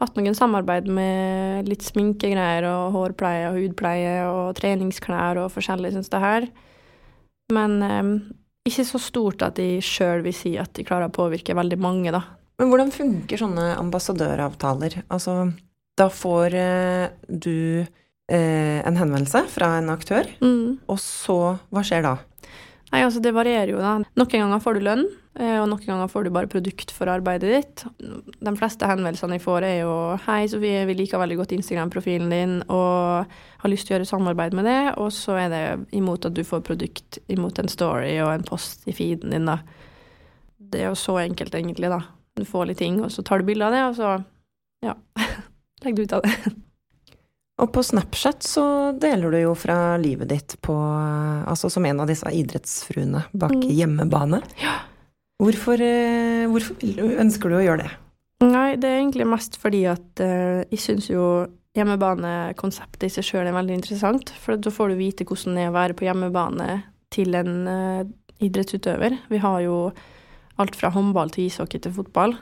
Hatt 0.00 0.16
noen 0.18 0.34
samarbeid 0.34 0.88
med 0.90 1.68
litt 1.70 1.84
sminkegreier 1.86 2.66
og 2.66 2.96
hårpleie 2.96 3.52
og 3.52 3.60
hudpleie 3.60 4.16
og 4.26 4.56
treningsklær 4.58 5.38
og 5.44 5.52
forskjellig, 5.54 5.92
syns 5.94 6.10
det 6.10 6.22
her. 6.24 6.48
Men 7.54 7.76
eh, 7.86 8.10
ikke 8.66 8.86
så 8.88 8.98
stort 9.02 9.44
at 9.46 9.60
de 9.60 9.76
sjøl 9.84 10.24
vil 10.26 10.34
si 10.34 10.56
at 10.58 10.72
de 10.74 10.86
klarer 10.88 11.12
å 11.12 11.14
påvirke 11.14 11.54
veldig 11.54 11.78
mange, 11.82 12.14
da. 12.14 12.24
Men 12.62 12.70
hvordan 12.70 12.92
funker 12.94 13.40
sånne 13.40 13.72
ambassadøravtaler? 13.74 15.00
Altså, 15.10 15.48
da 15.98 16.04
får 16.14 16.54
eh, 16.54 17.08
du 17.26 17.82
eh, 17.82 18.78
en 18.86 19.00
henvendelse 19.00 19.48
fra 19.50 19.72
en 19.80 19.90
aktør, 19.90 20.30
mm. 20.38 20.84
og 20.86 21.00
så 21.02 21.40
Hva 21.74 21.82
skjer 21.82 22.06
da? 22.06 22.12
Nei, 22.92 23.00
altså 23.02 23.18
Det 23.24 23.32
varierer 23.34 23.72
jo, 23.72 23.80
da. 23.82 23.96
Noen 24.14 24.30
ganger 24.30 24.62
får 24.62 24.78
du 24.78 24.86
lønn, 24.86 25.02
eh, 25.40 25.56
og 25.58 25.66
noen 25.72 25.82
ganger 25.88 26.14
får 26.14 26.28
du 26.28 26.30
bare 26.38 26.52
produkt 26.54 26.94
for 26.94 27.10
arbeidet 27.10 27.50
ditt. 27.50 27.84
De 27.98 28.54
fleste 28.54 28.86
henvendelsene 28.86 29.40
jeg 29.40 29.46
får, 29.48 29.66
er 29.66 29.76
jo 29.80 29.98
'Hei, 30.22 30.46
Sofie, 30.54 30.86
vi 30.86 30.98
liker 31.02 31.18
veldig 31.18 31.42
godt 31.42 31.58
Instagram-profilen 31.58 32.30
din 32.30 32.56
og 32.68 33.26
har 33.26 33.74
lyst 33.74 33.90
til 33.90 33.96
å 33.96 33.98
gjøre 33.98 34.12
samarbeid 34.14 34.54
med 34.54 34.70
det', 34.70 34.94
og 35.02 35.10
så 35.10 35.34
er 35.42 35.50
det 35.50 35.66
imot 35.98 36.30
at 36.30 36.38
du 36.38 36.46
får 36.46 36.62
produkt 36.70 37.18
imot 37.26 37.58
en 37.58 37.74
story 37.74 38.20
og 38.22 38.36
en 38.36 38.46
post 38.54 38.86
i 38.86 38.94
feeden 38.94 39.34
din, 39.34 39.50
da. 39.50 39.58
Det 40.62 40.86
er 40.86 40.92
jo 40.92 40.94
så 40.94 41.18
enkelt, 41.26 41.58
egentlig, 41.58 41.90
da. 41.90 42.04
Du 42.38 42.44
får 42.48 42.70
litt 42.70 42.80
ting, 42.80 43.00
og 43.04 43.12
så 43.12 43.24
tar 43.26 43.40
du 43.40 43.48
bilde 43.48 43.66
av 43.66 43.74
det, 43.74 43.82
og 43.90 43.96
så 43.98 44.12
ja, 44.86 44.96
legger 45.84 45.96
du 45.96 46.06
ut 46.06 46.14
av 46.18 46.26
det. 46.26 46.54
Og 47.62 47.68
på 47.70 47.82
Snapchat 47.84 48.42
så 48.46 48.64
deler 48.98 49.34
du 49.34 49.38
jo 49.42 49.52
fra 49.54 49.96
livet 50.00 50.30
ditt 50.32 50.54
på 50.64 50.74
Altså 50.74 51.68
som 51.70 51.84
en 51.86 52.00
av 52.02 52.08
disse 52.10 52.26
idrettsfruene 52.26 53.26
bak 53.36 53.54
mm. 53.54 53.68
hjemmebane. 53.76 54.40
Ja. 54.62 54.78
Hvorfor, 55.42 55.82
eh, 55.82 56.46
hvorfor 56.50 56.78
ønsker 57.22 57.50
du 57.50 57.58
å 57.58 57.64
gjøre 57.64 57.84
det? 57.84 57.92
Nei, 58.42 58.76
det 58.80 58.88
er 58.88 59.00
egentlig 59.00 59.26
mest 59.30 59.58
fordi 59.62 59.84
at 59.90 60.22
uh, 60.22 60.62
jeg 60.70 60.80
syns 60.82 61.08
jo 61.10 61.26
hjemmebanekonseptet 61.76 63.06
i 63.06 63.12
seg 63.14 63.26
sjøl 63.26 63.48
er 63.50 63.54
veldig 63.54 63.76
interessant. 63.78 64.32
For 64.42 64.58
da 64.58 64.72
får 64.74 64.92
du 64.92 64.98
vite 64.98 65.26
hvordan 65.28 65.58
det 65.58 65.66
er 65.66 65.70
å 65.70 65.76
være 65.76 65.96
på 65.98 66.06
hjemmebane 66.08 66.68
til 67.14 67.36
en 67.38 67.54
uh, 67.68 68.02
idrettsutøver. 68.42 69.20
Vi 69.30 69.42
har 69.42 69.60
jo 69.66 69.76
alt 70.60 70.76
fra 70.76 70.92
håndball 70.92 71.32
til 71.32 71.46
ishockey 71.48 71.80
til 71.82 71.94
fotball. 71.96 72.36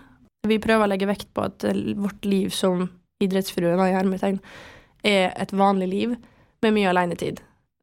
Vi 0.48 0.58
prøver 0.62 0.86
å 0.86 0.90
legge 0.90 1.08
vekt 1.10 1.28
på 1.36 1.44
at 1.46 1.64
vårt 2.00 2.24
liv 2.24 2.50
som 2.54 2.88
idrettsfrue 3.20 3.76
er 5.04 5.32
et 5.36 5.52
vanlig 5.52 5.88
liv 5.88 6.16
med 6.62 6.74
mye 6.76 6.90
alenetid. 6.90 7.40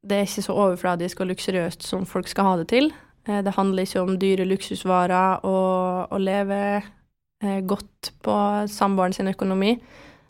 Det 0.07 0.17
er 0.17 0.27
ikke 0.27 0.45
så 0.45 0.55
overfladisk 0.55 1.21
og 1.21 1.31
luksuriøst 1.31 1.85
som 1.85 2.05
folk 2.05 2.29
skal 2.29 2.47
ha 2.47 2.57
det 2.59 2.67
til. 2.71 2.91
Eh, 3.27 3.41
det 3.43 3.55
handler 3.57 3.87
ikke 3.87 4.03
om 4.03 4.17
dyre 4.19 4.45
luksusvarer 4.47 5.45
og 5.47 6.13
å 6.13 6.19
leve 6.21 6.59
eh, 6.77 7.59
godt 7.65 8.13
på 8.23 8.35
samboeren 8.71 9.15
sin 9.15 9.31
økonomi. 9.31 9.75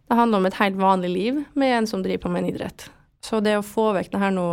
Det 0.07 0.15
handler 0.15 0.39
om 0.39 0.47
et 0.47 0.60
helt 0.62 0.79
vanlig 0.79 1.12
liv 1.12 1.43
med 1.53 1.77
en 1.77 1.88
som 1.88 2.03
driver 2.03 2.25
på 2.25 2.33
med 2.33 2.43
en 2.43 2.55
idrett. 2.55 2.88
Så 3.23 3.41
det 3.43 3.57
å 3.57 3.65
få 3.65 3.91
vekk 3.97 4.13
det 4.13 4.23
her 4.23 4.33
nå 4.33 4.47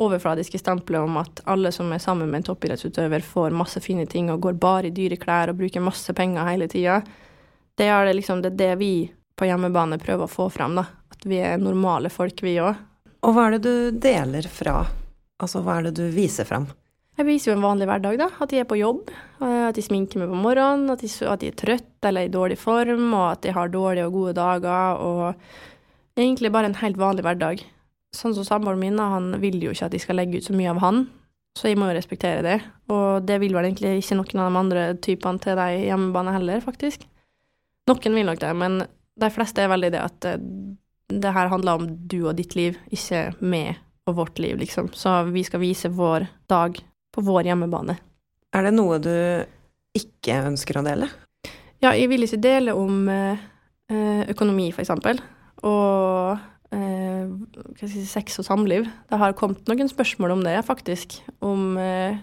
overfladiske 0.00 0.58
stempelet 0.60 1.04
om 1.04 1.18
at 1.20 1.42
alle 1.50 1.72
som 1.74 1.90
er 1.92 2.02
sammen 2.02 2.30
med 2.30 2.40
en 2.40 2.48
toppidrettsutøver, 2.50 3.24
får 3.24 3.56
masse 3.56 3.82
fine 3.84 4.06
ting 4.10 4.30
og 4.32 4.42
går 4.46 4.58
bare 4.60 4.88
i 4.88 4.94
dyre 4.96 5.18
klær 5.20 5.52
og 5.52 5.60
bruker 5.60 5.84
masse 5.84 6.14
penger 6.16 6.48
hele 6.48 6.68
tida. 6.70 7.00
Det 7.76 7.88
er 7.88 8.08
det, 8.08 8.16
liksom, 8.18 8.42
det, 8.44 8.54
det 8.58 8.74
vi 8.80 8.92
på 9.36 9.48
hjemmebane 9.48 10.00
prøver 10.00 10.26
å 10.26 10.30
få 10.30 10.50
fram, 10.52 10.76
da. 10.80 10.86
At 11.12 11.24
vi 11.28 11.40
er 11.44 11.60
normale 11.60 12.10
folk, 12.12 12.42
vi 12.44 12.58
òg. 12.60 12.76
Og 13.24 13.36
hva 13.36 13.46
er 13.46 13.56
det 13.56 13.64
du 13.64 13.98
deler 14.00 14.46
fra? 14.48 14.82
Altså, 15.40 15.62
hva 15.64 15.78
er 15.78 15.88
det 15.88 15.96
du 16.00 16.06
viser 16.12 16.48
fram? 16.48 16.68
Jeg 17.20 17.26
viser 17.28 17.50
jo 17.50 17.56
en 17.58 17.64
vanlig 17.64 17.88
hverdag, 17.88 18.16
da. 18.20 18.28
At 18.40 18.52
de 18.52 18.60
er 18.62 18.68
på 18.68 18.78
jobb. 18.80 19.10
At 19.44 19.76
de 19.76 19.84
sminker 19.84 20.22
meg 20.22 20.30
på 20.32 20.38
morgenen. 20.40 20.88
At 20.92 21.02
de, 21.04 21.10
at 21.28 21.42
de 21.42 21.50
er 21.52 21.58
trøtte 21.58 22.08
eller 22.08 22.28
i 22.28 22.32
dårlig 22.32 22.56
form. 22.60 23.10
Og 23.10 23.26
at 23.26 23.42
de 23.44 23.52
har 23.56 23.72
dårlige 23.72 24.06
og 24.08 24.16
gode 24.16 24.36
dager. 24.38 25.02
Og 25.04 26.20
egentlig 26.20 26.52
bare 26.54 26.70
en 26.70 26.78
helt 26.80 27.00
vanlig 27.00 27.26
hverdag 27.26 27.64
sånn 28.16 28.34
som 28.36 28.46
samboeren 28.46 28.80
min, 28.80 28.98
han 28.98 29.32
vil 29.42 29.60
jo 29.62 29.74
ikke 29.74 29.88
at 29.88 29.94
de 29.94 30.02
skal 30.02 30.18
legge 30.18 30.40
ut 30.40 30.48
så 30.48 30.56
mye 30.56 30.72
av 30.72 30.80
han, 30.82 31.04
så 31.58 31.70
jeg 31.70 31.78
må 31.78 31.88
jo 31.90 31.96
respektere 31.96 32.42
det. 32.46 32.58
Og 32.92 33.26
det 33.26 33.40
vil 33.42 33.54
vel 33.56 33.68
egentlig 33.68 33.98
ikke 34.00 34.18
noen 34.18 34.42
av 34.42 34.50
de 34.50 34.60
andre 34.60 34.84
typene 35.02 35.42
til 35.42 35.58
de 35.58 35.68
hjemmebane 35.86 36.34
heller, 36.36 36.62
faktisk. 36.64 37.06
Noen 37.90 38.18
vil 38.18 38.28
nok 38.28 38.42
det, 38.42 38.52
men 38.58 38.82
de 39.20 39.30
fleste 39.34 39.62
er 39.62 39.72
veldig 39.72 39.90
det 39.94 40.02
at 40.02 40.28
eh, 40.30 40.42
det 41.10 41.32
her 41.34 41.50
handler 41.50 41.80
om 41.80 41.88
du 42.10 42.20
og 42.22 42.36
ditt 42.38 42.54
liv, 42.54 42.78
ikke 42.94 43.30
meg 43.42 43.80
og 44.08 44.16
vårt 44.20 44.38
liv, 44.42 44.58
liksom. 44.60 44.92
Så 44.94 45.22
vi 45.30 45.42
skal 45.46 45.62
vise 45.62 45.90
vår 45.92 46.28
dag 46.50 46.78
på 47.10 47.24
vår 47.26 47.50
hjemmebane. 47.50 47.96
Er 48.54 48.66
det 48.66 48.74
noe 48.74 48.98
du 49.02 49.14
ikke 49.96 50.38
ønsker 50.46 50.78
å 50.78 50.86
dele? 50.86 51.10
Ja, 51.80 51.94
jeg 51.96 52.10
vil 52.10 52.26
ikke 52.26 52.40
dele 52.42 52.74
om 52.76 53.08
eh, 53.10 53.40
eh, 53.90 54.22
økonomi, 54.30 54.68
for 54.74 54.84
eksempel, 54.84 55.20
og 55.66 56.38
eh, 56.74 56.76
hva 56.76 56.78
skal 56.78 57.18
jeg 57.18 57.19
si, 57.80 58.04
sex 58.08 58.40
og 58.42 58.46
samliv. 58.46 58.88
Det 59.10 59.20
har 59.20 59.36
kommet 59.38 59.68
noen 59.70 59.90
spørsmål 59.90 60.36
om 60.36 60.44
det, 60.46 60.56
faktisk. 60.66 61.18
Om 61.44 61.76
eh, 61.80 62.20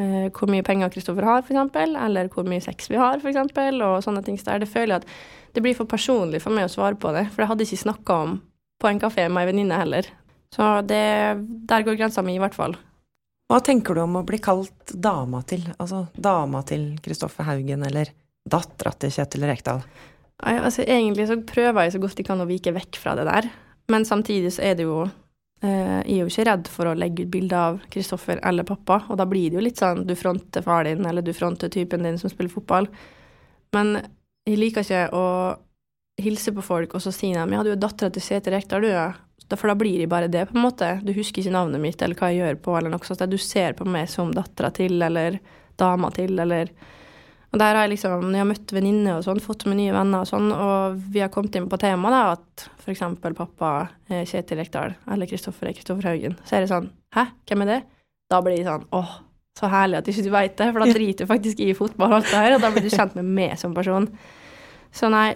eh, 0.00 0.26
hvor 0.34 0.50
mye 0.52 0.66
penger 0.66 0.92
Kristoffer 0.94 1.26
har, 1.28 1.44
eksempel, 1.44 1.96
eller 2.00 2.30
hvor 2.32 2.48
mye 2.48 2.64
sex 2.64 2.90
vi 2.92 3.00
har, 3.00 3.22
eksempel, 3.22 3.82
og 3.86 4.00
sånne 4.06 4.24
ting. 4.26 4.38
Så 4.40 4.50
der. 4.50 4.64
Det 4.64 4.70
føler 4.72 4.96
jeg 4.96 5.04
at 5.04 5.54
det 5.54 5.62
blir 5.64 5.78
for 5.78 5.90
personlig 5.90 6.42
for 6.42 6.54
meg 6.54 6.68
å 6.68 6.72
svare 6.72 6.98
på 6.98 7.12
det, 7.14 7.28
for 7.32 7.44
jeg 7.44 7.52
hadde 7.52 7.68
ikke 7.68 7.84
snakka 7.84 8.18
om 8.26 8.40
på 8.82 8.90
en 8.90 9.00
kafé 9.00 9.28
med 9.28 9.44
ei 9.44 9.52
venninne 9.52 9.78
heller. 9.78 10.08
Så 10.54 10.66
det, 10.86 11.04
der 11.66 11.86
går 11.86 11.98
grensa 11.98 12.22
mi, 12.22 12.36
i 12.36 12.42
hvert 12.42 12.56
fall. 12.56 12.76
Hva 13.50 13.60
tenker 13.60 13.96
du 13.96 14.04
om 14.04 14.20
å 14.20 14.24
bli 14.26 14.38
kalt 14.42 14.94
dama 14.94 15.42
til, 15.46 15.66
altså 15.76 16.06
dama 16.14 16.62
til 16.66 16.94
Kristoffer 17.04 17.46
Haugen, 17.48 17.84
eller 17.86 18.10
dattera 18.50 18.94
til 18.96 19.12
Kjetil 19.14 19.46
Rekdal? 19.48 19.82
Altså 20.44 20.82
Egentlig 20.82 21.28
så 21.28 21.36
prøver 21.46 21.86
jeg 21.86 21.94
så 21.94 22.00
godt 22.02 22.20
jeg 22.20 22.26
kan 22.26 22.42
å 22.42 22.48
vike 22.48 22.72
vekk 22.74 22.98
fra 23.00 23.14
det 23.18 23.26
der, 23.28 23.50
men 23.92 24.06
samtidig 24.08 24.52
så 24.54 24.62
er 24.64 24.78
det 24.78 24.86
jo 24.86 25.02
eh, 25.04 26.00
Jeg 26.06 26.14
er 26.14 26.22
jo 26.22 26.30
ikke 26.30 26.46
redd 26.48 26.70
for 26.72 26.88
å 26.88 26.96
legge 26.98 27.26
ut 27.26 27.32
bilde 27.32 27.58
av 27.58 27.82
Kristoffer 27.92 28.40
eller 28.46 28.66
pappa, 28.68 29.02
og 29.08 29.18
da 29.20 29.26
blir 29.28 29.50
det 29.50 29.58
jo 29.58 29.64
litt 29.64 29.80
sånn 29.80 30.06
du 30.08 30.14
fronter 30.18 30.64
far 30.64 30.88
din, 30.88 31.04
eller 31.06 31.24
du 31.24 31.32
fronter 31.36 31.72
typen 31.72 32.06
din 32.06 32.18
som 32.20 32.32
spiller 32.32 32.52
fotball. 32.52 32.88
Men 33.74 33.98
jeg 34.44 34.60
liker 34.60 34.84
ikke 34.84 35.04
å 35.16 35.26
hilse 36.20 36.52
på 36.54 36.62
folk 36.62 36.94
og 36.94 37.02
så 37.02 37.10
si 37.14 37.32
dem 37.34 37.54
ja, 37.56 37.62
du 37.66 37.72
er 37.72 37.80
dattera 37.80 38.12
til 38.14 38.22
Sete 38.22 38.52
Rekdal, 38.54 38.84
du, 38.86 38.92
ja. 38.92 39.12
For 39.54 39.68
da 39.68 39.76
blir 39.78 40.00
de 40.00 40.08
bare 40.08 40.30
det, 40.32 40.46
på 40.48 40.56
en 40.56 40.64
måte. 40.64 40.86
Du 41.04 41.12
husker 41.14 41.42
ikke 41.42 41.52
navnet 41.54 41.82
mitt 41.82 42.00
eller 42.02 42.16
hva 42.18 42.30
jeg 42.32 42.40
gjør 42.40 42.56
på, 42.64 42.72
eller 42.78 42.90
noe 42.90 43.06
sånt. 43.06 43.22
Du 43.30 43.36
ser 43.38 43.76
på 43.76 43.84
meg 43.86 44.08
som 44.10 44.32
dattera 44.34 44.70
til, 44.74 44.96
eller 45.04 45.36
dama 45.78 46.08
til, 46.14 46.38
eller 46.40 46.72
Og 47.54 47.60
der 47.62 47.76
har 47.76 47.84
jeg 47.86 47.92
liksom, 47.94 48.24
når 48.24 48.34
jeg 48.34 48.42
har 48.42 48.48
møtt 48.50 48.72
venninner 48.74 49.18
og 49.20 49.26
sånn, 49.28 49.40
fått 49.42 49.62
med 49.70 49.78
nye 49.78 49.94
venner 49.94 50.24
og 50.24 50.26
sånn, 50.26 50.48
og 50.50 50.96
vi 51.14 51.20
har 51.22 51.30
kommet 51.30 51.54
inn 51.54 51.68
på 51.70 51.78
temaet, 51.78 52.16
da, 52.16 52.22
at 52.34 52.90
eksempel 52.90 53.36
pappa 53.38 53.74
er 54.10 54.26
Kjetil 54.28 54.58
Rekdal, 54.60 54.96
eller 55.14 55.30
Kristoffer 55.30 55.70
er 55.70 55.76
Kristoffer 55.76 56.10
Haugen, 56.10 56.34
så 56.44 56.58
er 56.58 56.64
det 56.64 56.72
sånn 56.72 56.90
Hæ, 57.14 57.28
hvem 57.46 57.62
er 57.62 57.70
det? 57.70 57.78
Da 58.32 58.40
blir 58.42 58.58
de 58.58 58.66
sånn 58.66 58.88
åh, 58.96 59.12
så 59.54 59.70
herlig 59.70 60.00
at 60.00 60.10
ikke 60.10 60.26
du 60.26 60.32
veit 60.34 60.56
det, 60.58 60.66
for 60.72 60.82
da 60.82 60.96
driter 60.96 61.26
du 61.26 61.30
faktisk 61.30 61.62
i 61.62 61.70
fotball 61.78 62.10
og 62.10 62.16
alt 62.18 62.32
det 62.32 62.42
her, 62.42 62.56
og 62.56 62.64
da 62.64 62.72
blir 62.74 62.84
du 62.84 62.90
kjent 62.98 63.14
med 63.20 63.28
meg 63.36 63.54
som 63.60 63.76
person. 63.76 64.08
Så 64.94 65.10
nei, 65.14 65.28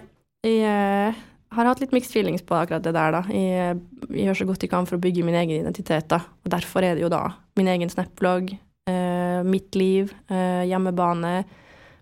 jeg 0.43 0.59
uh, 0.67 1.21
har 1.55 1.69
hatt 1.71 1.83
litt 1.83 1.95
mixed 1.95 2.11
feelings 2.11 2.43
på 2.43 2.57
akkurat 2.57 2.83
det 2.83 2.93
der, 2.95 3.15
da. 3.15 3.23
Jeg, 3.31 3.79
jeg, 4.09 4.25
gjør 4.25 4.41
så 4.41 4.49
godt 4.49 4.65
jeg 4.67 4.73
kan 4.73 4.89
for 4.89 4.99
å 4.99 5.03
bygge 5.07 5.23
min 5.27 5.39
egen 5.39 5.61
identitet, 5.61 6.09
da. 6.11 6.19
Og 6.43 6.51
derfor 6.51 6.83
er 6.83 6.99
det 6.99 7.05
jo 7.05 7.11
da 7.11 7.23
min 7.59 7.71
egen 7.71 7.91
Snap-blogg, 7.91 8.51
uh, 8.91 9.39
mitt 9.47 9.79
liv, 9.79 10.11
hjemmebane, 10.29 11.33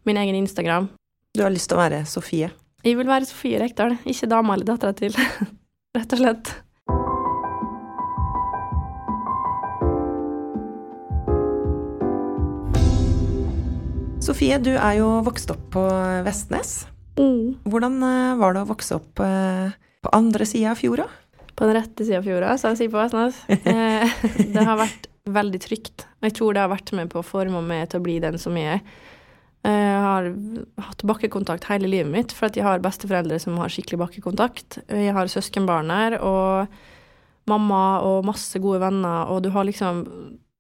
min 0.08 0.18
egen 0.18 0.36
Instagram. 0.36 0.88
Du 1.36 1.44
har 1.44 1.52
lyst 1.52 1.68
til 1.68 1.76
å 1.76 1.82
være 1.82 2.06
Sofie? 2.08 2.48
Jeg 2.86 2.96
vil 2.96 3.10
være 3.10 3.28
Sofie 3.28 3.60
Rekdal, 3.60 3.98
ikke 4.08 4.30
dama 4.32 4.56
eller 4.56 4.70
dattera 4.70 4.96
til. 4.96 5.12
Rett 5.98 6.14
og 6.16 6.22
slett. 6.22 6.52
Sofie, 14.24 14.60
du 14.64 14.74
er 14.76 14.98
jo 15.02 15.10
vokst 15.28 15.52
opp 15.52 15.66
på 15.76 15.84
Vestnes. 16.24 16.86
Mm. 17.20 17.58
Hvordan 17.68 18.00
eh, 18.04 18.38
var 18.40 18.56
det 18.56 18.64
å 18.64 18.70
vokse 18.70 18.96
opp 19.00 19.22
eh, 19.24 19.76
på 20.04 20.14
andre 20.16 20.48
sida 20.48 20.72
av 20.72 20.80
fjorda? 20.80 21.10
På 21.58 21.68
den 21.68 21.80
rette 21.80 22.06
sida 22.06 22.22
av 22.22 22.28
fjorda, 22.28 22.56
som 22.60 22.72
jeg 22.72 22.86
sier 22.86 22.96
på 22.96 23.04
Vestnes. 23.04 23.44
Eh, 23.74 24.18
det 24.56 24.64
har 24.64 24.80
vært 24.80 25.12
veldig 25.28 25.62
trygt. 25.64 26.08
Jeg 26.24 26.40
tror 26.40 26.56
det 26.56 26.64
har 26.64 26.72
vært 26.72 26.96
med 26.96 27.12
på 27.12 27.20
å 27.20 27.28
forme 27.28 27.60
meg 27.66 27.90
til 27.92 28.00
å 28.00 28.08
bli 28.08 28.18
den 28.24 28.40
som 28.40 28.56
jeg 28.60 28.80
er. 28.80 29.06
Jeg 29.66 30.02
har 30.04 30.28
hatt 30.86 31.04
bakkekontakt 31.08 31.66
hele 31.72 31.90
livet 31.90 32.12
mitt, 32.14 32.34
for 32.36 32.54
jeg 32.54 32.66
har 32.66 32.84
besteforeldre 32.84 33.40
som 33.42 33.58
har 33.60 33.72
skikkelig 33.74 34.00
bakkekontakt. 34.04 34.80
Jeg 34.88 35.16
har 35.16 35.32
søskenbarn 35.32 35.92
her, 35.92 36.18
og 36.24 36.68
mamma 37.50 38.00
og 38.06 38.26
masse 38.28 38.60
gode 38.64 38.82
venner, 38.84 39.32
og 39.32 39.42
du 39.44 39.50
har 39.56 39.68
liksom 39.68 40.06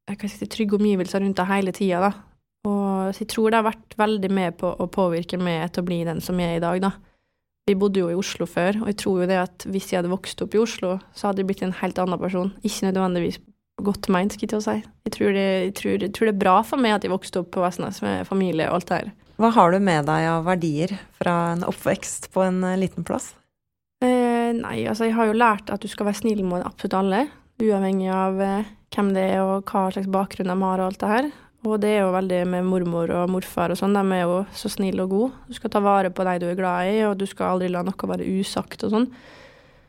jeg 0.08 0.20
kan 0.22 0.32
si, 0.32 0.48
trygge 0.48 0.78
omgivelser 0.78 1.24
rundt 1.24 1.40
deg 1.40 1.50
hele 1.52 1.74
tida, 1.76 2.00
da. 2.08 2.12
Og 2.68 3.16
så 3.16 3.24
jeg 3.24 3.32
tror 3.32 3.52
det 3.52 3.60
har 3.60 3.68
vært 3.68 3.96
veldig 4.00 4.32
med 4.34 4.56
på 4.60 4.72
å 4.72 4.88
påvirke 4.92 5.40
meg 5.40 5.70
til 5.72 5.84
å 5.84 5.88
bli 5.88 6.02
den 6.08 6.24
som 6.24 6.40
jeg 6.40 6.56
er 6.56 6.62
i 6.62 6.64
dag, 6.64 6.80
da. 6.84 6.94
Vi 7.68 7.76
bodde 7.76 8.00
jo 8.00 8.12
i 8.12 8.16
Oslo 8.16 8.48
før, 8.48 8.80
og 8.82 8.92
jeg 8.92 9.00
tror 9.02 9.22
jo 9.22 9.28
det 9.28 9.40
at 9.42 9.66
hvis 9.68 9.92
jeg 9.92 10.00
hadde 10.00 10.12
vokst 10.14 10.42
opp 10.44 10.56
i 10.56 10.62
Oslo, 10.62 10.94
så 11.12 11.28
hadde 11.28 11.44
jeg 11.44 11.50
blitt 11.50 11.64
en 11.68 11.76
helt 11.82 12.00
annen 12.00 12.20
person. 12.22 12.54
Ikke 12.64 12.88
nødvendigvis 12.88 13.42
godt 13.86 14.10
meint, 14.14 14.34
skal 14.34 14.48
jeg 14.48 14.52
til 14.54 14.60
å 14.60 14.66
si. 14.66 14.76
Jeg 15.08 15.14
tror, 15.14 15.32
det, 15.36 15.46
jeg, 15.46 15.74
tror, 15.78 15.96
jeg 16.02 16.14
tror, 16.16 16.30
det, 16.30 16.34
er 16.34 16.44
bra 16.44 16.58
for 16.66 16.82
meg 16.82 16.98
at 16.98 17.06
jeg 17.06 17.14
vokste 17.14 17.42
opp 17.44 17.52
på 17.54 17.64
Vestnes 17.64 18.02
med 18.06 18.28
familie 18.30 18.70
og 18.72 18.80
alt 18.80 18.90
det 18.90 19.00
her. 19.02 19.10
Hva 19.38 19.52
har 19.54 19.74
du 19.74 19.80
med 19.86 20.08
deg 20.10 20.28
av 20.32 20.48
verdier 20.48 20.96
fra 21.20 21.36
en 21.54 21.66
oppvekst 21.68 22.32
på 22.34 22.42
en 22.48 22.64
eh, 22.66 22.80
liten 22.82 23.06
plass? 23.06 23.36
Eh, 24.02 24.50
nei, 24.58 24.80
altså 24.90 25.06
jeg 25.06 25.18
har 25.18 25.30
jo 25.30 25.38
lært 25.38 25.70
at 25.74 25.84
du 25.84 25.90
skal 25.92 26.10
være 26.10 26.22
snill 26.24 26.42
mot 26.46 26.64
absolutt 26.66 26.98
alle, 26.98 27.28
uavhengig 27.62 28.10
av 28.14 28.42
eh, 28.42 28.72
hvem 28.94 29.12
det 29.14 29.28
er 29.36 29.44
og 29.44 29.70
hva 29.70 29.88
slags 29.94 30.10
bakgrunn 30.10 30.50
de 30.50 30.58
har 30.58 30.82
og 30.82 30.88
alt 30.88 31.04
det 31.04 31.12
her. 31.12 31.30
Og 31.68 31.82
det 31.84 31.90
er 31.92 32.04
jo 32.06 32.14
veldig 32.14 32.42
med 32.50 32.68
mormor 32.70 33.12
og 33.12 33.32
morfar 33.34 33.74
og 33.74 33.80
sånn, 33.80 33.98
de 33.98 34.18
er 34.18 34.24
jo 34.24 34.40
så 34.56 34.72
snille 34.72 35.04
og 35.06 35.14
gode. 35.14 35.30
Du 35.50 35.58
skal 35.58 35.74
ta 35.74 35.82
vare 35.84 36.10
på 36.14 36.26
de 36.26 36.38
du 36.42 36.48
er 36.50 36.58
glad 36.58 36.90
i, 36.94 36.98
og 37.06 37.18
du 37.20 37.26
skal 37.30 37.56
aldri 37.56 37.70
la 37.74 37.84
noe 37.86 38.10
være 38.14 38.26
usagt 38.40 38.86
og 38.88 38.94
sånn. 38.94 39.08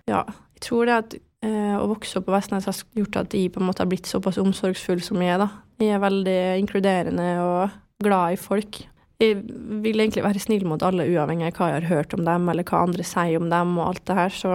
Ja, 0.08 0.24
jeg 0.56 0.64
tror 0.64 0.88
det 0.88 0.96
at 0.96 1.18
å 1.46 1.86
vokse 1.86 2.18
opp 2.18 2.26
på 2.26 2.34
Vestnes 2.34 2.66
har 2.66 2.78
gjort 2.98 3.16
at 3.20 3.34
jeg 3.36 3.52
på 3.54 3.60
en 3.62 3.68
måte 3.68 3.84
har 3.84 3.90
blitt 3.90 4.08
såpass 4.10 4.40
omsorgsfull 4.42 5.02
som 5.04 5.20
jeg 5.22 5.36
er, 5.36 5.44
da. 5.44 5.48
Jeg 5.78 5.94
er 5.94 6.02
veldig 6.02 6.38
inkluderende 6.58 7.26
og 7.44 7.76
glad 8.02 8.34
i 8.34 8.40
folk. 8.40 8.80
Jeg 9.22 9.40
vil 9.82 9.98
egentlig 9.98 10.22
være 10.22 10.42
snill 10.42 10.66
mot 10.66 10.82
alle, 10.86 11.06
uavhengig 11.10 11.48
av 11.50 11.56
hva 11.58 11.70
jeg 11.70 11.80
har 11.80 11.88
hørt 11.90 12.14
om 12.14 12.24
dem, 12.26 12.50
eller 12.50 12.66
hva 12.66 12.84
andre 12.86 13.06
sier 13.06 13.38
om 13.40 13.48
dem 13.50 13.78
og 13.78 13.86
alt 13.88 14.04
det 14.10 14.18
her, 14.18 14.34
så 14.34 14.52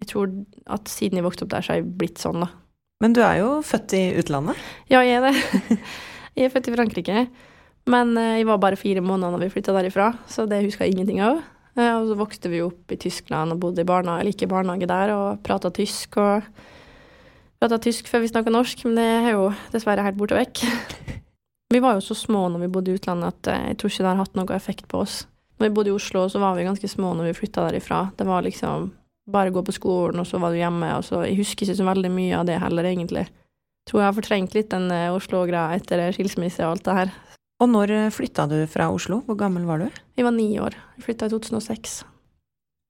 jeg 0.00 0.10
tror 0.12 0.30
at 0.76 0.92
siden 0.92 1.20
jeg 1.20 1.26
vokste 1.26 1.44
opp 1.44 1.52
der, 1.52 1.64
så 1.64 1.74
har 1.74 1.80
jeg 1.80 1.90
blitt 2.00 2.20
sånn, 2.20 2.44
da. 2.44 2.52
Men 3.04 3.16
du 3.16 3.20
er 3.24 3.42
jo 3.42 3.50
født 3.64 3.92
i 3.96 4.04
utlandet? 4.20 4.60
Ja, 4.92 5.02
jeg 5.04 5.20
er 5.20 5.28
det. 5.28 5.80
Jeg 6.36 6.50
er 6.50 6.50
født 6.52 6.66
i 6.68 6.72
Frankrike, 6.74 7.20
men 7.88 8.10
eh, 8.20 8.34
jeg 8.42 8.44
var 8.44 8.58
bare 8.60 8.76
fire 8.76 9.00
måneder 9.00 9.32
når 9.32 9.46
vi 9.46 9.54
flytta 9.54 9.72
derifra, 9.72 10.10
så 10.28 10.44
det 10.44 10.58
huska 10.66 10.84
jeg 10.84 10.92
ingenting 10.92 11.22
av. 11.24 11.38
Eh, 11.76 11.92
og 11.92 12.08
så 12.08 12.16
vokste 12.18 12.50
vi 12.52 12.62
opp 12.64 12.92
i 12.92 12.98
Tyskland 13.00 13.54
og 13.54 13.60
bodde 13.62 13.84
i 13.84 13.88
barnehage, 13.88 14.24
eller 14.24 14.34
ikke 14.34 14.50
barnehage 14.50 14.88
der 14.90 15.12
og 15.14 15.44
prata 15.46 15.70
tysk. 15.70 16.18
og 16.22 16.46
Prata 17.60 17.78
tysk 17.80 18.08
før 18.10 18.20
vi 18.20 18.28
snakka 18.28 18.52
norsk, 18.52 18.84
men 18.84 18.98
det 18.98 19.06
er 19.06 19.30
jo 19.32 19.46
dessverre 19.72 20.04
helt 20.04 20.18
borte 20.20 20.36
vekk. 20.36 20.64
Vi 21.74 21.80
var 21.82 21.96
jo 21.96 22.02
så 22.04 22.14
små 22.14 22.44
når 22.46 22.60
vi 22.62 22.66
bodde 22.70 22.92
i 22.92 22.94
utlandet 22.94 23.26
at 23.26 23.48
eh, 23.50 23.64
jeg 23.72 23.78
tror 23.80 23.90
ikke 23.90 24.04
det 24.04 24.10
har 24.12 24.20
hatt 24.20 24.36
noe 24.38 24.54
effekt 24.54 24.84
på 24.86 25.00
oss. 25.02 25.16
Når 25.58 25.66
vi 25.66 25.74
bodde 25.74 25.90
i 25.90 25.94
Oslo, 25.96 26.22
så 26.30 26.38
var 26.38 26.54
vi 26.54 26.62
ganske 26.62 26.88
små 26.88 27.10
når 27.18 27.26
vi 27.26 27.32
flytta 27.40 27.64
derifra. 27.66 28.04
Det 28.14 28.26
var 28.28 28.44
liksom 28.46 28.92
bare 29.34 29.50
gå 29.50 29.64
på 29.66 29.74
skolen, 29.74 30.22
og 30.22 30.28
så 30.30 30.38
var 30.38 30.54
du 30.54 30.60
hjemme. 30.60 30.92
og 30.94 31.02
så, 31.04 31.24
Jeg 31.26 31.40
husker 31.40 31.66
ikke 31.66 31.80
så 31.80 31.88
veldig 31.88 32.12
mye 32.14 32.38
av 32.38 32.46
det 32.46 32.60
heller, 32.62 32.86
egentlig 32.86 33.26
tror 33.86 34.02
jeg 34.02 34.08
har 34.08 34.16
fortrengt 34.16 34.56
litt 34.56 34.72
den 34.74 34.90
eh, 34.90 35.14
Oslo-greia 35.14 35.78
etter 35.78 36.10
skilsmisse 36.14 36.64
og 36.66 36.76
alt 36.76 36.86
det 36.88 36.98
her. 37.00 37.14
Og 37.62 37.70
når 37.72 37.92
eh, 37.94 38.12
flytta 38.12 38.44
du 38.50 38.58
fra 38.68 38.90
Oslo? 38.92 39.22
Hvor 39.26 39.38
gammel 39.40 39.64
var 39.68 39.80
du? 39.80 40.02
Jeg 40.16 40.26
var 40.26 40.34
ni 40.36 40.50
år. 40.60 40.76
Jeg 40.98 41.06
flytta 41.06 41.28
i 41.28 41.32
2006. 41.32 42.00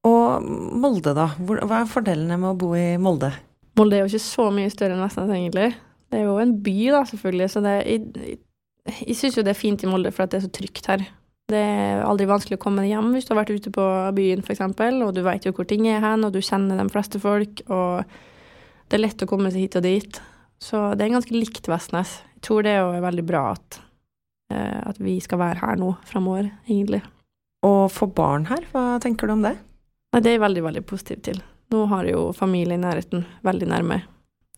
Og 0.07 0.47
Molde, 0.47 1.13
da? 1.17 1.29
Hva 1.39 1.83
er 1.83 1.91
fordelene 1.91 2.39
med 2.39 2.53
å 2.53 2.59
bo 2.59 2.73
i 2.79 2.95
Molde? 3.03 3.33
Molde 3.79 3.99
er 3.99 4.05
jo 4.05 4.11
ikke 4.11 4.27
så 4.27 4.49
mye 4.55 4.73
større 4.73 4.97
enn 4.97 5.05
Vestnes, 5.05 5.31
egentlig. 5.35 5.71
Det 6.11 6.21
er 6.21 6.27
jo 6.29 6.37
en 6.41 6.55
by, 6.65 6.77
da, 6.95 7.03
selvfølgelig, 7.11 7.49
så 7.53 7.63
det, 7.65 7.77
jeg, 7.85 8.03
jeg, 8.23 8.41
jeg 9.03 9.17
syns 9.19 9.39
jo 9.39 9.45
det 9.47 9.53
er 9.53 9.59
fint 9.59 9.83
i 9.83 9.91
Molde, 9.91 10.13
for 10.15 10.25
at 10.25 10.33
det 10.33 10.41
er 10.41 10.47
så 10.47 10.53
trygt 10.55 10.91
her. 10.91 11.03
Det 11.51 11.59
er 11.63 12.03
aldri 12.03 12.27
vanskelig 12.27 12.59
å 12.59 12.63
komme 12.63 12.87
hjem 12.89 13.13
hvis 13.15 13.27
du 13.27 13.33
har 13.33 13.45
vært 13.45 13.55
ute 13.55 13.71
på 13.75 13.87
byen, 14.17 14.43
f.eks., 14.43 14.63
og 14.67 15.13
du 15.15 15.23
veit 15.27 15.47
jo 15.47 15.55
hvor 15.55 15.69
ting 15.69 15.87
er 15.91 16.03
hen, 16.03 16.27
og 16.27 16.35
du 16.35 16.41
kjenner 16.43 16.79
de 16.81 16.87
fleste 16.91 17.23
folk, 17.23 17.63
og 17.71 18.07
det 18.87 18.99
er 18.99 19.05
lett 19.05 19.23
å 19.23 19.31
komme 19.31 19.53
seg 19.55 19.67
hit 19.67 19.79
og 19.79 19.87
dit. 19.87 20.23
Så 20.63 20.83
det 20.97 21.07
er 21.07 21.15
ganske 21.15 21.35
likt 21.37 21.69
Vestnes. 21.71 22.21
Jeg 22.39 22.47
tror 22.49 22.67
det 22.67 22.75
er 22.75 22.83
jo 22.83 23.05
veldig 23.05 23.27
bra 23.27 23.45
at, 23.53 23.81
at 24.53 24.99
vi 25.03 25.17
skal 25.19 25.41
være 25.41 25.59
her 25.59 25.79
nå 25.81 25.91
framover, 26.07 26.53
egentlig. 26.69 27.01
Og 27.67 27.89
få 27.91 28.07
barn 28.15 28.47
her, 28.51 28.63
hva 28.73 28.97
tenker 29.03 29.27
du 29.27 29.35
om 29.35 29.43
det? 29.47 29.57
Nei, 30.15 30.21
det 30.23 30.31
er 30.31 30.37
jeg 30.37 30.45
veldig, 30.45 30.63
veldig 30.69 30.83
positiv 30.87 31.23
til. 31.27 31.41
Nå 31.75 31.87
har 31.91 32.07
jeg 32.07 32.15
jo 32.15 32.29
familie 32.37 32.77
i 32.79 32.83
nærheten, 32.83 33.25
veldig 33.47 33.69
nærme. 33.73 33.99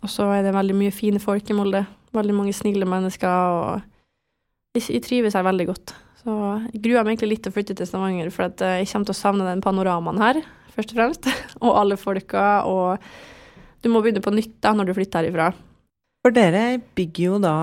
Og 0.04 0.12
så 0.12 0.28
er 0.34 0.44
det 0.44 0.54
veldig 0.54 0.76
mye 0.78 0.94
fine 0.94 1.20
folk 1.22 1.48
i 1.50 1.56
Molde. 1.56 1.82
Veldig 2.14 2.34
mange 2.36 2.54
snille 2.56 2.86
mennesker, 2.88 3.54
og 3.56 4.78
jeg, 4.78 5.00
trives 5.04 5.36
her 5.36 5.46
veldig 5.46 5.66
godt. 5.70 5.94
Så 6.20 6.34
jeg 6.68 6.82
gruer 6.84 7.02
meg 7.06 7.14
egentlig 7.14 7.32
litt 7.32 7.42
til 7.46 7.52
å 7.52 7.56
flytte 7.56 7.76
til 7.78 7.88
Stavanger, 7.88 8.30
for 8.34 8.48
eh, 8.64 8.80
jeg 8.82 8.90
kommer 8.92 9.08
til 9.08 9.16
å 9.16 9.18
savne 9.18 9.48
den 9.48 9.64
panoramaen 9.64 10.20
her, 10.22 10.40
først 10.74 10.94
og 10.94 11.00
fremst. 11.00 11.30
og 11.64 11.78
alle 11.80 11.98
folka, 12.00 12.46
og 12.68 13.02
du 13.82 13.90
må 13.92 14.02
begynne 14.04 14.24
på 14.24 14.34
nytt 14.34 14.58
da 14.64 14.74
når 14.76 14.90
du 14.90 14.96
flytter 14.98 15.24
herifra. 15.24 15.52
For 16.24 16.34
dere 16.34 16.80
bygger 16.98 17.24
jo 17.24 17.40
da 17.42 17.56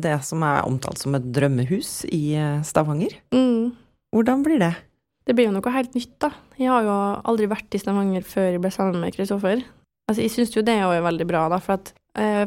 det 0.00 0.16
som 0.24 0.42
er 0.46 0.64
omtalt 0.64 1.02
som 1.02 1.16
et 1.16 1.26
drømmehus 1.36 2.04
i 2.08 2.22
eh, 2.40 2.62
Stavanger. 2.64 3.18
Mm. 3.34 3.74
Hvordan 4.14 4.44
blir 4.46 4.62
det? 4.62 4.72
Det 5.24 5.36
blir 5.36 5.48
jo 5.48 5.56
noe 5.56 5.74
helt 5.74 5.96
nytt, 5.96 6.14
da. 6.20 6.30
Jeg 6.60 6.70
har 6.72 6.86
jo 6.86 6.96
aldri 7.24 7.48
vært 7.50 7.76
i 7.76 7.80
Stavanger 7.82 8.24
før 8.28 8.50
jeg 8.52 8.62
ble 8.64 8.72
sammen 8.72 9.00
med 9.02 9.16
Kristoffer. 9.16 9.62
Altså, 10.08 10.20
jeg 10.20 10.32
syns 10.34 10.56
jo 10.56 10.64
det 10.64 10.76
er 10.76 11.04
veldig 11.04 11.26
bra, 11.28 11.46
da, 11.52 11.60
for 11.64 11.78
at 11.78 11.94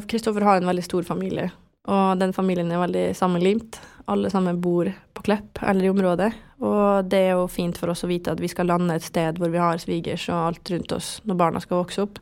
Kristoffer 0.08 0.46
har 0.46 0.60
en 0.60 0.70
veldig 0.70 0.84
stor 0.86 1.04
familie. 1.04 1.50
Og 1.88 2.20
den 2.20 2.34
familien 2.36 2.70
er 2.72 2.82
veldig 2.82 3.06
sammenlimt. 3.16 3.80
Alle 4.08 4.30
sammen 4.32 4.60
bor 4.60 4.88
på 5.14 5.24
Klepp 5.24 5.60
eller 5.62 5.88
i 5.88 5.90
området. 5.92 6.30
Og 6.64 7.08
det 7.08 7.20
er 7.28 7.36
jo 7.36 7.48
fint 7.52 7.78
for 7.78 7.92
oss 7.92 8.04
å 8.04 8.10
vite 8.10 8.32
at 8.32 8.40
vi 8.42 8.50
skal 8.50 8.68
lande 8.68 8.96
et 8.96 9.06
sted 9.06 9.38
hvor 9.40 9.52
vi 9.52 9.60
har 9.62 9.80
svigers 9.80 10.26
og 10.32 10.50
alt 10.50 10.72
rundt 10.72 10.94
oss 10.96 11.10
når 11.28 11.38
barna 11.40 11.62
skal 11.64 11.82
vokse 11.82 12.04
opp. 12.04 12.20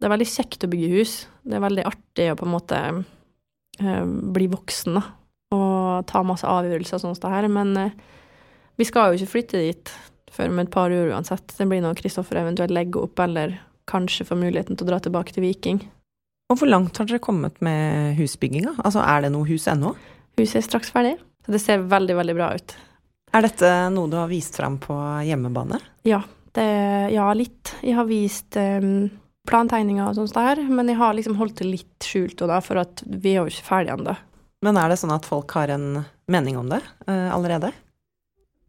Det 0.00 0.08
er 0.08 0.14
veldig 0.14 0.28
kjekt 0.28 0.64
å 0.64 0.70
bygge 0.72 0.92
hus. 0.96 1.14
Det 1.44 1.56
er 1.56 1.64
veldig 1.64 1.86
artig 1.88 2.28
å 2.32 2.36
på 2.40 2.48
en 2.48 2.54
måte 2.54 2.80
bli 4.34 4.46
voksen, 4.52 4.98
da. 4.98 5.02
Og 5.56 6.06
ta 6.06 6.22
masse 6.22 6.46
avgjørelser 6.46 6.98
og 6.98 7.02
sånt 7.04 7.26
her. 7.32 7.48
Men 7.50 7.74
øh, 7.76 7.96
vi 8.78 8.86
skal 8.88 9.10
jo 9.10 9.20
ikke 9.20 9.34
flytte 9.34 9.62
dit 9.64 9.94
før 10.30 10.52
om 10.52 10.60
et 10.62 10.70
par 10.72 10.94
år 10.94 11.10
uansett. 11.14 11.56
Det 11.56 11.66
blir 11.68 11.82
når 11.84 11.98
Kristoffer 11.98 12.38
eventuelt 12.40 12.74
legger 12.74 13.08
opp, 13.08 13.18
eller 13.24 13.58
kanskje 13.90 14.28
får 14.28 14.38
muligheten 14.38 14.78
til 14.78 14.86
å 14.86 14.92
dra 14.92 15.00
tilbake 15.02 15.34
til 15.34 15.44
Viking. 15.44 15.80
Og 16.50 16.58
hvor 16.58 16.70
langt 16.70 16.98
har 16.98 17.06
dere 17.06 17.22
kommet 17.22 17.58
med 17.62 18.16
husbygginga? 18.18 18.76
Altså, 18.82 19.02
er 19.06 19.26
det 19.26 19.32
noe 19.34 19.46
hus 19.46 19.68
ennå? 19.70 19.94
Huset 20.38 20.60
er 20.62 20.66
straks 20.66 20.90
ferdig, 20.94 21.16
så 21.44 21.54
det 21.54 21.60
ser 21.62 21.84
veldig, 21.90 22.16
veldig 22.18 22.36
bra 22.38 22.52
ut. 22.58 22.74
Er 23.30 23.46
dette 23.46 23.70
noe 23.94 24.10
du 24.10 24.16
har 24.18 24.30
vist 24.30 24.56
fram 24.58 24.80
på 24.82 24.96
hjemmebane? 25.26 25.78
Ja, 26.06 26.22
det, 26.56 26.66
ja 27.14 27.28
litt. 27.38 27.76
Jeg 27.86 27.94
har 27.98 28.08
vist 28.08 28.58
um, 28.58 29.06
plantegninger 29.48 30.04
og 30.04 30.16
sånt 30.18 30.36
der, 30.36 30.60
men 30.68 30.90
jeg 30.90 30.98
har 31.00 31.14
liksom 31.16 31.38
holdt 31.40 31.60
det 31.60 31.68
litt 31.68 32.06
skjult, 32.06 32.42
da, 32.42 32.60
for 32.64 32.82
at 32.82 33.02
vi 33.06 33.34
er 33.34 33.40
jo 33.40 33.52
ikke 33.52 33.68
ferdige 33.68 33.96
ennå. 33.96 34.16
Men 34.64 34.76
er 34.76 34.92
det 34.92 34.98
sånn 35.00 35.14
at 35.14 35.28
folk 35.28 35.52
har 35.56 35.72
en 35.72 36.02
mening 36.30 36.58
om 36.60 36.68
det 36.70 36.82
uh, 37.08 37.30
allerede? 37.32 37.72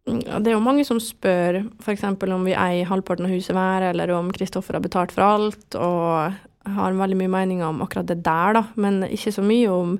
Det 0.07 0.49
er 0.49 0.55
jo 0.55 0.63
mange 0.63 0.85
som 0.87 0.97
spør 1.03 1.59
f.eks. 1.83 2.05
om 2.07 2.47
vi 2.47 2.55
eier 2.57 2.87
halvparten 2.89 3.27
av 3.27 3.33
huset 3.35 3.53
hver, 3.55 3.89
eller 3.91 4.13
om 4.15 4.31
Kristoffer 4.33 4.77
har 4.77 4.83
betalt 4.83 5.13
for 5.13 5.27
alt, 5.27 5.77
og 5.77 6.71
har 6.71 6.97
veldig 6.97 7.19
mye 7.19 7.33
meninger 7.35 7.67
om 7.67 7.83
akkurat 7.83 8.09
det 8.09 8.21
der, 8.25 8.57
da, 8.57 8.65
men 8.81 9.03
ikke 9.09 9.33
så 9.35 9.43
mye 9.45 9.69
om 9.73 9.95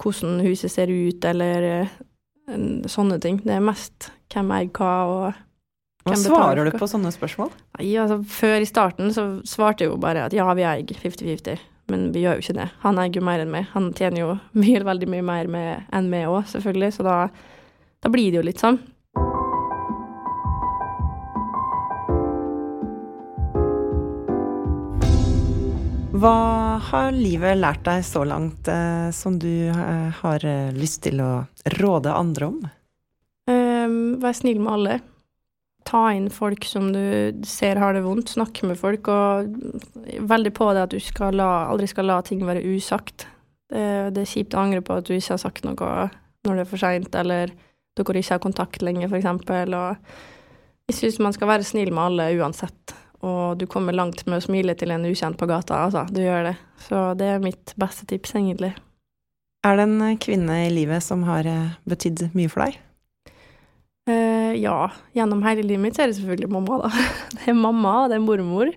hvordan 0.00 0.40
huset 0.44 0.72
ser 0.72 0.92
ut, 0.92 1.24
eller 1.26 1.68
uh, 1.82 1.98
sånne 2.88 3.18
ting. 3.22 3.42
Det 3.44 3.58
er 3.58 3.64
mest 3.64 4.10
hvem 4.32 4.54
eier 4.54 4.72
hva, 4.76 4.94
og 5.10 5.45
hva 6.06 6.16
svarer 6.20 6.68
du 6.68 6.76
på 6.78 6.86
sånne 6.86 7.10
spørsmål? 7.10 7.50
Nei, 7.80 7.88
altså, 7.98 8.20
før 8.30 8.60
i 8.62 8.68
starten 8.68 9.10
så 9.14 9.24
svarte 9.48 9.84
jeg 9.84 9.90
jo 9.90 9.98
bare 10.02 10.28
at 10.28 10.36
ja, 10.36 10.46
vi 10.54 10.62
eier 10.62 11.00
50-50, 11.02 11.64
men 11.90 12.10
vi 12.14 12.22
gjør 12.22 12.38
jo 12.38 12.46
ikke 12.46 12.58
det. 12.60 12.68
Han 12.84 13.00
eier 13.02 13.18
jo 13.18 13.24
mer 13.26 13.42
enn 13.42 13.50
meg. 13.50 13.66
Han 13.72 13.90
tjener 13.96 14.22
jo 14.22 14.34
mye, 14.62 14.84
veldig 14.86 15.08
mye 15.10 15.26
mer 15.26 15.50
med, 15.50 15.88
enn 15.90 16.10
meg 16.12 16.28
òg, 16.30 16.44
selvfølgelig, 16.54 16.92
så 16.98 17.06
da, 17.06 17.16
da 18.06 18.12
blir 18.12 18.30
det 18.30 18.40
jo 18.40 18.46
litt 18.46 18.62
sånn. 18.62 18.78
Hva 26.16 26.78
har 26.80 27.10
livet 27.12 27.58
lært 27.58 27.82
deg 27.84 28.00
så 28.06 28.22
langt 28.24 28.70
eh, 28.72 29.10
som 29.12 29.34
du 29.42 29.68
eh, 29.68 30.06
har 30.22 30.46
eh, 30.48 30.70
lyst 30.72 31.02
til 31.04 31.20
å 31.20 31.32
råde 31.76 32.14
andre 32.14 32.48
om? 32.48 32.62
Um, 33.50 34.16
vær 34.22 34.38
snill 34.38 34.62
med 34.62 34.72
alle. 34.72 34.96
Ta 35.86 36.02
inn 36.14 36.28
folk 36.34 36.66
som 36.66 36.90
du 36.94 37.42
ser 37.46 37.78
har 37.78 37.94
det 37.94 38.02
vondt. 38.02 38.34
Snakke 38.34 38.66
med 38.66 38.78
folk. 38.80 39.08
Og 39.08 40.26
veldig 40.26 40.52
på 40.56 40.70
det 40.74 40.86
at 40.88 40.94
du 40.94 41.00
skal 41.02 41.38
la, 41.38 41.50
aldri 41.70 41.88
skal 41.90 42.08
la 42.10 42.20
ting 42.26 42.42
være 42.46 42.64
usagt. 42.74 43.28
Det, 43.70 43.86
det, 44.14 44.22
er 44.22 44.30
kjipt 44.30 44.54
å 44.54 44.62
angre 44.62 44.82
på 44.86 44.98
at 44.98 45.06
du 45.06 45.14
ikke 45.16 45.34
har 45.34 45.42
sagt 45.42 45.66
noe 45.66 46.08
når 46.46 46.58
det 46.60 46.62
er 46.62 46.70
for 46.70 46.78
seint, 46.78 47.16
eller 47.18 47.50
dere 47.98 48.20
ikke 48.20 48.36
har 48.36 48.42
kontakt 48.42 48.84
lenger, 48.84 49.10
f.eks. 49.10 49.26
Og 49.74 50.90
jeg 50.90 50.98
syns 51.00 51.18
man 51.22 51.34
skal 51.34 51.50
være 51.50 51.66
snill 51.66 51.90
med 51.90 52.04
alle 52.04 52.28
uansett. 52.38 52.94
Og 53.26 53.56
du 53.58 53.66
kommer 53.70 53.96
langt 53.96 54.22
med 54.28 54.38
å 54.38 54.44
smile 54.44 54.76
til 54.78 54.92
en 54.94 55.06
ukjent 55.08 55.38
på 55.40 55.48
gata, 55.50 55.80
altså. 55.86 56.04
Du 56.12 56.20
gjør 56.22 56.52
det. 56.52 56.56
Så 56.86 57.02
det 57.18 57.30
er 57.32 57.42
mitt 57.42 57.74
beste 57.80 58.06
tips, 58.06 58.36
egentlig. 58.38 58.74
Er 59.66 59.80
det 59.80 59.88
en 59.88 60.18
kvinne 60.22 60.60
i 60.66 60.70
livet 60.70 61.02
som 61.02 61.24
har 61.26 61.46
eh, 61.50 61.74
betydd 61.90 62.28
mye 62.36 62.50
for 62.52 62.66
deg? 62.66 62.76
Uh, 64.06 64.54
ja. 64.54 64.78
Gjennom 65.16 65.42
hele 65.46 65.64
livet 65.66 65.82
mitt 65.82 65.98
er 65.98 66.10
det 66.10 66.18
selvfølgelig 66.20 66.52
mamma, 66.52 66.80
da. 66.84 66.90
Det 67.36 67.50
er 67.50 67.58
mamma, 67.58 67.98
og 68.04 68.12
det 68.12 68.20
er 68.20 68.24
mormor. 68.24 68.72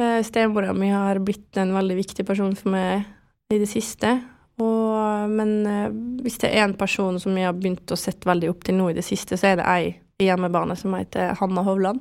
Uh, 0.00 0.20
Stemora 0.26 0.74
mi 0.76 0.92
har 0.92 1.20
blitt 1.24 1.58
en 1.58 1.74
veldig 1.74 1.98
viktig 1.98 2.26
person 2.28 2.54
for 2.58 2.74
meg 2.74 3.06
i 3.52 3.60
det 3.62 3.68
siste. 3.70 4.16
Og, 4.62 5.30
men 5.32 5.56
uh, 5.66 5.88
hvis 6.24 6.38
det 6.42 6.52
er 6.52 6.64
én 6.64 6.76
person 6.78 7.18
som 7.22 7.36
jeg 7.36 7.48
har 7.48 7.56
begynt 7.56 7.90
å 7.92 7.98
sette 7.98 8.28
veldig 8.28 8.52
opp 8.54 8.66
til 8.66 8.78
nå 8.78 8.90
i 8.92 8.96
det 8.96 9.04
siste, 9.06 9.38
så 9.38 9.52
er 9.52 9.60
det 9.60 9.70
ei 9.70 9.94
i 10.16 10.30
hjemmebane 10.30 10.72
som 10.80 10.94
heter 10.96 11.34
Hanna 11.36 11.60
Hovland 11.66 12.00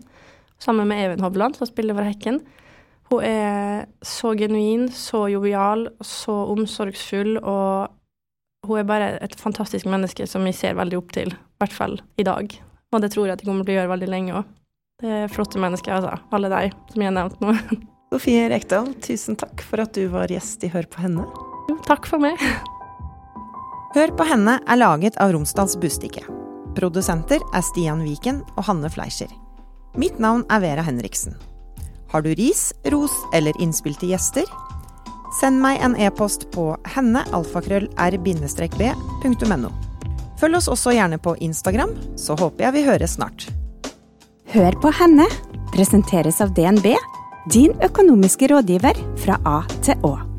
sammen 0.62 0.88
med 0.88 1.02
Even 1.04 1.24
Hovland, 1.26 1.58
som 1.58 1.68
spiller 1.68 1.98
for 1.98 2.08
Hekken. 2.08 2.40
Hun 3.12 3.24
er 3.24 3.86
så 4.02 4.34
genuin, 4.38 4.88
så 4.92 5.28
jovial, 5.30 5.90
så 6.02 6.34
omsorgsfull, 6.54 7.38
og 7.38 7.92
hun 8.68 8.82
er 8.82 8.88
bare 8.90 9.10
et 9.24 9.36
fantastisk 9.40 9.88
menneske 9.90 10.28
som 10.30 10.46
vi 10.46 10.54
ser 10.56 10.78
veldig 10.78 11.00
opp 11.00 11.16
til, 11.16 11.34
i 11.34 11.62
hvert 11.62 11.76
fall 11.76 11.98
i 12.20 12.26
dag. 12.28 12.54
Og 12.94 13.02
det 13.04 13.12
tror 13.14 13.28
jeg 13.28 13.38
at 13.38 13.44
de 13.44 13.50
kommer 13.50 13.68
til 13.68 13.76
å 13.76 13.80
gjøre 13.80 13.92
veldig 13.96 14.12
lenge 14.12 14.38
òg. 14.40 14.54
Det 15.04 15.12
er 15.12 15.32
flotte 15.32 15.60
mennesker, 15.60 15.92
altså. 15.98 16.16
Alle 16.36 16.52
de 16.52 16.70
som 16.94 17.02
jeg 17.04 17.10
har 17.10 17.18
nevnt 17.18 17.42
nå. 17.44 17.56
Sofie 18.14 18.46
Rekdal, 18.52 18.94
tusen 19.04 19.36
takk 19.40 19.64
for 19.66 19.84
at 19.84 19.96
du 19.98 20.06
var 20.14 20.32
gjest 20.32 20.64
i 20.64 20.70
Hør 20.72 20.88
på 20.88 21.04
henne. 21.04 21.26
Jo, 21.68 21.76
takk 21.88 22.08
for 22.08 22.22
meg. 22.24 22.40
Hør 23.96 24.14
på 24.16 24.28
henne 24.28 24.60
er 24.64 24.80
laget 24.80 25.18
av 25.24 25.34
Romsdals 25.36 25.76
Bustikke. 25.82 26.24
Produsenter 26.76 27.44
er 27.56 27.64
Stian 27.64 28.04
Viken 28.04 28.42
og 28.56 28.66
Hanne 28.70 28.92
Fleischer. 28.92 29.32
Mitt 30.00 30.20
navn 30.20 30.44
er 30.52 30.64
Vera 30.64 30.84
Henriksen. 30.84 31.36
Har 32.12 32.24
du 32.24 32.34
ris, 32.36 32.70
ros 32.92 33.16
eller 33.36 33.56
innspill 33.64 33.96
til 34.00 34.12
gjester? 34.12 34.48
Send 35.36 35.60
meg 35.64 35.76
en 35.84 35.96
e-post 36.00 36.42
på 36.56 36.64
hennealfakrøll-r-b.no. 36.96 39.70
Følg 40.40 40.56
oss 40.60 40.72
også 40.72 40.90
gjerne 40.96 41.18
på 41.20 41.36
Instagram, 41.44 41.92
så 42.20 42.32
håper 42.40 42.64
jeg 42.68 42.76
vi 42.76 42.88
høres 42.88 43.16
snart. 43.20 43.40
Hør 44.56 44.74
på 44.80 44.90
henne 44.96 45.28
presenteres 45.76 46.40
av 46.44 46.50
DNB, 46.56 46.88
din 47.52 47.76
økonomiske 47.84 48.48
rådgiver 48.52 48.96
fra 49.24 49.36
A 49.48 49.60
til 49.84 49.96
Å. 50.08 50.35